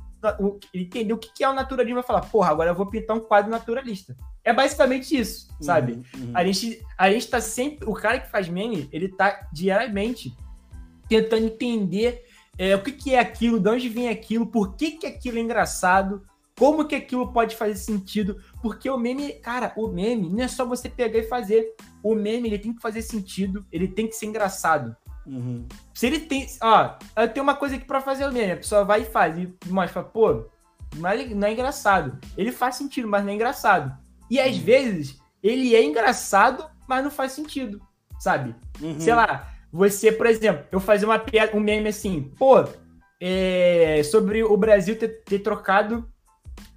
ele 0.72 0.84
entendeu 0.84 1.16
o 1.16 1.20
que, 1.20 1.34
que 1.34 1.44
é 1.44 1.50
o 1.50 1.54
naturalismo, 1.54 1.96
vai 1.96 2.04
falar, 2.04 2.22
porra, 2.22 2.52
agora 2.52 2.70
eu 2.70 2.76
vou 2.76 2.86
pintar 2.86 3.18
um 3.18 3.22
quadro 3.22 3.50
naturalista. 3.50 4.16
É 4.44 4.54
basicamente 4.54 5.20
isso, 5.20 5.48
sabe? 5.60 5.94
Uhum, 5.94 6.26
uhum. 6.26 6.32
A, 6.36 6.46
gente, 6.46 6.86
a 7.00 7.10
gente 7.10 7.28
tá 7.28 7.42
sempre, 7.42 7.90
o 7.90 7.96
cara 7.96 8.20
que 8.20 8.30
faz 8.30 8.48
meme, 8.48 8.88
ele 8.92 9.10
tá 9.10 9.48
diariamente 9.52 10.38
tentando 11.08 11.48
entender 11.48 12.29
é, 12.60 12.76
o 12.76 12.84
que, 12.84 12.92
que 12.92 13.16
é 13.16 13.20
aquilo, 13.20 13.58
de 13.58 13.70
onde 13.70 13.88
vem 13.88 14.10
aquilo, 14.10 14.46
por 14.46 14.76
que, 14.76 14.92
que 14.92 15.08
aquilo 15.08 15.38
é 15.38 15.42
engraçado, 15.42 16.22
como 16.58 16.86
que 16.86 16.94
aquilo 16.94 17.32
pode 17.32 17.56
fazer 17.56 17.76
sentido, 17.76 18.38
porque 18.62 18.90
o 18.90 18.98
meme, 18.98 19.32
cara, 19.36 19.72
o 19.78 19.88
meme 19.88 20.30
não 20.30 20.44
é 20.44 20.48
só 20.50 20.66
você 20.66 20.90
pegar 20.90 21.20
e 21.20 21.24
fazer. 21.24 21.74
O 22.04 22.14
meme, 22.14 22.50
ele 22.50 22.60
tem 22.60 22.74
que 22.74 22.82
fazer 22.82 23.02
sentido, 23.02 23.66
ele 23.72 23.88
tem 23.88 24.08
que 24.08 24.14
ser 24.14 24.26
engraçado. 24.26 24.94
Uhum. 25.26 25.66
Se 25.94 26.08
ele 26.08 26.20
tem, 26.20 26.48
ó, 26.62 26.98
eu 27.16 27.30
tenho 27.30 27.46
uma 27.46 27.56
coisa 27.56 27.78
aqui 27.78 27.86
para 27.86 28.02
fazer 28.02 28.28
o 28.28 28.32
meme, 28.34 28.52
a 28.52 28.58
pessoa 28.58 28.84
vai 28.84 29.04
e 29.04 29.06
faz, 29.06 29.38
e 29.38 29.56
mostra, 29.68 30.04
pô, 30.04 30.50
não 30.98 31.10
é, 31.10 31.26
não 31.28 31.48
é 31.48 31.54
engraçado. 31.54 32.20
Ele 32.36 32.52
faz 32.52 32.76
sentido, 32.76 33.08
mas 33.08 33.24
não 33.24 33.32
é 33.32 33.36
engraçado. 33.36 33.98
E 34.30 34.38
às 34.38 34.58
uhum. 34.58 34.64
vezes, 34.64 35.18
ele 35.42 35.74
é 35.74 35.82
engraçado, 35.82 36.70
mas 36.86 37.02
não 37.02 37.10
faz 37.10 37.32
sentido, 37.32 37.82
sabe? 38.20 38.54
Uhum. 38.82 39.00
Sei 39.00 39.16
lá, 39.16 39.48
você, 39.72 40.12
por 40.12 40.26
exemplo, 40.26 40.66
eu 40.72 40.80
fazer 40.80 41.06
uma 41.06 41.20
piada, 41.20 41.56
um 41.56 41.60
meme 41.60 41.90
assim, 41.90 42.32
pô, 42.38 42.64
é, 43.20 44.02
sobre 44.04 44.44
o 44.44 44.56
Brasil 44.58 44.98
ter, 44.98 45.24
ter 45.24 45.40
trocado 45.40 46.10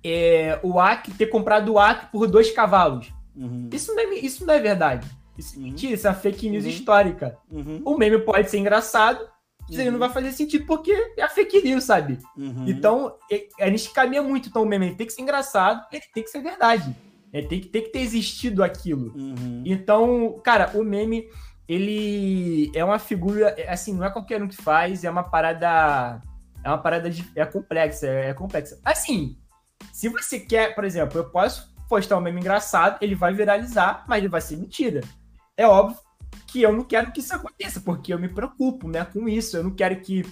é, 0.04 0.58
o 0.62 0.80
AC, 0.80 1.10
ter 1.16 1.26
comprado 1.26 1.72
o 1.72 1.78
AC 1.78 2.10
por 2.10 2.26
dois 2.26 2.50
cavalos. 2.50 3.12
Uhum. 3.34 3.70
Isso, 3.72 3.94
não 3.94 4.02
é, 4.02 4.14
isso 4.14 4.44
não 4.44 4.54
é 4.54 4.60
verdade. 4.60 5.08
Isso 5.38 5.54
é 5.54 5.58
uhum. 5.58 5.64
mentira, 5.64 5.94
isso 5.94 6.06
é 6.06 6.10
uma 6.10 6.16
fake 6.16 6.50
news 6.50 6.64
uhum. 6.64 6.70
histórica. 6.70 7.38
Uhum. 7.50 7.82
O 7.84 7.96
meme 7.96 8.18
pode 8.18 8.50
ser 8.50 8.58
engraçado, 8.58 9.26
mas 9.68 9.78
ele 9.78 9.90
não 9.90 9.98
vai 9.98 10.10
fazer 10.10 10.32
sentido 10.32 10.66
porque 10.66 10.92
é 11.16 11.22
a 11.22 11.28
fake 11.28 11.62
news, 11.62 11.84
sabe? 11.84 12.18
Uhum. 12.36 12.64
Então, 12.66 13.16
a 13.58 13.70
gente 13.70 13.90
caminha 13.90 14.22
muito. 14.22 14.48
Então, 14.48 14.62
o 14.62 14.66
meme 14.66 14.94
tem 14.94 15.06
que 15.06 15.12
ser 15.12 15.22
engraçado, 15.22 15.86
ele 15.92 16.04
tem 16.12 16.22
que 16.22 16.30
ser 16.30 16.42
verdade. 16.42 16.94
Ele 17.32 17.46
tem 17.46 17.60
que, 17.60 17.68
tem 17.68 17.82
que 17.82 17.88
ter 17.88 18.00
existido 18.00 18.62
aquilo. 18.62 19.14
Uhum. 19.16 19.62
Então, 19.64 20.38
cara, 20.44 20.72
o 20.74 20.84
meme 20.84 21.28
ele 21.68 22.70
é 22.74 22.84
uma 22.84 22.98
figura, 22.98 23.54
assim, 23.68 23.94
não 23.94 24.04
é 24.04 24.10
qualquer 24.10 24.42
um 24.42 24.48
que 24.48 24.56
faz, 24.56 25.04
é 25.04 25.10
uma 25.10 25.22
parada. 25.22 26.20
É 26.64 26.68
uma 26.68 26.78
parada 26.78 27.10
de, 27.10 27.28
é 27.34 27.44
complexa, 27.44 28.06
é, 28.06 28.30
é 28.30 28.34
complexa. 28.34 28.78
Assim, 28.84 29.36
se 29.92 30.08
você 30.08 30.38
quer, 30.38 30.74
por 30.74 30.84
exemplo, 30.84 31.18
eu 31.18 31.30
posso 31.30 31.72
postar 31.88 32.16
um 32.16 32.20
meme 32.20 32.40
engraçado, 32.40 32.98
ele 33.00 33.14
vai 33.14 33.34
viralizar, 33.34 34.04
mas 34.06 34.18
ele 34.18 34.28
vai 34.28 34.40
ser 34.40 34.56
mentira. 34.56 35.00
É 35.56 35.66
óbvio 35.66 35.98
que 36.46 36.62
eu 36.62 36.72
não 36.72 36.84
quero 36.84 37.10
que 37.10 37.20
isso 37.20 37.34
aconteça, 37.34 37.80
porque 37.80 38.12
eu 38.12 38.18
me 38.18 38.28
preocupo, 38.28 38.88
né, 38.88 39.04
com 39.04 39.28
isso. 39.28 39.56
Eu 39.56 39.64
não 39.64 39.74
quero 39.74 40.00
que 40.00 40.24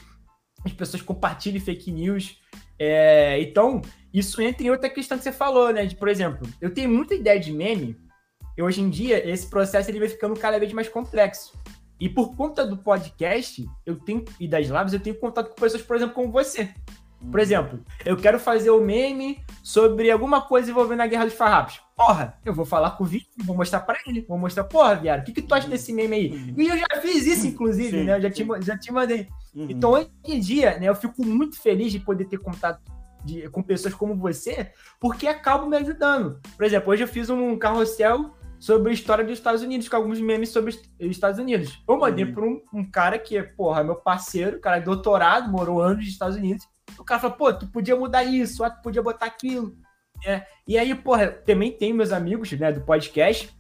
as 0.64 0.72
pessoas 0.72 1.03
compartilhem 1.03 1.61
fake 1.61 1.91
news. 1.91 2.39
É, 2.78 3.41
então, 3.41 3.83
isso 4.12 4.41
entra 4.41 4.66
em 4.66 4.70
outra 4.70 4.89
questão 4.89 5.18
que 5.18 5.24
você 5.24 5.33
falou, 5.33 5.72
né? 5.72 5.85
De, 5.87 5.97
por 5.97 6.09
exemplo, 6.09 6.49
eu 6.61 6.72
tenho 6.72 6.91
muita 6.91 7.14
ideia 7.14 7.39
de 7.39 7.53
meme, 7.53 7.97
e 8.57 8.63
hoje 8.63 8.81
em 8.81 8.91
dia 8.91 9.29
esse 9.29 9.47
processo 9.47 9.91
ele 9.91 9.99
vai 9.99 10.09
ficando 10.09 10.39
cada 10.39 10.59
vez 10.59 10.73
mais 10.73 10.89
complexo. 10.89 11.53
E 12.01 12.09
por 12.09 12.35
conta 12.35 12.67
do 12.67 12.79
podcast, 12.79 13.69
eu 13.85 13.97
tenho 13.97 14.25
e 14.41 14.49
das 14.49 14.69
lives, 14.69 14.93
eu 14.95 15.01
tenho 15.01 15.17
contato 15.17 15.51
com 15.51 15.55
pessoas, 15.55 15.83
por 15.83 15.97
exemplo, 15.97 16.15
como 16.15 16.33
você. 16.33 16.71
Por 17.21 17.35
uhum. 17.35 17.41
exemplo, 17.41 17.81
eu 18.05 18.17
quero 18.17 18.41
fazer 18.41 18.71
o 18.71 18.81
um 18.81 18.85
meme 18.85 19.45
sobre 19.63 20.11
alguma 20.11 20.41
coisa 20.41 20.71
envolvendo 20.71 21.03
a 21.03 21.07
Guerra 21.07 21.27
dos 21.27 21.35
Farrapos. 21.35 21.83
Porra, 21.95 22.39
eu 22.47 22.55
vou 22.55 22.65
falar 22.65 22.93
com 22.93 23.05
o 23.05 23.07
Victor, 23.07 23.45
vou 23.45 23.55
mostrar 23.55 23.81
pra 23.81 23.99
ele, 24.07 24.25
vou 24.27 24.39
mostrar, 24.39 24.65
porra, 24.65 24.95
viado, 24.95 25.21
o 25.21 25.25
que, 25.25 25.33
que 25.33 25.43
tu 25.43 25.55
acha 25.55 25.69
desse 25.69 25.93
meme 25.93 26.17
aí? 26.17 26.31
Uhum. 26.31 26.55
E 26.57 26.69
eu 26.69 26.79
já 26.79 26.87
fiz 27.03 27.27
isso, 27.27 27.47
inclusive, 27.47 27.99
sim, 27.99 28.05
né? 28.05 28.17
Eu 28.17 28.23
já 28.23 28.31
te, 28.31 28.47
já 28.63 28.79
te 28.79 28.91
mandei. 28.91 29.29
Uhum. 29.55 29.67
Então, 29.69 29.91
hoje 29.91 30.11
em 30.25 30.41
dia, 30.41 30.79
né, 30.79 30.89
eu 30.89 30.95
fico 30.95 31.23
muito 31.23 31.61
feliz 31.61 31.93
de 31.93 32.01
poder 32.01 32.25
ter 32.25 32.39
contato 32.39 32.81
de, 33.23 33.51
com 33.51 33.63
pessoas 33.63 33.93
como 33.93 34.17
você, 34.17 34.73
porque 34.99 35.27
acabam 35.27 35.69
me 35.69 35.77
ajudando. 35.77 36.41
Por 36.57 36.65
exemplo, 36.65 36.91
hoje 36.91 37.05
eu 37.05 37.09
fiz 37.09 37.29
um 37.29 37.59
carrossel 37.59 38.35
sobre 38.61 38.91
a 38.91 38.95
história 38.95 39.25
dos 39.25 39.33
Estados 39.33 39.63
Unidos, 39.63 39.89
com 39.89 39.97
alguns 39.97 40.21
memes 40.21 40.51
sobre 40.51 40.71
os 40.71 40.81
Estados 41.01 41.41
Unidos. 41.41 41.83
Eu 41.89 41.99
mandei 41.99 42.27
uhum. 42.27 42.35
para 42.35 42.45
um, 42.45 42.63
um, 42.75 42.91
cara 42.91 43.19
que, 43.19 43.43
porra, 43.43 43.83
meu 43.83 43.97
parceiro, 43.97 44.61
cara 44.61 44.79
de 44.79 44.85
doutorado, 44.85 45.51
morou 45.51 45.81
anos 45.81 46.05
nos 46.05 46.09
Estados 46.09 46.37
Unidos. 46.37 46.69
O 46.99 47.05
cara 47.05 47.19
falou, 47.19 47.37
pô, 47.39 47.53
tu 47.55 47.67
podia 47.69 47.97
mudar 47.97 48.23
isso, 48.23 48.63
tu 48.63 48.83
podia 48.83 49.03
botar 49.03 49.27
aquilo. 49.27 49.75
É, 50.27 50.45
e 50.69 50.77
aí, 50.77 50.95
porra, 50.95 51.29
também 51.29 51.73
tem 51.73 51.95
meus 51.95 52.13
amigos, 52.13 52.53
né, 52.53 52.71
do 52.71 52.83
podcast. 52.83 53.51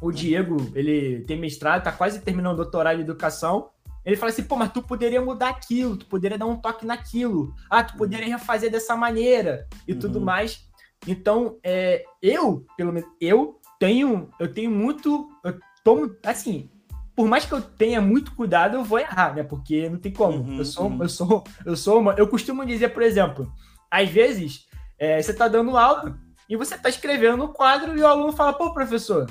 O 0.00 0.10
Diego, 0.10 0.56
ele 0.74 1.20
tem 1.26 1.38
mestrado, 1.38 1.82
tá 1.82 1.92
quase 1.92 2.22
terminando 2.22 2.54
o 2.54 2.62
doutorado 2.62 2.98
em 2.98 3.02
educação. 3.02 3.68
Ele 4.02 4.16
fala 4.16 4.30
assim, 4.30 4.44
pô, 4.44 4.56
mas 4.56 4.72
tu 4.72 4.82
poderia 4.82 5.20
mudar 5.20 5.50
aquilo, 5.50 5.98
tu 5.98 6.06
poderia 6.06 6.38
dar 6.38 6.46
um 6.46 6.56
toque 6.56 6.86
naquilo. 6.86 7.54
Ah, 7.68 7.84
tu 7.84 7.96
poderia 7.98 8.38
refazer 8.38 8.70
dessa 8.70 8.96
maneira 8.96 9.66
e 9.86 9.92
uhum. 9.92 9.98
tudo 9.98 10.20
mais. 10.22 10.66
Então, 11.06 11.58
é, 11.62 12.02
eu, 12.22 12.64
pelo 12.76 12.92
menos, 12.92 13.08
eu 13.20 13.57
tenho, 13.78 14.30
eu 14.38 14.52
tenho 14.52 14.70
muito, 14.70 15.28
eu 15.44 15.58
tomo, 15.84 16.14
assim, 16.24 16.70
por 17.14 17.26
mais 17.26 17.44
que 17.44 17.52
eu 17.52 17.60
tenha 17.60 18.00
muito 18.00 18.34
cuidado, 18.34 18.76
eu 18.76 18.84
vou 18.84 18.98
errar, 18.98 19.34
né? 19.34 19.42
Porque 19.42 19.88
não 19.88 19.98
tem 19.98 20.12
como. 20.12 20.38
Uhum, 20.38 20.58
eu 20.58 20.64
sou, 20.64 20.86
uhum. 20.86 21.02
eu 21.02 21.08
sou, 21.08 21.44
eu 21.66 21.76
sou 21.76 22.00
uma, 22.00 22.14
eu 22.14 22.28
costumo 22.28 22.64
dizer, 22.64 22.90
por 22.90 23.02
exemplo, 23.02 23.52
às 23.90 24.08
vezes 24.08 24.66
é, 24.98 25.20
você 25.20 25.34
tá 25.34 25.48
dando 25.48 25.76
aula 25.76 26.18
e 26.48 26.56
você 26.56 26.78
tá 26.78 26.88
escrevendo 26.88 27.36
no 27.36 27.52
quadro 27.52 27.96
e 27.96 28.00
o 28.00 28.06
aluno 28.06 28.32
fala, 28.32 28.52
pô, 28.52 28.72
professor, 28.72 29.26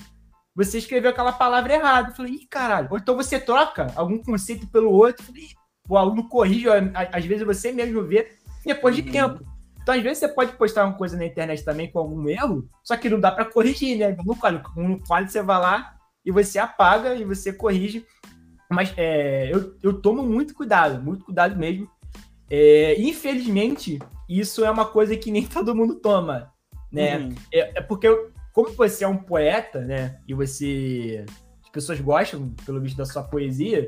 você 0.56 0.80
escreveu 0.80 1.12
aquela 1.12 1.32
palavra 1.32 1.74
errada. 1.74 2.10
Eu 2.10 2.16
falei, 2.16 2.34
ih, 2.34 2.48
caralho. 2.48 2.88
Ou 2.92 2.98
então 2.98 3.16
você 3.16 3.40
troca 3.40 3.88
algum 3.96 4.22
conceito 4.22 4.68
pelo 4.68 4.92
outro. 4.92 5.24
Falei, 5.24 5.48
o 5.88 5.98
aluno 5.98 6.28
corrige, 6.28 6.68
às 7.14 7.26
vezes 7.26 7.46
você 7.46 7.72
mesmo 7.72 8.04
vê 8.04 8.36
depois 8.66 8.96
de 8.96 9.02
uhum. 9.04 9.12
tempo. 9.12 9.57
Então, 9.88 9.96
às 9.96 10.04
vezes, 10.04 10.18
você 10.18 10.28
pode 10.28 10.52
postar 10.58 10.84
uma 10.84 10.98
coisa 10.98 11.16
na 11.16 11.26
internet 11.26 11.64
também 11.64 11.90
com 11.90 12.00
algum 12.00 12.28
erro, 12.28 12.68
só 12.84 12.98
que 12.98 13.10
não 13.10 13.22
dá 13.22 13.32
para 13.32 13.46
corrigir, 13.46 13.98
né? 13.98 14.18
No 14.22 14.36
quadro, 14.36 14.62
no 14.76 15.00
quadro 15.00 15.32
você 15.32 15.42
vai 15.42 15.58
lá 15.62 15.96
e 16.26 16.30
você 16.30 16.60
apaga 16.60 17.16
e 17.16 17.24
você 17.24 17.54
corrige. 17.54 18.06
Mas 18.70 18.94
é, 18.98 19.50
eu, 19.50 19.78
eu 19.82 20.02
tomo 20.02 20.24
muito 20.24 20.54
cuidado, 20.54 21.02
muito 21.02 21.24
cuidado 21.24 21.56
mesmo. 21.56 21.90
É, 22.50 23.00
infelizmente, 23.00 23.98
isso 24.28 24.66
é 24.66 24.70
uma 24.70 24.84
coisa 24.84 25.16
que 25.16 25.32
nem 25.32 25.44
todo 25.48 25.74
mundo 25.74 25.96
toma, 25.96 26.52
né? 26.92 27.20
Uhum. 27.20 27.36
É, 27.54 27.80
é, 27.80 27.82
porque 27.82 28.10
como 28.52 28.74
você 28.74 29.06
é 29.06 29.08
um 29.08 29.16
poeta, 29.16 29.80
né? 29.86 30.20
E 30.28 30.34
você. 30.34 31.26
As 31.64 31.70
pessoas 31.70 32.02
gostam, 32.02 32.54
pelo 32.66 32.82
visto, 32.82 32.98
da 32.98 33.06
sua 33.06 33.24
poesia. 33.24 33.88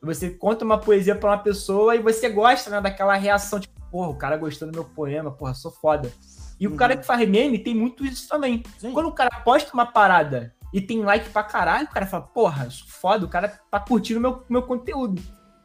Você 0.00 0.30
conta 0.30 0.64
uma 0.64 0.78
poesia 0.78 1.16
para 1.16 1.30
uma 1.30 1.38
pessoa 1.38 1.96
e 1.96 1.98
você 1.98 2.28
gosta 2.28 2.70
né, 2.70 2.80
daquela 2.80 3.16
reação, 3.16 3.58
tipo, 3.58 3.79
porra, 3.90 4.08
o 4.08 4.16
cara 4.16 4.36
gostou 4.36 4.70
do 4.70 4.74
meu 4.74 4.84
poema, 4.84 5.30
porra, 5.30 5.54
sou 5.54 5.70
foda. 5.70 6.12
E 6.58 6.66
uhum. 6.66 6.74
o 6.74 6.76
cara 6.76 6.96
que 6.96 7.04
faz 7.04 7.28
meme 7.28 7.58
tem 7.58 7.74
muito 7.74 8.04
isso 8.04 8.28
também. 8.28 8.62
Sim. 8.78 8.92
Quando 8.92 9.06
o 9.06 9.14
cara 9.14 9.30
posta 9.42 9.72
uma 9.72 9.86
parada 9.86 10.54
e 10.72 10.80
tem 10.80 11.02
like 11.02 11.30
pra 11.30 11.42
caralho, 11.42 11.86
o 11.86 11.90
cara 11.90 12.06
fala, 12.06 12.24
porra, 12.24 12.70
sou 12.70 12.86
foda, 12.88 13.24
o 13.24 13.28
cara 13.28 13.48
tá 13.70 13.80
curtindo 13.80 14.20
meu, 14.20 14.44
meu 14.48 14.62
conteúdo. 14.62 15.22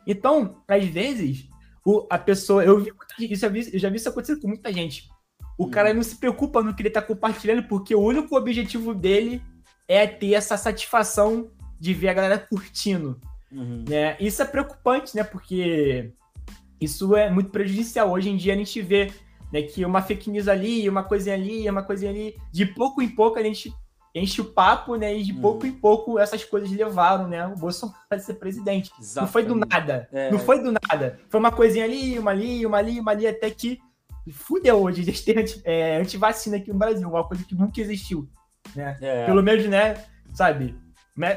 Então, 0.07 0.61
às 0.67 0.85
vezes, 0.85 1.49
o, 1.85 2.07
a 2.09 2.17
pessoa. 2.17 2.63
Eu 2.63 2.79
vi 2.79 2.91
isso, 3.19 3.45
eu, 3.45 3.51
vi, 3.51 3.69
eu 3.73 3.79
já 3.79 3.89
vi 3.89 3.97
isso 3.97 4.09
acontecer 4.09 4.39
com 4.39 4.47
muita 4.47 4.71
gente. 4.71 5.09
O 5.57 5.69
cara 5.69 5.93
não 5.93 6.03
se 6.03 6.17
preocupa 6.17 6.61
no 6.61 6.73
que 6.73 6.81
ele 6.81 6.89
tá 6.89 7.01
compartilhando, 7.01 7.63
porque 7.67 7.95
o 7.95 8.01
único 8.01 8.35
objetivo 8.35 8.93
dele 8.93 9.41
é 9.87 10.05
ter 10.05 10.33
essa 10.33 10.57
satisfação 10.57 11.51
de 11.79 11.93
ver 11.93 12.09
a 12.09 12.13
galera 12.13 12.37
curtindo. 12.37 13.19
Uhum. 13.51 13.85
Né? 13.87 14.17
Isso 14.19 14.41
é 14.41 14.45
preocupante, 14.45 15.15
né? 15.15 15.23
Porque 15.23 16.11
isso 16.79 17.15
é 17.15 17.29
muito 17.29 17.49
prejudicial. 17.49 18.11
Hoje 18.11 18.29
em 18.29 18.37
dia 18.37 18.53
a 18.53 18.57
gente 18.57 18.81
vê 18.81 19.11
né, 19.51 19.61
que 19.61 19.85
uma 19.85 20.01
fake 20.01 20.29
news 20.29 20.47
ali, 20.47 20.87
uma 20.89 21.03
coisinha 21.03 21.35
ali, 21.35 21.69
uma 21.69 21.83
coisinha 21.83 22.11
ali, 22.11 22.35
de 22.51 22.65
pouco 22.65 23.01
em 23.01 23.09
pouco 23.09 23.39
a 23.39 23.43
gente 23.43 23.73
enche 24.15 24.39
o 24.39 24.45
papo, 24.45 24.95
né? 24.95 25.15
E 25.15 25.23
de 25.23 25.33
uhum. 25.33 25.41
pouco 25.41 25.67
em 25.67 25.73
pouco 25.73 26.17
essas 26.17 26.43
coisas 26.43 26.71
levaram, 26.71 27.27
né? 27.27 27.45
O 27.45 27.55
Bolsonaro 27.55 27.99
a 28.09 28.17
ser 28.17 28.35
presidente. 28.35 28.91
Exatamente. 28.97 29.25
Não 29.25 29.27
foi 29.27 29.43
do 29.43 29.55
nada. 29.55 30.09
É. 30.11 30.31
Não 30.31 30.39
foi 30.39 30.61
do 30.61 30.71
nada. 30.71 31.19
Foi 31.29 31.39
uma 31.39 31.51
coisinha 31.51 31.83
ali, 31.83 32.17
uma 32.17 32.31
ali, 32.31 32.65
uma 32.65 32.77
ali, 32.77 32.99
uma 32.99 33.11
ali, 33.11 33.27
até 33.27 33.49
que 33.51 33.79
fudeu 34.31 34.81
hoje, 34.81 35.01
a 35.03 35.05
gente 35.05 35.23
tem 35.23 35.37
anti, 35.37 35.61
é, 35.65 35.97
antivacina 35.97 36.57
aqui 36.57 36.71
no 36.71 36.79
Brasil, 36.79 37.07
uma 37.07 37.27
coisa 37.27 37.43
que 37.43 37.53
nunca 37.53 37.79
existiu, 37.81 38.27
né? 38.75 38.97
É. 39.01 39.25
Pelo 39.25 39.43
menos, 39.43 39.67
né, 39.67 40.03
sabe? 40.33 40.75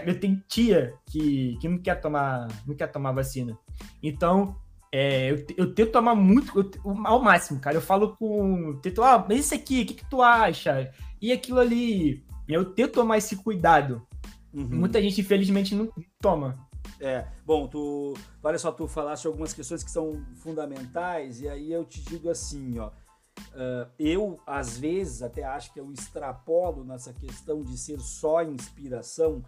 Eu 0.07 0.19
tenho 0.19 0.43
tia 0.49 0.95
que, 1.07 1.57
que 1.61 1.69
não 1.69 1.79
quer 1.79 2.01
tomar 2.01 2.49
não 2.67 2.75
quer 2.75 2.89
tomar 2.89 3.13
vacina. 3.13 3.57
Então, 4.03 4.57
é, 4.93 5.31
eu, 5.31 5.47
eu 5.57 5.75
tento 5.75 5.93
tomar 5.93 6.15
muito, 6.15 6.59
eu, 6.59 6.71
ao 7.05 7.23
máximo, 7.23 7.61
cara. 7.61 7.77
Eu 7.77 7.81
falo 7.83 8.17
com. 8.17 8.79
Tento, 8.81 9.03
ah, 9.03 9.25
mas 9.29 9.41
isso 9.41 9.55
aqui, 9.55 9.83
o 9.83 9.87
que, 9.87 9.95
que 9.95 10.09
tu 10.09 10.23
acha? 10.23 10.91
E 11.21 11.33
aquilo 11.33 11.61
ali. 11.61 12.25
Eu 12.49 12.65
tento 12.65 12.95
tomar 12.95 13.19
esse 13.19 13.37
cuidado. 13.37 14.07
Uhum. 14.53 14.69
Muita 14.71 15.01
gente, 15.03 15.21
infelizmente, 15.21 15.75
não 15.75 15.93
toma. 16.21 16.67
É, 17.01 17.27
bom, 17.45 17.69
tu, 17.69 18.15
olha 18.43 18.59
só, 18.59 18.73
tu 18.73 18.89
falaste 18.89 19.27
algumas 19.27 19.53
questões 19.53 19.85
que 19.85 19.91
são 19.91 20.25
fundamentais, 20.37 21.41
e 21.41 21.49
aí 21.49 21.71
eu 21.71 21.85
te 21.85 22.03
digo 22.03 22.31
assim, 22.31 22.79
ó, 22.79 22.89
uh, 22.89 23.89
eu 23.99 24.41
às 24.47 24.79
vezes 24.79 25.23
até 25.23 25.45
acho 25.45 25.73
que 25.73 25.79
eu 25.79 25.93
extrapolo 25.93 26.85
nessa 26.85 27.13
questão 27.13 27.63
de 27.63 27.77
ser 27.77 28.01
só 28.01 28.43
inspiração, 28.43 29.45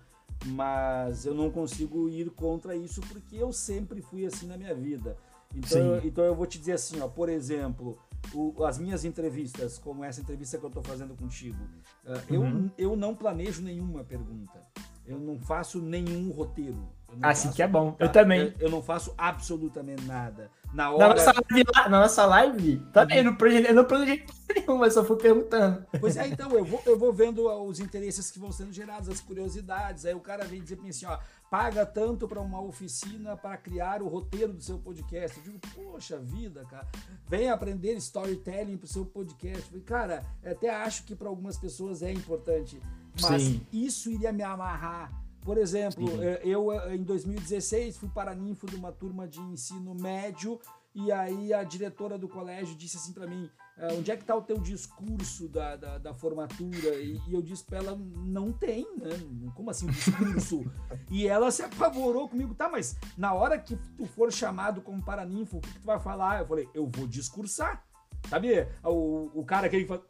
mas 0.46 1.26
eu 1.26 1.34
não 1.34 1.50
consigo 1.50 2.08
ir 2.08 2.30
contra 2.30 2.76
isso 2.76 3.00
porque 3.02 3.36
eu 3.36 3.52
sempre 3.52 4.00
fui 4.00 4.24
assim 4.24 4.46
na 4.46 4.56
minha 4.56 4.74
vida. 4.74 5.16
Então, 5.54 6.00
então 6.04 6.24
eu 6.24 6.34
vou 6.34 6.46
te 6.46 6.58
dizer 6.58 6.72
assim, 6.72 7.00
ó, 7.00 7.08
por 7.08 7.28
exemplo, 7.28 7.98
o, 8.32 8.64
as 8.64 8.78
minhas 8.78 9.04
entrevistas, 9.04 9.78
como 9.78 10.04
essa 10.04 10.20
entrevista 10.20 10.58
que 10.58 10.64
eu 10.64 10.68
estou 10.68 10.82
fazendo 10.82 11.14
contigo, 11.16 11.58
uh, 12.04 12.34
uhum. 12.34 12.70
eu, 12.78 12.90
eu 12.90 12.96
não 12.96 13.14
planejo 13.14 13.62
nenhuma 13.62 14.04
pergunta. 14.04 14.60
Eu 15.06 15.18
não 15.18 15.38
faço 15.40 15.80
nenhum 15.80 16.30
roteiro. 16.30 16.88
Assim 17.22 17.48
faço, 17.48 17.56
que 17.56 17.62
é 17.62 17.68
bom. 17.68 17.92
Tá? 17.92 18.04
Eu 18.04 18.12
também. 18.12 18.40
Eu, 18.40 18.66
eu, 18.66 18.70
não 18.70 18.82
faço 18.82 19.14
absolutamente 19.16 20.04
nada. 20.04 20.50
Na, 20.72 20.90
hora... 20.90 21.08
na, 21.08 21.14
nossa, 21.14 21.32
live, 21.32 21.70
na 21.74 21.88
nossa 21.88 22.26
live, 22.26 22.76
também, 22.92 23.18
eu 23.18 23.24
não 23.24 23.34
planejei, 23.34 23.66
eu 23.70 23.74
não 23.74 23.84
planejei 23.84 24.24
nenhuma, 24.54 24.90
só 24.90 25.04
fui 25.04 25.16
perguntando. 25.16 25.84
Pois 25.98 26.16
é, 26.16 26.28
então, 26.28 26.50
eu 26.52 26.64
vou, 26.64 26.80
eu 26.86 26.98
vou 26.98 27.12
vendo 27.12 27.48
os 27.64 27.80
interesses 27.80 28.30
que 28.30 28.38
vão 28.38 28.52
sendo 28.52 28.72
gerados, 28.72 29.08
as 29.08 29.20
curiosidades. 29.20 30.06
Aí 30.06 30.14
o 30.14 30.20
cara 30.20 30.44
vem 30.44 30.62
dizer 30.62 30.78
assim, 30.88 31.06
ó, 31.06 31.18
paga 31.50 31.84
tanto 31.84 32.28
para 32.28 32.40
uma 32.40 32.60
oficina 32.60 33.36
para 33.36 33.56
criar 33.56 34.00
o 34.00 34.08
roteiro 34.08 34.52
do 34.52 34.62
seu 34.62 34.78
podcast. 34.78 35.38
Eu 35.38 35.44
digo, 35.44 35.58
poxa 35.74 36.18
vida, 36.18 36.64
cara, 36.70 36.86
vem 37.28 37.50
aprender 37.50 37.94
storytelling 37.94 38.76
pro 38.76 38.86
seu 38.86 39.04
podcast. 39.04 39.68
Cara, 39.80 40.24
até 40.44 40.70
acho 40.70 41.04
que 41.04 41.16
para 41.16 41.28
algumas 41.28 41.58
pessoas 41.58 42.02
é 42.02 42.12
importante, 42.12 42.80
mas 43.20 43.42
Sim. 43.42 43.66
isso 43.72 44.10
iria 44.10 44.32
me 44.32 44.44
amarrar 44.44 45.12
por 45.42 45.58
exemplo. 45.58 46.22
É, 46.22 46.40
eu 46.44 46.72
é, 46.72 46.94
em 46.94 47.02
2016 47.02 47.96
fui 47.96 48.08
paraninfo 48.08 48.66
de 48.66 48.76
uma 48.76 48.92
turma 48.92 49.26
de 49.26 49.40
ensino 49.40 49.94
médio 49.94 50.60
e 50.94 51.12
aí 51.12 51.52
a 51.52 51.62
diretora 51.62 52.18
do 52.18 52.28
colégio 52.28 52.74
disse 52.74 52.96
assim 52.96 53.12
para 53.12 53.26
mim, 53.26 53.48
é, 53.78 53.92
onde 53.92 54.10
é 54.10 54.16
que 54.16 54.24
tá 54.24 54.34
o 54.34 54.42
teu 54.42 54.58
discurso 54.58 55.48
da, 55.48 55.76
da, 55.76 55.98
da 55.98 56.12
formatura? 56.12 56.96
E, 56.96 57.20
e, 57.28 57.34
eu 57.34 57.40
disse 57.40 57.64
para 57.64 57.78
ela, 57.78 57.96
não 57.96 58.52
tem, 58.52 58.86
né? 58.96 59.10
Como 59.54 59.70
assim 59.70 59.86
um 59.86 59.90
discurso? 59.90 60.64
e 61.10 61.26
ela 61.26 61.50
se 61.50 61.62
apavorou 61.62 62.28
comigo, 62.28 62.54
tá, 62.54 62.68
mas 62.68 62.96
na 63.16 63.32
hora 63.32 63.58
que 63.58 63.76
tu 63.96 64.04
for 64.04 64.32
chamado 64.32 64.82
como 64.82 65.02
paraninfo, 65.02 65.58
o 65.58 65.60
que, 65.60 65.72
que 65.72 65.80
tu 65.80 65.86
vai 65.86 66.00
falar? 66.00 66.40
Eu 66.40 66.46
falei, 66.46 66.68
eu 66.74 66.86
vou 66.86 67.06
discursar. 67.06 67.84
Sabe, 68.28 68.68
o, 68.84 69.30
o 69.34 69.44
cara 69.46 69.68
que 69.68 69.76
ele 69.76 69.86
fala, 69.86 70.04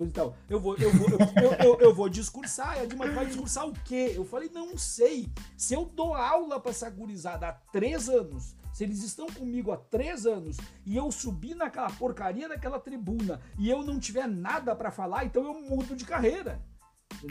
então, 0.00 0.34
eu 0.48 0.58
vou, 0.58 0.76
eu 0.76 0.90
vou, 0.92 1.08
eu, 1.10 1.52
eu, 1.64 1.80
eu 1.80 1.94
vou 1.94 2.08
discursar. 2.08 2.78
E 2.78 2.80
a 2.80 2.86
Dilma 2.86 3.06
vai 3.08 3.26
discursar 3.26 3.68
o 3.68 3.72
quê? 3.84 4.12
Eu 4.14 4.24
falei, 4.24 4.50
não 4.52 4.76
sei. 4.76 5.28
Se 5.56 5.74
eu 5.74 5.84
dou 5.84 6.14
aula 6.14 6.58
para 6.58 6.70
essa 6.70 6.88
gurizada 6.88 7.48
há 7.48 7.52
três 7.52 8.08
anos, 8.08 8.56
se 8.72 8.84
eles 8.84 9.02
estão 9.02 9.26
comigo 9.26 9.72
há 9.72 9.76
três 9.76 10.26
anos 10.26 10.56
e 10.86 10.96
eu 10.96 11.10
subir 11.10 11.54
naquela 11.54 11.90
porcaria 11.90 12.48
daquela 12.48 12.78
tribuna 12.78 13.40
e 13.58 13.68
eu 13.68 13.82
não 13.82 13.98
tiver 13.98 14.26
nada 14.26 14.74
para 14.74 14.90
falar, 14.90 15.24
então 15.24 15.44
eu 15.44 15.54
mudo 15.54 15.94
de 15.94 16.04
carreira. 16.04 16.60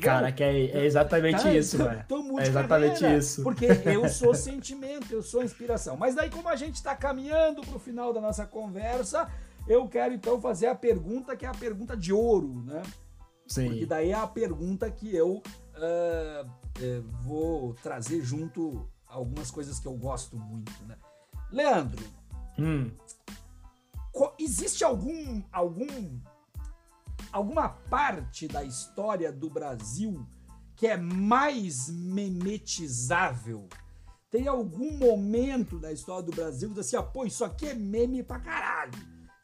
Cara, 0.01 0.31
que 0.31 0.43
é, 0.43 0.65
é 0.65 0.85
exatamente 0.85 1.41
tá, 1.41 1.51
isso, 1.51 1.77
velho. 1.77 2.05
É 2.39 2.43
exatamente 2.43 2.99
carreira, 2.99 3.17
isso. 3.17 3.41
Porque 3.41 3.65
eu 3.85 4.07
sou 4.07 4.35
sentimento, 4.35 5.11
eu 5.11 5.23
sou 5.23 5.41
inspiração. 5.41 5.97
Mas 5.97 6.13
daí, 6.13 6.29
como 6.29 6.47
a 6.47 6.55
gente 6.55 6.75
está 6.75 6.95
caminhando 6.95 7.61
para 7.61 7.75
o 7.75 7.79
final 7.79 8.13
da 8.13 8.21
nossa 8.21 8.45
conversa, 8.45 9.27
eu 9.67 9.87
quero 9.87 10.13
então 10.13 10.39
fazer 10.41 10.67
a 10.67 10.75
pergunta 10.75 11.35
que 11.35 11.45
é 11.45 11.49
a 11.49 11.53
pergunta 11.53 11.95
de 11.95 12.11
ouro, 12.11 12.63
né? 12.63 12.81
Sim. 13.47 13.69
Porque 13.69 13.85
daí 13.85 14.11
é 14.11 14.15
a 14.15 14.27
pergunta 14.27 14.89
que 14.91 15.15
eu 15.15 15.37
uh, 15.37 16.49
vou 17.23 17.73
trazer 17.75 18.21
junto 18.21 18.87
algumas 19.07 19.49
coisas 19.49 19.79
que 19.79 19.87
eu 19.87 19.97
gosto 19.97 20.37
muito, 20.37 20.71
né? 20.85 20.95
Leandro, 21.51 22.05
hum. 22.59 22.91
existe 24.37 24.83
algum, 24.83 25.41
algum, 25.51 26.19
alguma 27.31 27.69
parte 27.69 28.47
da 28.47 28.63
história 28.63 29.31
do 29.31 29.49
Brasil 29.49 30.25
que 30.75 30.87
é 30.87 30.95
mais 30.95 31.89
memetizável? 31.89 33.67
Tem 34.29 34.47
algum 34.47 34.95
momento 34.95 35.79
da 35.79 35.91
história 35.91 36.23
do 36.23 36.31
Brasil 36.31 36.69
que 36.69 36.75
diz 36.75 36.85
assim, 36.85 36.95
ah, 36.97 37.03
pô, 37.03 37.25
isso 37.25 37.43
aqui 37.43 37.67
é 37.67 37.73
meme 37.73 38.21
pra 38.21 38.39
caralho, 38.39 38.93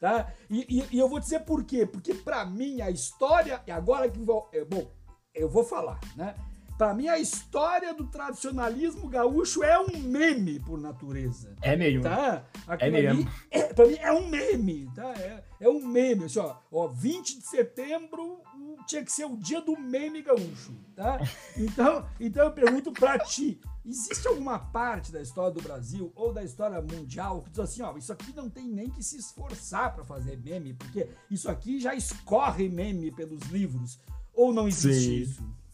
tá? 0.00 0.32
E, 0.50 0.66
e, 0.68 0.96
e 0.96 0.98
eu 0.98 1.08
vou 1.08 1.18
dizer 1.18 1.40
por 1.40 1.64
quê? 1.64 1.86
Porque 1.86 2.14
pra 2.14 2.44
mim 2.44 2.80
a 2.80 2.90
história, 2.90 3.62
e 3.66 3.70
agora 3.70 4.08
que 4.08 4.18
é, 4.52 4.64
bom, 4.64 4.90
eu 5.34 5.48
vou 5.48 5.64
falar, 5.64 6.00
né? 6.16 6.34
Para 6.76 6.92
mim, 6.92 7.08
a 7.08 7.18
história 7.18 7.94
do 7.94 8.06
tradicionalismo 8.06 9.08
gaúcho 9.08 9.64
é 9.64 9.78
um 9.78 9.98
meme 9.98 10.60
por 10.60 10.78
natureza. 10.78 11.56
É 11.62 11.74
mesmo. 11.74 12.02
Tá? 12.02 12.44
Aquilo 12.66 12.96
é 12.96 13.02
mesmo. 13.02 13.30
É, 13.50 13.72
para 13.72 13.86
mim, 13.86 13.96
é 13.98 14.12
um 14.12 14.28
meme. 14.28 14.90
Tá? 14.94 15.14
É, 15.14 15.42
é 15.60 15.68
um 15.68 15.86
meme. 15.86 16.24
Assim, 16.24 16.38
ó, 16.38 16.56
ó, 16.70 16.86
20 16.86 17.38
de 17.38 17.46
setembro 17.46 18.42
tinha 18.86 19.02
que 19.02 19.10
ser 19.10 19.24
o 19.24 19.36
dia 19.36 19.62
do 19.62 19.74
meme 19.78 20.22
gaúcho. 20.22 20.74
Tá? 20.94 21.18
Então, 21.56 22.06
então 22.20 22.44
eu 22.44 22.52
pergunto 22.52 22.92
para 22.92 23.18
ti: 23.18 23.58
existe 23.84 24.28
alguma 24.28 24.58
parte 24.58 25.10
da 25.10 25.22
história 25.22 25.50
do 25.50 25.62
Brasil 25.62 26.12
ou 26.14 26.32
da 26.32 26.44
história 26.44 26.80
mundial 26.82 27.42
que 27.42 27.50
diz 27.50 27.60
assim: 27.60 27.82
ó, 27.82 27.96
isso 27.96 28.12
aqui 28.12 28.34
não 28.34 28.50
tem 28.50 28.68
nem 28.68 28.90
que 28.90 29.02
se 29.02 29.16
esforçar 29.16 29.94
para 29.94 30.04
fazer 30.04 30.38
meme, 30.38 30.74
porque 30.74 31.08
isso 31.30 31.50
aqui 31.50 31.80
já 31.80 31.94
escorre 31.94 32.68
meme 32.68 33.10
pelos 33.10 33.42
livros? 33.44 33.98
Ou 34.34 34.52
não 34.52 34.68
existe 34.68 35.04
Sim. 35.04 35.16
isso? 35.16 35.65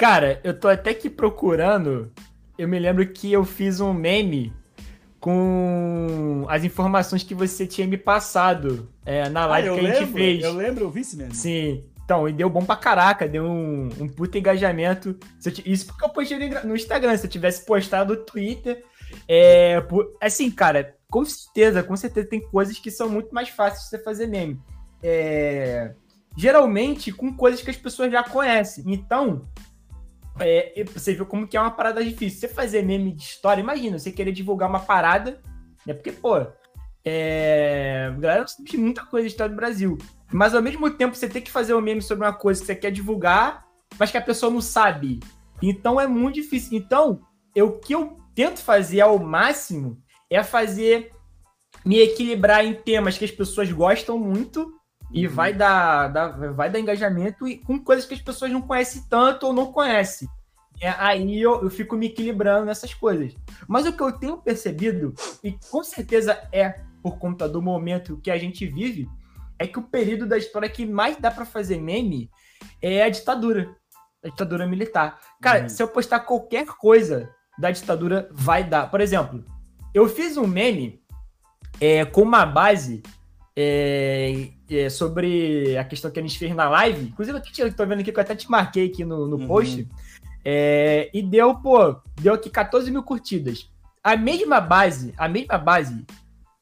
Cara, 0.00 0.40
eu 0.42 0.58
tô 0.58 0.66
até 0.66 0.92
aqui 0.92 1.10
procurando. 1.10 2.10
Eu 2.56 2.66
me 2.66 2.78
lembro 2.78 3.06
que 3.06 3.30
eu 3.30 3.44
fiz 3.44 3.80
um 3.80 3.92
meme 3.92 4.50
com 5.20 6.46
as 6.48 6.64
informações 6.64 7.22
que 7.22 7.34
você 7.34 7.66
tinha 7.66 7.86
me 7.86 7.98
passado 7.98 8.88
é, 9.04 9.28
na 9.28 9.44
live 9.44 9.68
ah, 9.68 9.74
que 9.74 9.80
a 9.80 9.82
gente 9.82 9.98
lembro, 9.98 10.14
fez. 10.14 10.42
Eu 10.42 10.54
lembro, 10.54 10.84
eu 10.84 10.90
vi 10.90 11.02
isso 11.02 11.18
mesmo. 11.18 11.34
Sim. 11.34 11.84
Então, 12.02 12.26
e 12.26 12.32
deu 12.32 12.48
bom 12.48 12.64
pra 12.64 12.76
caraca, 12.76 13.28
deu 13.28 13.44
um, 13.44 13.90
um 14.00 14.08
puta 14.08 14.38
engajamento. 14.38 15.18
Isso 15.66 15.88
porque 15.88 16.02
eu 16.02 16.08
postei 16.08 16.48
no 16.64 16.74
Instagram. 16.74 17.14
Se 17.18 17.26
eu 17.26 17.30
tivesse 17.30 17.66
postado 17.66 18.14
no 18.14 18.24
Twitter. 18.24 18.82
É, 19.28 19.84
assim, 20.18 20.50
cara, 20.50 20.96
com 21.10 21.26
certeza, 21.26 21.82
com 21.82 21.94
certeza 21.94 22.26
tem 22.26 22.40
coisas 22.40 22.78
que 22.78 22.90
são 22.90 23.10
muito 23.10 23.34
mais 23.34 23.50
fáceis 23.50 23.82
de 23.82 23.90
você 23.90 23.98
fazer 23.98 24.28
meme. 24.28 24.58
É, 25.02 25.92
geralmente 26.34 27.12
com 27.12 27.36
coisas 27.36 27.60
que 27.60 27.68
as 27.68 27.76
pessoas 27.76 28.10
já 28.10 28.24
conhecem. 28.24 28.84
Então, 28.86 29.42
é, 30.40 30.84
você 30.84 31.14
viu 31.14 31.26
como 31.26 31.46
que 31.46 31.56
é 31.56 31.60
uma 31.60 31.70
parada 31.70 32.04
difícil. 32.04 32.40
Você 32.40 32.48
fazer 32.48 32.82
meme 32.82 33.12
de 33.12 33.22
história, 33.22 33.60
imagina, 33.60 33.98
você 33.98 34.10
querer 34.10 34.32
divulgar 34.32 34.68
uma 34.68 34.80
parada, 34.80 35.40
né? 35.86 35.94
Porque, 35.94 36.12
pô, 36.12 36.46
é... 37.04 38.10
a 38.10 38.18
galera 38.18 38.46
sabe 38.46 38.76
muita 38.76 39.04
coisa 39.04 39.26
de 39.26 39.32
história 39.32 39.54
do 39.54 39.56
Brasil. 39.56 39.98
Mas 40.32 40.54
ao 40.54 40.62
mesmo 40.62 40.90
tempo, 40.90 41.14
você 41.14 41.28
tem 41.28 41.42
que 41.42 41.50
fazer 41.50 41.74
um 41.74 41.80
meme 41.80 42.02
sobre 42.02 42.24
uma 42.24 42.32
coisa 42.32 42.60
que 42.60 42.66
você 42.66 42.74
quer 42.74 42.90
divulgar, 42.90 43.66
mas 43.98 44.10
que 44.10 44.16
a 44.16 44.22
pessoa 44.22 44.52
não 44.52 44.60
sabe. 44.60 45.20
Então 45.62 46.00
é 46.00 46.06
muito 46.06 46.36
difícil. 46.36 46.78
Então, 46.78 47.20
eu, 47.54 47.66
o 47.66 47.78
que 47.78 47.94
eu 47.94 48.18
tento 48.34 48.60
fazer 48.60 49.00
ao 49.00 49.18
máximo 49.18 50.00
é 50.30 50.42
fazer 50.42 51.10
me 51.84 51.98
equilibrar 51.98 52.64
em 52.64 52.74
temas 52.74 53.18
que 53.18 53.24
as 53.24 53.30
pessoas 53.30 53.70
gostam 53.72 54.18
muito 54.18 54.72
e 55.12 55.26
uhum. 55.26 55.32
vai 55.32 55.52
dar, 55.52 56.08
dar, 56.08 56.28
vai 56.52 56.70
dar 56.70 56.78
engajamento 56.78 57.46
e 57.46 57.58
com 57.58 57.78
coisas 57.78 58.06
que 58.06 58.14
as 58.14 58.20
pessoas 58.20 58.50
não 58.50 58.62
conhecem 58.62 59.02
tanto 59.08 59.46
ou 59.46 59.52
não 59.52 59.72
conhecem. 59.72 60.28
Aí 60.98 61.40
eu, 61.40 61.62
eu 61.62 61.70
fico 61.70 61.94
me 61.96 62.06
equilibrando 62.06 62.64
nessas 62.64 62.94
coisas. 62.94 63.34
Mas 63.68 63.86
o 63.86 63.92
que 63.92 64.02
eu 64.02 64.12
tenho 64.12 64.38
percebido, 64.38 65.14
e 65.44 65.52
com 65.70 65.84
certeza 65.84 66.40
é 66.50 66.80
por 67.02 67.18
conta 67.18 67.48
do 67.48 67.60
momento 67.60 68.18
que 68.22 68.30
a 68.30 68.38
gente 68.38 68.66
vive, 68.66 69.08
é 69.58 69.66
que 69.66 69.78
o 69.78 69.82
período 69.82 70.26
da 70.26 70.38
história 70.38 70.68
que 70.68 70.86
mais 70.86 71.18
dá 71.18 71.30
para 71.30 71.44
fazer 71.44 71.78
meme 71.78 72.30
é 72.80 73.02
a 73.02 73.10
ditadura. 73.10 73.76
A 74.24 74.28
ditadura 74.28 74.66
militar. 74.66 75.20
Cara, 75.40 75.62
uhum. 75.62 75.68
se 75.68 75.82
eu 75.82 75.88
postar 75.88 76.20
qualquer 76.20 76.66
coisa 76.66 77.28
da 77.58 77.70
ditadura, 77.70 78.28
vai 78.32 78.64
dar. 78.64 78.90
Por 78.90 79.02
exemplo, 79.02 79.44
eu 79.92 80.08
fiz 80.08 80.38
um 80.38 80.46
meme 80.46 81.02
é, 81.78 82.06
com 82.06 82.22
uma 82.22 82.46
base 82.46 83.02
é, 83.56 84.48
é, 84.70 84.88
sobre 84.88 85.76
a 85.76 85.84
questão 85.84 86.10
que 86.10 86.18
a 86.18 86.22
gente 86.22 86.38
fez 86.38 86.54
na 86.54 86.68
live. 86.68 87.08
Inclusive, 87.08 87.40
eu 87.58 87.74
tô 87.74 87.86
vendo 87.86 88.00
aqui 88.00 88.12
que 88.12 88.18
eu 88.18 88.22
até 88.22 88.34
te 88.34 88.50
marquei 88.50 88.86
aqui 88.86 89.04
no, 89.04 89.26
no 89.26 89.36
uhum. 89.36 89.46
post. 89.46 89.88
É, 90.44 91.10
e 91.12 91.22
deu, 91.22 91.54
pô, 91.56 91.96
deu 92.20 92.34
aqui 92.34 92.48
14 92.48 92.90
mil 92.90 93.02
curtidas. 93.02 93.70
A 94.02 94.16
mesma 94.16 94.60
base, 94.60 95.12
a 95.16 95.28
mesma 95.28 95.58
base, 95.58 96.06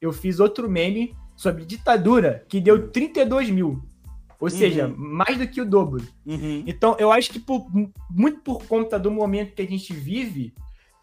eu 0.01 0.13
fiz 0.13 0.41
outro 0.41 0.69
meme 0.69 1.15
sobre 1.37 1.65
ditadura 1.65 2.45
que 2.49 2.61
deu 2.61 2.89
32 2.89 3.51
mil. 3.51 3.83
Ou 4.41 4.49
seja, 4.49 4.87
uhum. 4.87 4.95
mais 4.97 5.37
do 5.37 5.49
que 5.49 5.61
o 5.61 5.65
dobro. 5.65 6.05
Uhum. 6.25 6.63
Então, 6.67 6.97
eu 6.99 7.11
acho 7.11 7.31
que 7.31 7.41
por, 7.41 7.67
muito 8.11 8.41
por 8.41 8.65
conta 8.65 8.99
do 8.99 9.11
momento 9.11 9.55
que 9.55 9.63
a 9.63 9.67
gente 9.67 9.93
vive, 9.93 10.55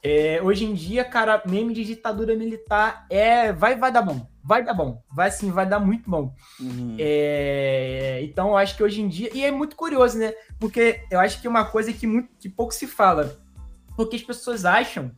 é, 0.05 0.41
hoje 0.41 0.65
em 0.65 0.73
dia, 0.73 1.03
cara, 1.03 1.41
meme 1.45 1.73
de 1.73 1.83
ditadura 1.83 2.35
militar 2.35 3.05
é 3.09 3.51
vai, 3.51 3.75
vai 3.75 3.91
dar 3.91 4.01
bom 4.01 4.27
vai 4.45 4.63
dar 4.63 4.75
bom. 4.75 5.01
Vai 5.11 5.31
sim, 5.31 5.49
vai 5.49 5.67
dar 5.67 5.79
muito 5.79 6.07
bom. 6.07 6.33
Uhum. 6.59 6.95
É, 6.99 8.19
então, 8.21 8.49
eu 8.49 8.57
acho 8.57 8.77
que 8.77 8.83
hoje 8.83 9.01
em 9.01 9.07
dia. 9.07 9.31
E 9.33 9.43
é 9.43 9.49
muito 9.49 9.75
curioso, 9.75 10.19
né? 10.19 10.33
Porque 10.59 11.01
eu 11.09 11.19
acho 11.19 11.41
que 11.41 11.47
é 11.47 11.49
uma 11.49 11.65
coisa 11.65 11.91
que, 11.91 12.05
muito, 12.05 12.29
que 12.39 12.47
pouco 12.47 12.71
se 12.71 12.85
fala. 12.85 13.35
Porque 13.97 14.15
as 14.15 14.21
pessoas 14.21 14.63
acham 14.63 15.11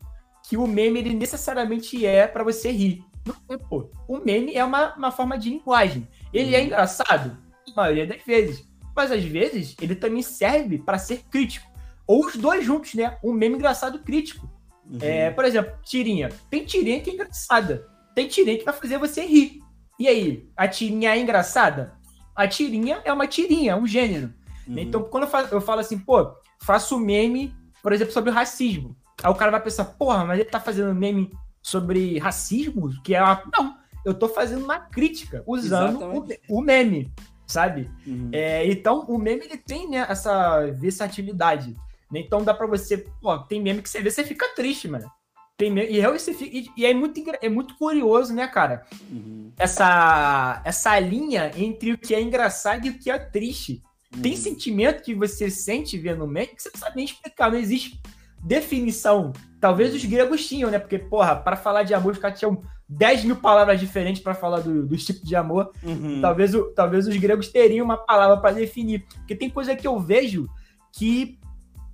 que 0.48 0.56
o 0.56 0.66
meme 0.66 1.00
ele 1.00 1.14
necessariamente 1.14 2.06
é 2.06 2.26
para 2.26 2.44
você 2.44 2.72
rir. 2.72 3.04
Não 3.26 3.36
é, 3.50 3.58
pô. 3.58 3.92
O 4.08 4.18
meme 4.18 4.56
é 4.56 4.64
uma, 4.64 4.96
uma 4.96 5.12
forma 5.12 5.38
de 5.38 5.50
linguagem. 5.50 6.08
Ele 6.34 6.56
é 6.56 6.60
uhum. 6.60 6.64
é 6.64 6.66
engraçado, 6.68 7.38
a 7.68 7.76
maioria 7.76 8.08
das 8.08 8.24
vezes. 8.24 8.66
Mas 8.96 9.12
às 9.12 9.24
vezes 9.24 9.76
ele 9.82 9.96
também 9.96 10.22
serve 10.22 10.78
para 10.78 10.98
ser 10.98 11.24
crítico. 11.30 11.68
Ou 12.08 12.26
os 12.26 12.38
dois 12.38 12.66
juntos, 12.66 12.94
né? 12.94 13.18
Um 13.22 13.34
meme 13.34 13.56
engraçado 13.56 14.00
crítico. 14.00 14.50
Uhum. 14.90 15.00
É, 15.02 15.30
por 15.32 15.46
exemplo, 15.46 15.74
tirinha. 15.84 16.30
Tem 16.50 16.64
tirinha 16.64 17.02
que 17.02 17.10
é 17.10 17.14
engraçada 17.14 17.86
tem 18.18 18.28
tirinha 18.28 18.58
que 18.58 18.66
vai 18.66 18.74
fazer 18.74 18.98
você 18.98 19.24
rir. 19.24 19.62
E 20.00 20.08
aí, 20.08 20.50
a 20.58 20.68
tirinha 20.68 21.16
é 21.16 21.20
engraçada? 21.20 21.94
A 22.36 22.48
tirinha 22.48 23.00
é 23.06 23.14
uma 23.14 23.28
tirinha, 23.28 23.74
é 23.74 23.76
um 23.76 23.86
gênero. 23.86 24.34
Uhum. 24.68 24.80
Então, 24.80 25.04
quando 25.04 25.26
eu 25.26 25.30
falo, 25.30 25.48
eu 25.52 25.62
falo 25.62 25.82
assim, 25.82 26.00
pô, 26.00 26.34
faço 26.60 27.00
meme, 27.00 27.56
por 27.84 27.94
exemplo, 27.94 28.12
sobre 28.12 28.32
o 28.32 28.34
racismo. 28.34 28.98
Aí 29.22 29.30
o 29.30 29.36
cara 29.36 29.52
vai 29.52 29.62
pensar, 29.62 29.86
porra, 29.86 30.26
mas 30.26 30.40
ele 30.40 30.50
tá 30.50 30.60
fazendo 30.60 30.96
meme 30.96 31.30
sobre 31.62 32.18
racismo? 32.18 32.90
Que 33.04 33.14
é 33.14 33.22
uma... 33.22 33.44
Não, 33.56 33.78
eu 34.04 34.16
tô 34.16 34.28
fazendo 34.28 34.64
uma 34.64 34.80
crítica 34.80 35.44
usando 35.46 36.02
o, 36.02 36.58
o, 36.58 36.60
meme, 36.60 37.14
sabe? 37.46 37.88
Uhum. 38.04 38.32
É, 38.32 38.66
então, 38.66 39.02
o 39.08 39.20
meme, 39.20 39.46
ele 39.46 39.58
tem 39.58 39.88
né, 39.88 40.08
essa 40.10 40.66
versatilidade. 40.72 41.76
Então, 42.14 42.44
dá 42.44 42.54
pra 42.54 42.68
você... 42.68 42.98
Pô, 43.22 43.38
tem 43.40 43.62
meme 43.62 43.82
que 43.82 43.90
você 43.90 44.02
vê, 44.02 44.10
você 44.10 44.24
fica 44.24 44.54
triste, 44.56 44.88
mano. 44.88 45.10
Tem, 45.58 45.76
e, 45.76 46.00
e, 46.00 46.70
e 46.78 46.86
é, 46.86 46.94
muito, 46.94 47.20
é 47.42 47.50
muito 47.50 47.76
curioso, 47.78 48.32
né, 48.34 48.48
cara? 48.48 48.86
Uhum. 49.10 49.52
Essa, 49.58 50.62
essa 50.64 51.00
linha 51.00 51.52
entre 51.58 51.94
o 51.94 51.98
que 51.98 52.14
é 52.14 52.22
engraçado 52.22 52.86
e 52.86 52.92
o 52.92 53.00
que 53.00 53.10
é 53.10 53.18
triste. 53.18 53.82
Uhum. 54.16 54.22
Tem 54.22 54.36
sentimento 54.36 55.02
que 55.02 55.16
você 55.16 55.50
sente 55.50 55.98
vendo 55.98 56.24
o 56.24 56.28
meme 56.28 56.48
que 56.48 56.62
você 56.62 56.70
não 56.72 56.80
sabe 56.80 56.98
nem 56.98 57.06
explicar, 57.06 57.52
não 57.52 57.58
existe 57.58 58.00
definição. 58.44 59.34
Talvez 59.60 59.96
os 59.96 60.06
gregos 60.06 60.48
tinham, 60.48 60.70
né? 60.70 60.78
Porque, 60.78 61.00
porra, 61.00 61.36
para 61.36 61.56
falar 61.56 61.82
de 61.82 61.96
amor, 61.96 62.14
os 62.14 62.20
caras 62.20 62.38
tinham 62.38 62.62
10 62.88 63.26
mil 63.26 63.36
palavras 63.38 63.80
diferentes 63.80 64.22
para 64.22 64.36
falar 64.36 64.60
do, 64.60 64.86
dos 64.86 65.04
tipos 65.04 65.24
de 65.24 65.36
amor. 65.36 65.72
Uhum. 65.84 66.22
Talvez, 66.22 66.54
o, 66.54 66.66
talvez 66.74 67.08
os 67.08 67.18
gregos 67.18 67.50
teriam 67.50 67.84
uma 67.84 67.98
palavra 67.98 68.38
para 68.38 68.56
definir. 68.56 69.06
Porque 69.08 69.36
tem 69.36 69.50
coisa 69.50 69.76
que 69.76 69.88
eu 69.88 70.00
vejo 70.00 70.48
que 70.94 71.40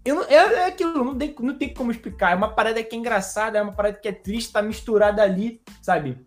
eu 0.06 0.16
não, 0.16 0.24
é, 0.24 0.36
é 0.36 0.66
aquilo, 0.66 1.04
não 1.04 1.18
tem, 1.18 1.36
não 1.40 1.58
tem 1.58 1.74
como 1.74 1.92
explicar. 1.92 2.32
É 2.32 2.36
uma 2.36 2.50
parada 2.50 2.84
que 2.84 2.96
é 2.96 3.00
engraçada, 3.00 3.58
é 3.58 3.62
uma 3.62 3.74
parada 3.74 3.98
que 3.98 4.08
é 4.08 4.12
triste, 4.12 4.52
tá 4.52 4.62
misturada 4.62 5.22
ali, 5.22 5.62
sabe? 5.82 6.18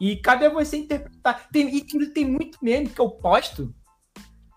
E 0.00 0.16
cabe 0.16 0.46
a 0.46 0.50
você 0.50 0.78
interpretar. 0.78 1.48
Tem, 1.52 1.76
e 1.76 1.82
tem 1.82 2.24
muito 2.24 2.58
meme 2.62 2.88
que 2.88 3.00
eu 3.00 3.10
posto. 3.10 3.74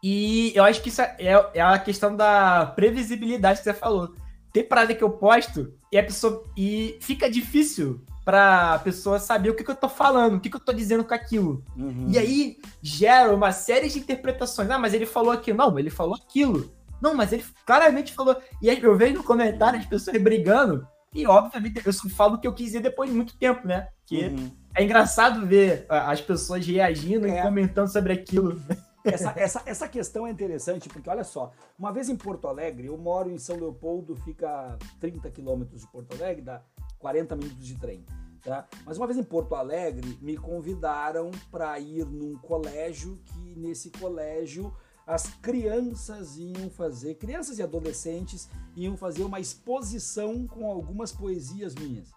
E 0.02 0.52
eu 0.56 0.64
acho 0.64 0.82
que 0.82 0.90
isso 0.90 1.02
é, 1.02 1.16
é 1.54 1.62
a 1.62 1.78
questão 1.78 2.16
da 2.16 2.66
previsibilidade 2.66 3.60
que 3.60 3.64
você 3.64 3.74
falou. 3.74 4.16
Tem 4.52 4.64
parada 4.64 4.94
que 4.94 5.04
eu 5.04 5.10
posto 5.10 5.74
e 5.92 5.98
a 5.98 6.04
pessoa. 6.04 6.44
E 6.58 6.98
fica 7.02 7.30
difícil 7.30 8.04
pra 8.24 8.80
pessoa 8.80 9.20
saber 9.20 9.50
o 9.50 9.56
que, 9.56 9.64
que 9.64 9.72
eu 9.72 9.76
tô 9.76 9.90
falando, 9.90 10.36
o 10.36 10.40
que, 10.40 10.50
que 10.50 10.56
eu 10.56 10.60
tô 10.60 10.72
dizendo 10.72 11.04
com 11.04 11.14
aquilo. 11.14 11.64
Uhum. 11.76 12.08
E 12.10 12.18
aí 12.18 12.58
gera 12.82 13.34
uma 13.34 13.52
série 13.52 13.90
de 13.90 14.00
interpretações. 14.00 14.70
Ah, 14.70 14.80
mas 14.80 14.94
ele 14.94 15.06
falou 15.06 15.32
aquilo. 15.32 15.58
Não, 15.58 15.78
ele 15.78 15.90
falou 15.90 16.16
aquilo. 16.16 16.72
Não, 17.04 17.14
mas 17.14 17.34
ele 17.34 17.44
claramente 17.66 18.14
falou. 18.14 18.42
E 18.62 18.70
aí 18.70 18.82
eu 18.82 18.96
vejo 18.96 19.16
no 19.16 19.24
comentário 19.26 19.78
as 19.78 19.86
pessoas 19.86 20.18
brigando. 20.22 20.88
E, 21.14 21.28
obviamente, 21.28 21.86
eu 21.86 21.94
falo 22.10 22.36
o 22.36 22.40
que 22.40 22.48
eu 22.48 22.54
quis 22.54 22.68
dizer 22.68 22.80
depois 22.80 23.10
de 23.10 23.16
muito 23.16 23.38
tempo, 23.38 23.68
né? 23.68 23.90
Que 24.06 24.28
uhum. 24.28 24.50
é 24.74 24.86
engraçado 24.86 25.46
ver 25.46 25.86
as 25.90 26.22
pessoas 26.22 26.66
reagindo 26.66 27.28
é. 27.28 27.40
e 27.40 27.42
comentando 27.42 27.92
sobre 27.92 28.14
aquilo. 28.14 28.58
Essa, 29.04 29.34
essa, 29.36 29.62
essa 29.66 29.88
questão 29.90 30.26
é 30.26 30.32
interessante, 30.32 30.88
porque 30.88 31.10
olha 31.10 31.26
só, 31.26 31.52
uma 31.78 31.92
vez 31.92 32.08
em 32.08 32.16
Porto 32.16 32.48
Alegre, 32.48 32.88
eu 32.88 32.98
moro 32.98 33.30
em 33.30 33.38
São 33.38 33.58
Leopoldo, 33.58 34.16
fica 34.16 34.78
30 35.02 35.30
quilômetros 35.30 35.82
de 35.82 35.88
Porto 35.92 36.16
Alegre, 36.16 36.42
dá 36.42 36.62
40 37.00 37.36
minutos 37.36 37.68
de 37.68 37.78
trem. 37.78 38.06
Tá? 38.42 38.66
Mas 38.86 38.98
uma 38.98 39.06
vez 39.06 39.20
em 39.20 39.24
Porto 39.24 39.56
Alegre, 39.56 40.18
me 40.22 40.38
convidaram 40.38 41.32
para 41.52 41.78
ir 41.80 42.06
num 42.06 42.38
colégio 42.38 43.20
que 43.26 43.56
nesse 43.58 43.92
colégio 43.92 44.74
as 45.06 45.28
crianças 45.42 46.38
iam 46.38 46.70
fazer, 46.70 47.16
crianças 47.16 47.60
e 47.60 47.64
adolescentes 47.64 48.50
iam 48.76 48.96
fazer 48.96 49.24
uma 49.24 49.40
exposição 49.40 50.48
com 50.48 50.70
algumas 50.70 51.12
poesias 51.12 51.76
minhas. 51.76 52.12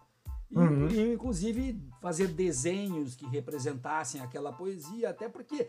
E, 0.50 0.58
uhum. 0.58 0.88
e, 0.88 1.14
inclusive 1.14 1.80
fazer 2.00 2.28
desenhos 2.28 3.16
que 3.16 3.26
representassem 3.26 4.20
aquela 4.20 4.52
poesia, 4.52 5.10
até 5.10 5.28
porque 5.28 5.68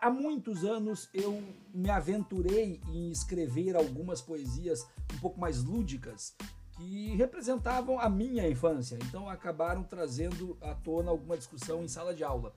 há 0.00 0.08
muitos 0.08 0.64
anos 0.64 1.08
eu 1.12 1.42
me 1.74 1.90
aventurei 1.90 2.80
em 2.88 3.10
escrever 3.10 3.76
algumas 3.76 4.20
poesias 4.20 4.86
um 5.12 5.18
pouco 5.18 5.40
mais 5.40 5.62
lúdicas 5.64 6.36
que 6.76 7.14
representavam 7.16 7.98
a 7.98 8.08
minha 8.08 8.48
infância, 8.48 8.98
então 9.02 9.28
acabaram 9.28 9.82
trazendo 9.82 10.56
à 10.60 10.74
tona 10.74 11.10
alguma 11.10 11.36
discussão 11.36 11.82
em 11.82 11.88
sala 11.88 12.14
de 12.14 12.24
aula. 12.24 12.54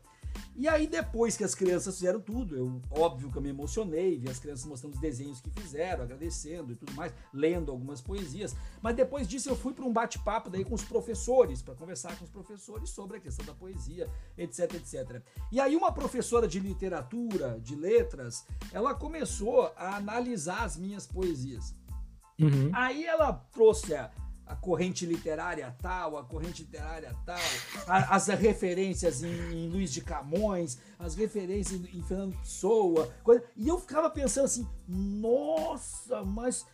E 0.55 0.67
aí, 0.67 0.87
depois 0.87 1.35
que 1.35 1.43
as 1.43 1.53
crianças 1.53 1.95
fizeram 1.95 2.19
tudo, 2.19 2.55
eu, 2.55 2.81
óbvio 2.91 3.29
que 3.31 3.37
eu 3.37 3.41
me 3.41 3.49
emocionei, 3.49 4.17
vi 4.17 4.29
as 4.29 4.39
crianças 4.39 4.65
mostrando 4.65 4.93
os 4.93 4.99
desenhos 4.99 5.41
que 5.41 5.49
fizeram, 5.49 6.03
agradecendo 6.03 6.71
e 6.71 6.75
tudo 6.75 6.93
mais, 6.93 7.13
lendo 7.33 7.71
algumas 7.71 7.99
poesias. 7.99 8.55
Mas 8.81 8.95
depois 8.95 9.27
disso, 9.27 9.49
eu 9.49 9.55
fui 9.55 9.73
para 9.73 9.85
um 9.85 9.91
bate-papo 9.91 10.49
daí 10.49 10.63
com 10.63 10.73
os 10.73 10.83
professores, 10.83 11.61
para 11.61 11.75
conversar 11.75 12.17
com 12.17 12.23
os 12.23 12.31
professores 12.31 12.89
sobre 12.89 13.17
a 13.17 13.19
questão 13.19 13.45
da 13.45 13.53
poesia, 13.53 14.09
etc, 14.37 14.73
etc. 14.75 15.21
E 15.51 15.59
aí, 15.59 15.75
uma 15.75 15.91
professora 15.91 16.47
de 16.47 16.59
literatura, 16.59 17.59
de 17.61 17.75
letras, 17.75 18.45
ela 18.71 18.93
começou 18.93 19.73
a 19.75 19.97
analisar 19.97 20.63
as 20.63 20.77
minhas 20.77 21.05
poesias. 21.05 21.75
Uhum. 22.39 22.69
Aí 22.73 23.05
ela 23.05 23.33
trouxe 23.51 23.95
a, 23.95 24.11
a 24.45 24.55
corrente 24.55 25.05
literária 25.05 25.75
tal, 25.81 26.17
a 26.17 26.23
corrente 26.23 26.61
literária 26.63 27.15
tal, 27.25 27.39
a, 27.87 28.15
as 28.15 28.27
referências 28.27 29.23
em, 29.23 29.33
em, 29.51 29.69
Luiz 29.69 29.91
de 29.91 30.01
Camões, 30.01 30.77
as 30.99 31.15
referências 31.15 31.81
em, 31.93 32.01
Fernando 32.03 32.37
Pessoa, 32.37 33.11
coisa, 33.23 33.43
e 33.55 33.67
eu 33.67 33.79
ficava 33.79 34.09
pensando 34.09 34.45
assim, 34.45 34.67
nossa, 34.87 36.23
mas 36.23 36.65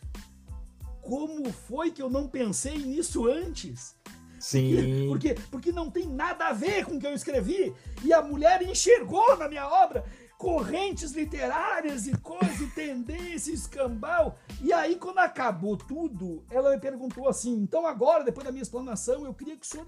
como 1.00 1.50
foi 1.50 1.90
que 1.90 2.02
eu 2.02 2.10
não 2.10 2.28
pensei 2.28 2.78
nisso 2.78 3.26
antes? 3.26 3.96
Sim. 4.38 5.06
Porque, 5.08 5.36
porque 5.52 5.72
não 5.72 5.88
tem 5.88 6.06
nada 6.06 6.48
a 6.48 6.52
ver 6.52 6.84
com 6.84 6.96
o 6.96 6.98
que 6.98 7.06
eu 7.06 7.14
escrevi. 7.14 7.72
E 8.04 8.12
a 8.12 8.20
mulher 8.20 8.60
enxergou 8.62 9.36
na 9.38 9.48
minha 9.48 9.68
obra 9.68 10.04
correntes 10.42 11.12
literárias 11.12 12.08
e 12.08 12.18
coisas, 12.18 12.60
e 12.60 12.66
tendência, 12.66 13.52
escambau. 13.52 14.36
E 14.60 14.72
aí, 14.72 14.96
quando 14.96 15.18
acabou 15.18 15.76
tudo, 15.76 16.44
ela 16.50 16.72
me 16.72 16.80
perguntou 16.80 17.28
assim: 17.28 17.52
então 17.52 17.86
agora, 17.86 18.24
depois 18.24 18.44
da 18.44 18.50
minha 18.50 18.62
explanação, 18.62 19.24
eu 19.24 19.32
queria 19.32 19.56
que 19.56 19.64
o 19.64 19.68
senhor 19.68 19.86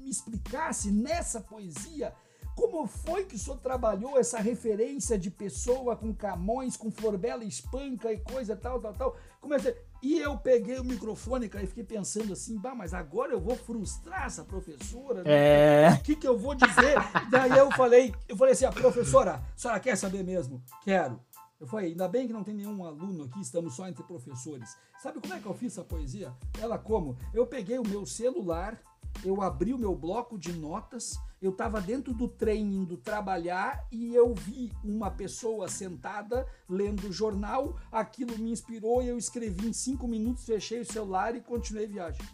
me 0.00 0.10
explicasse 0.10 0.90
nessa 0.90 1.40
poesia 1.40 2.12
como 2.56 2.84
foi 2.88 3.26
que 3.26 3.36
o 3.36 3.38
senhor 3.38 3.58
trabalhou 3.58 4.18
essa 4.18 4.40
referência 4.40 5.16
de 5.16 5.30
pessoa 5.30 5.94
com 5.94 6.12
Camões, 6.12 6.76
com 6.76 6.90
Florbela 6.90 7.44
Espanca 7.44 8.12
e 8.12 8.18
coisa 8.18 8.56
tal, 8.56 8.80
tal, 8.80 8.92
tal? 8.92 9.16
Comecei. 9.40 9.76
E 10.02 10.18
eu 10.18 10.36
peguei 10.36 10.78
o 10.78 10.84
microfone, 10.84 11.48
cara, 11.48 11.64
e 11.64 11.68
fiquei 11.68 11.84
pensando 11.84 12.32
assim, 12.32 12.58
bah, 12.58 12.74
mas 12.74 12.92
agora 12.92 13.32
eu 13.32 13.40
vou 13.40 13.56
frustrar 13.56 14.26
essa 14.26 14.44
professora. 14.44 15.22
Né? 15.22 15.86
É. 15.86 15.90
O 15.90 16.02
que, 16.02 16.16
que 16.16 16.28
eu 16.28 16.38
vou 16.38 16.54
dizer? 16.54 16.96
Daí 17.30 17.56
eu 17.56 17.70
falei, 17.72 18.14
eu 18.28 18.36
falei 18.36 18.52
assim, 18.52 18.64
a 18.64 18.72
professora, 18.72 19.34
a 19.34 19.58
senhora 19.58 19.80
quer 19.80 19.96
saber 19.96 20.22
mesmo? 20.22 20.62
Quero. 20.82 21.20
Eu 21.58 21.66
falei, 21.66 21.90
ainda 21.90 22.06
bem 22.06 22.26
que 22.26 22.32
não 22.32 22.44
tem 22.44 22.54
nenhum 22.54 22.84
aluno 22.84 23.24
aqui, 23.24 23.40
estamos 23.40 23.74
só 23.74 23.88
entre 23.88 24.02
professores. 24.04 24.76
Sabe 25.02 25.20
como 25.20 25.32
é 25.32 25.40
que 25.40 25.46
eu 25.46 25.54
fiz 25.54 25.72
essa 25.72 25.82
poesia? 25.82 26.34
Ela 26.60 26.78
como? 26.78 27.16
Eu 27.32 27.46
peguei 27.46 27.78
o 27.78 27.88
meu 27.88 28.04
celular, 28.04 28.78
eu 29.24 29.40
abri 29.40 29.72
o 29.72 29.78
meu 29.78 29.94
bloco 29.94 30.38
de 30.38 30.52
notas, 30.52 31.18
eu 31.40 31.50
estava 31.50 31.80
dentro 31.80 32.14
do 32.14 32.28
trem 32.28 32.62
indo 32.62 32.96
trabalhar 32.96 33.86
e 33.92 34.14
eu 34.14 34.34
vi 34.34 34.72
uma 34.82 35.10
pessoa 35.10 35.68
sentada 35.68 36.46
lendo 36.68 37.08
o 37.08 37.12
jornal, 37.12 37.78
aquilo 37.92 38.38
me 38.38 38.50
inspirou 38.50 39.02
e 39.02 39.08
eu 39.08 39.18
escrevi 39.18 39.68
em 39.68 39.72
cinco 39.72 40.08
minutos, 40.08 40.44
fechei 40.44 40.80
o 40.80 40.84
celular 40.84 41.34
e 41.34 41.40
continuei 41.40 41.86
viagem. 41.86 42.24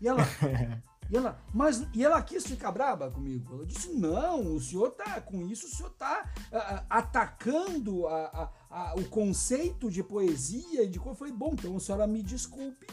E 0.00 0.08
ela, 0.08 0.22
e 1.10 1.16
ela, 1.16 1.40
mas 1.54 1.86
e 1.94 2.04
ela 2.04 2.20
quis 2.22 2.44
ficar 2.44 2.72
braba 2.72 3.10
comigo. 3.10 3.54
Ela 3.54 3.66
disse: 3.66 3.92
não, 3.92 4.56
o 4.56 4.60
senhor 4.60 4.90
tá 4.90 5.20
com 5.20 5.42
isso, 5.42 5.66
o 5.66 5.70
senhor 5.70 5.90
tá 5.90 6.28
uh, 6.52 6.86
atacando 6.88 8.06
a, 8.06 8.24
a, 8.24 8.50
a, 8.70 8.94
o 8.96 9.04
conceito 9.08 9.90
de 9.90 10.02
poesia 10.02 10.82
e 10.82 10.88
de 10.88 10.98
coisa. 10.98 11.12
Eu 11.12 11.18
falei: 11.18 11.32
bom, 11.32 11.52
então 11.52 11.76
a 11.76 11.80
senhora 11.80 12.06
me 12.06 12.22
desculpe, 12.22 12.86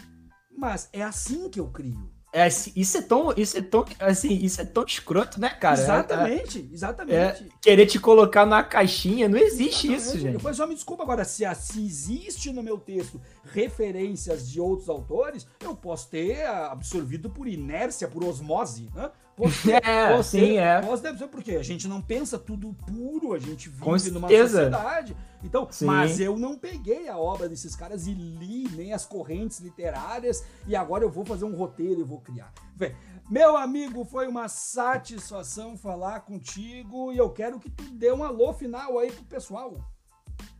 mas 0.55 0.89
é 0.93 1.01
assim 1.01 1.49
que 1.49 1.59
eu 1.59 1.71
crio. 1.71 2.16
É, 2.33 2.47
isso 2.47 2.97
é 2.97 3.01
tão, 3.01 3.33
isso 3.37 3.57
é 3.57 3.61
tão, 3.61 3.85
assim, 3.99 4.33
isso 4.33 4.61
é 4.61 4.65
tão 4.65 4.83
escroto, 4.83 5.39
né, 5.39 5.49
cara? 5.49 5.79
Exatamente, 5.79 6.69
exatamente. 6.71 7.15
É, 7.15 7.47
querer 7.61 7.85
te 7.85 7.99
colocar 7.99 8.45
na 8.45 8.61
caixinha, 8.63 9.29
não 9.29 9.37
existe 9.37 9.87
exatamente. 9.87 9.97
isso, 9.97 10.19
gente. 10.19 10.37
Depois 10.37 10.57
só 10.57 10.67
me 10.67 10.75
desculpa 10.75 11.03
agora, 11.03 11.23
se, 11.23 11.43
se 11.55 11.83
existe 11.83 12.51
no 12.51 12.61
meu 12.61 12.77
texto 12.77 13.19
referências 13.45 14.49
de 14.49 14.59
outros 14.59 14.89
autores, 14.89 15.47
eu 15.61 15.73
posso 15.75 16.09
ter 16.09 16.45
absorvido 16.45 17.29
por 17.29 17.47
inércia, 17.47 18.07
por 18.07 18.23
osmose, 18.23 18.89
né? 18.93 19.09
É, 19.83 20.23
sim, 20.23 20.57
é. 20.57 20.81
Ser 20.97 21.27
porque 21.27 21.51
a 21.51 21.63
gente 21.63 21.87
não 21.87 22.01
pensa 22.01 22.37
tudo 22.39 22.73
puro, 22.85 23.33
a 23.33 23.39
gente 23.39 23.69
vive 23.69 24.11
numa 24.11 24.27
sociedade. 24.27 25.15
Então, 25.43 25.67
sim. 25.69 25.85
mas 25.85 26.19
eu 26.19 26.37
não 26.37 26.57
peguei 26.57 27.07
a 27.07 27.17
obra 27.17 27.47
desses 27.47 27.75
caras 27.75 28.07
e 28.07 28.13
li 28.13 28.67
nem 28.75 28.93
as 28.93 29.05
correntes 29.05 29.59
literárias 29.59 30.43
e 30.65 30.75
agora 30.75 31.03
eu 31.03 31.09
vou 31.09 31.23
fazer 31.23 31.45
um 31.45 31.55
roteiro 31.55 32.01
e 32.01 32.03
vou 32.03 32.19
criar. 32.19 32.51
Vê, 32.75 32.95
meu 33.29 33.55
amigo, 33.55 34.03
foi 34.03 34.27
uma 34.27 34.47
satisfação 34.47 35.77
falar 35.77 36.21
contigo 36.21 37.11
e 37.11 37.17
eu 37.17 37.29
quero 37.29 37.59
que 37.59 37.69
tu 37.69 37.83
dê 37.91 38.11
um 38.11 38.23
alô 38.23 38.53
final 38.53 38.97
aí 38.97 39.11
pro 39.11 39.23
pessoal. 39.25 39.77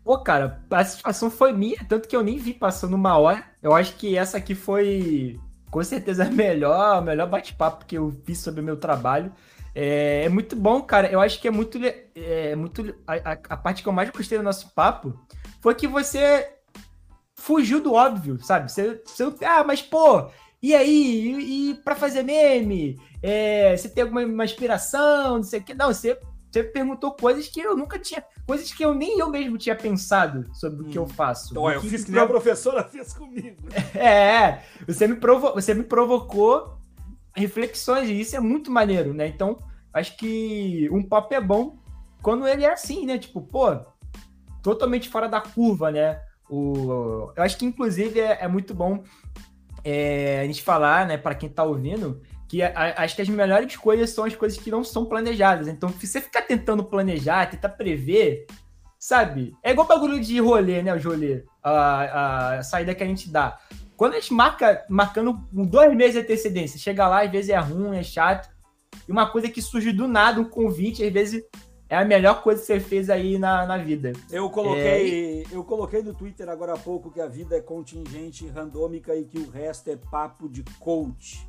Pô, 0.04 0.18
cara, 0.20 0.64
a 0.70 0.86
satisfação 0.86 1.30
foi 1.30 1.52
minha, 1.52 1.84
tanto 1.84 2.08
que 2.08 2.16
eu 2.16 2.24
nem 2.24 2.38
vi 2.38 2.54
passando 2.54 2.94
uma 2.96 3.18
hora. 3.18 3.44
Eu 3.62 3.74
acho 3.74 3.96
que 3.96 4.16
essa 4.16 4.38
aqui 4.38 4.56
foi 4.56 5.40
com 5.70 5.84
certeza 5.84 6.24
é 6.24 6.30
melhor, 6.30 7.02
melhor 7.02 7.28
bate-papo 7.28 7.86
que 7.86 7.98
eu 7.98 8.12
fiz 8.26 8.40
sobre 8.40 8.62
o 8.62 8.64
meu 8.64 8.78
trabalho. 8.78 9.32
É, 9.76 10.24
é, 10.26 10.30
muito 10.30 10.56
bom, 10.56 10.82
cara. 10.82 11.08
Eu 11.12 11.20
acho 11.20 11.40
que 11.40 11.48
é 11.48 11.52
muito. 11.52 11.80
É, 12.16 12.56
muito 12.56 12.96
a, 13.06 13.32
a, 13.32 13.58
parte 13.58 13.84
que 13.84 13.90
eu 13.90 13.94
mais 13.94 14.10
gostei 14.10 14.38
do 14.38 14.44
nosso 14.44 14.74
papo 14.74 15.14
foi 15.62 15.76
que 15.76 15.88
você 15.88 16.54
fugiu 17.36 17.80
do 17.80 17.94
óbvio, 17.94 18.44
sabe? 18.44 18.72
Você, 18.72 19.02
você 19.06 19.46
ah, 19.46 19.64
mas 19.64 19.82
pô, 19.82 20.30
e 20.62 20.74
aí? 20.74 20.90
E, 20.90 21.72
e 21.72 21.74
para 21.76 21.96
fazer 21.96 22.24
meme? 22.24 23.00
É, 23.22 23.78
você 23.78 23.90
tem 23.90 24.04
alguma 24.04 24.44
inspiração? 24.44 25.36
Não 25.36 25.44
sei 25.44 25.60
o 25.60 25.64
que. 25.64 25.74
Não, 25.74 25.94
você 25.94 26.18
você 26.52 26.64
perguntou 26.64 27.12
coisas 27.12 27.48
que 27.48 27.60
eu 27.60 27.76
nunca 27.76 28.00
tinha. 28.00 28.24
Coisas 28.48 28.72
que 28.72 28.84
eu 28.84 28.96
nem 28.96 29.20
eu 29.20 29.30
mesmo 29.30 29.58
tinha 29.58 29.76
pensado 29.76 30.50
sobre 30.56 30.86
hum. 30.86 30.88
o 30.88 30.90
que 30.90 30.98
eu 30.98 31.04
hum. 31.04 31.08
faço. 31.08 31.52
Então, 31.52 31.70
eu 31.70 31.82
fiz 31.82 32.06
que 32.06 32.12
nem 32.12 32.22
a 32.22 32.26
professora 32.26 32.82
fez 32.88 33.14
comigo. 33.14 33.58
É, 33.94 34.64
você 34.88 35.06
me, 35.06 35.18
provo... 35.18 35.54
você 35.54 35.74
me 35.74 35.84
provocou 35.84 36.78
reflexões, 37.36 38.10
e 38.10 38.20
isso 38.20 38.36
é 38.36 38.40
muito 38.40 38.72
maneiro, 38.72 39.14
né? 39.14 39.28
Então, 39.28 39.60
acho 39.94 40.16
que 40.16 40.90
um 40.92 41.04
papo 41.04 41.34
é 41.34 41.42
bom 41.42 41.78
quando 42.22 42.48
ele 42.48 42.64
é 42.64 42.72
assim, 42.72 43.06
né? 43.06 43.18
Tipo, 43.18 43.42
pô, 43.42 43.76
totalmente 44.64 45.10
fora 45.10 45.28
da 45.28 45.42
curva, 45.42 45.92
né? 45.92 46.22
O... 46.50 47.32
Eu 47.36 47.44
acho 47.44 47.58
que, 47.58 47.66
inclusive, 47.66 48.20
é, 48.20 48.40
é 48.42 48.48
muito 48.48 48.74
bom 48.74 49.04
é, 49.84 50.40
a 50.42 50.46
gente 50.46 50.64
falar, 50.64 51.06
né, 51.06 51.18
para 51.18 51.36
quem 51.36 51.50
tá 51.50 51.64
ouvindo, 51.64 52.22
que 52.48 52.64
a, 52.64 53.04
acho 53.04 53.16
que 53.16 53.22
as 53.22 53.30
melhores 53.30 53.76
coisas 53.76 54.10
são 54.12 54.24
as 54.24 54.36
coisas 54.36 54.58
que 54.58 54.72
não 54.72 54.84
são 54.84 55.06
planejadas. 55.06 55.68
Então, 55.68 55.90
se 55.90 56.08
você 56.08 56.22
ficar 56.22 56.44
tentando 56.44 56.84
planejar, 56.84 57.50
tentar 57.50 57.70
prever, 57.70 58.48
sabe? 58.98 59.56
É 59.62 59.72
igual 59.72 59.88
bagulho 59.88 60.20
de 60.20 60.40
rolê, 60.40 60.82
né? 60.82 60.94
O 60.94 61.02
rolê, 61.02 61.44
a, 61.62 62.58
a 62.58 62.64
saída 62.64 62.96
que 62.96 63.04
a 63.04 63.08
gente 63.08 63.30
dá. 63.30 63.60
Quando 63.96 64.14
a 64.14 64.20
gente 64.20 64.34
marca, 64.34 64.86
marcando 64.90 65.34
dois 65.52 65.96
meses 65.96 66.14
de 66.14 66.20
antecedência, 66.20 66.80
chega 66.80 67.08
lá, 67.08 67.24
às 67.24 67.32
vezes 67.32 67.50
é 67.50 67.58
ruim, 67.58 67.98
é 67.98 68.04
chato. 68.04 68.50
E 69.08 69.12
uma 69.12 69.30
coisa 69.30 69.50
que 69.50 69.62
surge 69.62 69.92
do 69.92 70.08
nada, 70.08 70.40
um 70.40 70.46
convite, 70.46 71.04
às 71.04 71.12
vezes 71.12 71.44
é 71.90 71.98
a 71.98 72.06
melhor 72.06 72.44
coisa 72.44 72.60
que 72.60 72.68
você 72.68 72.80
fez 72.80 73.10
aí 73.10 73.40
na, 73.40 73.66
na 73.66 73.78
vida. 73.78 74.14
Eu 74.30 74.50
coloquei, 74.50 75.44
é... 75.44 75.56
eu 75.56 75.64
coloquei 75.64 76.04
no 76.04 76.14
Twitter 76.14 76.48
agora 76.50 76.74
há 76.74 76.78
pouco 76.78 77.10
que 77.10 77.22
a 77.22 77.28
vida 77.28 77.56
é 77.56 77.62
contingente, 77.62 78.48
randômica 78.48 79.16
e 79.16 79.26
que 79.26 79.40
o 79.40 79.50
resto 79.50 79.90
é 79.90 79.96
papo 79.96 80.50
de 80.50 80.64
coach. 80.80 81.47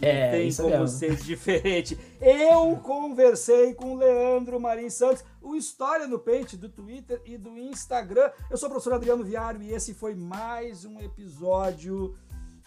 É, 0.00 0.30
tem 0.30 0.54
como 0.54 0.68
mesmo. 0.70 0.88
ser 0.88 1.16
diferente. 1.16 1.98
Eu 2.20 2.76
conversei 2.78 3.74
com 3.74 3.94
o 3.94 3.96
Leandro 3.96 4.60
Marim 4.60 4.90
Santos, 4.90 5.24
o 5.42 5.54
História 5.54 6.06
no 6.06 6.18
Pente 6.18 6.56
do 6.56 6.68
Twitter 6.68 7.20
e 7.24 7.36
do 7.36 7.56
Instagram. 7.58 8.30
Eu 8.50 8.56
sou 8.56 8.68
o 8.68 8.72
professor 8.72 8.94
Adriano 8.94 9.24
Viário 9.24 9.62
e 9.62 9.72
esse 9.72 9.94
foi 9.94 10.14
mais 10.14 10.84
um 10.84 10.98
episódio 11.00 12.14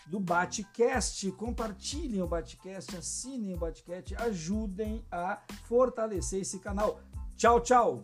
do 0.07 0.19
Batcast. 0.19 1.31
Compartilhem 1.33 2.21
o 2.21 2.27
Batcast, 2.27 2.95
assinem 2.95 3.53
o 3.53 3.57
Batcast, 3.57 4.15
ajudem 4.15 5.03
a 5.11 5.41
fortalecer 5.67 6.41
esse 6.41 6.59
canal. 6.59 6.99
Tchau, 7.35 7.59
tchau! 7.61 8.03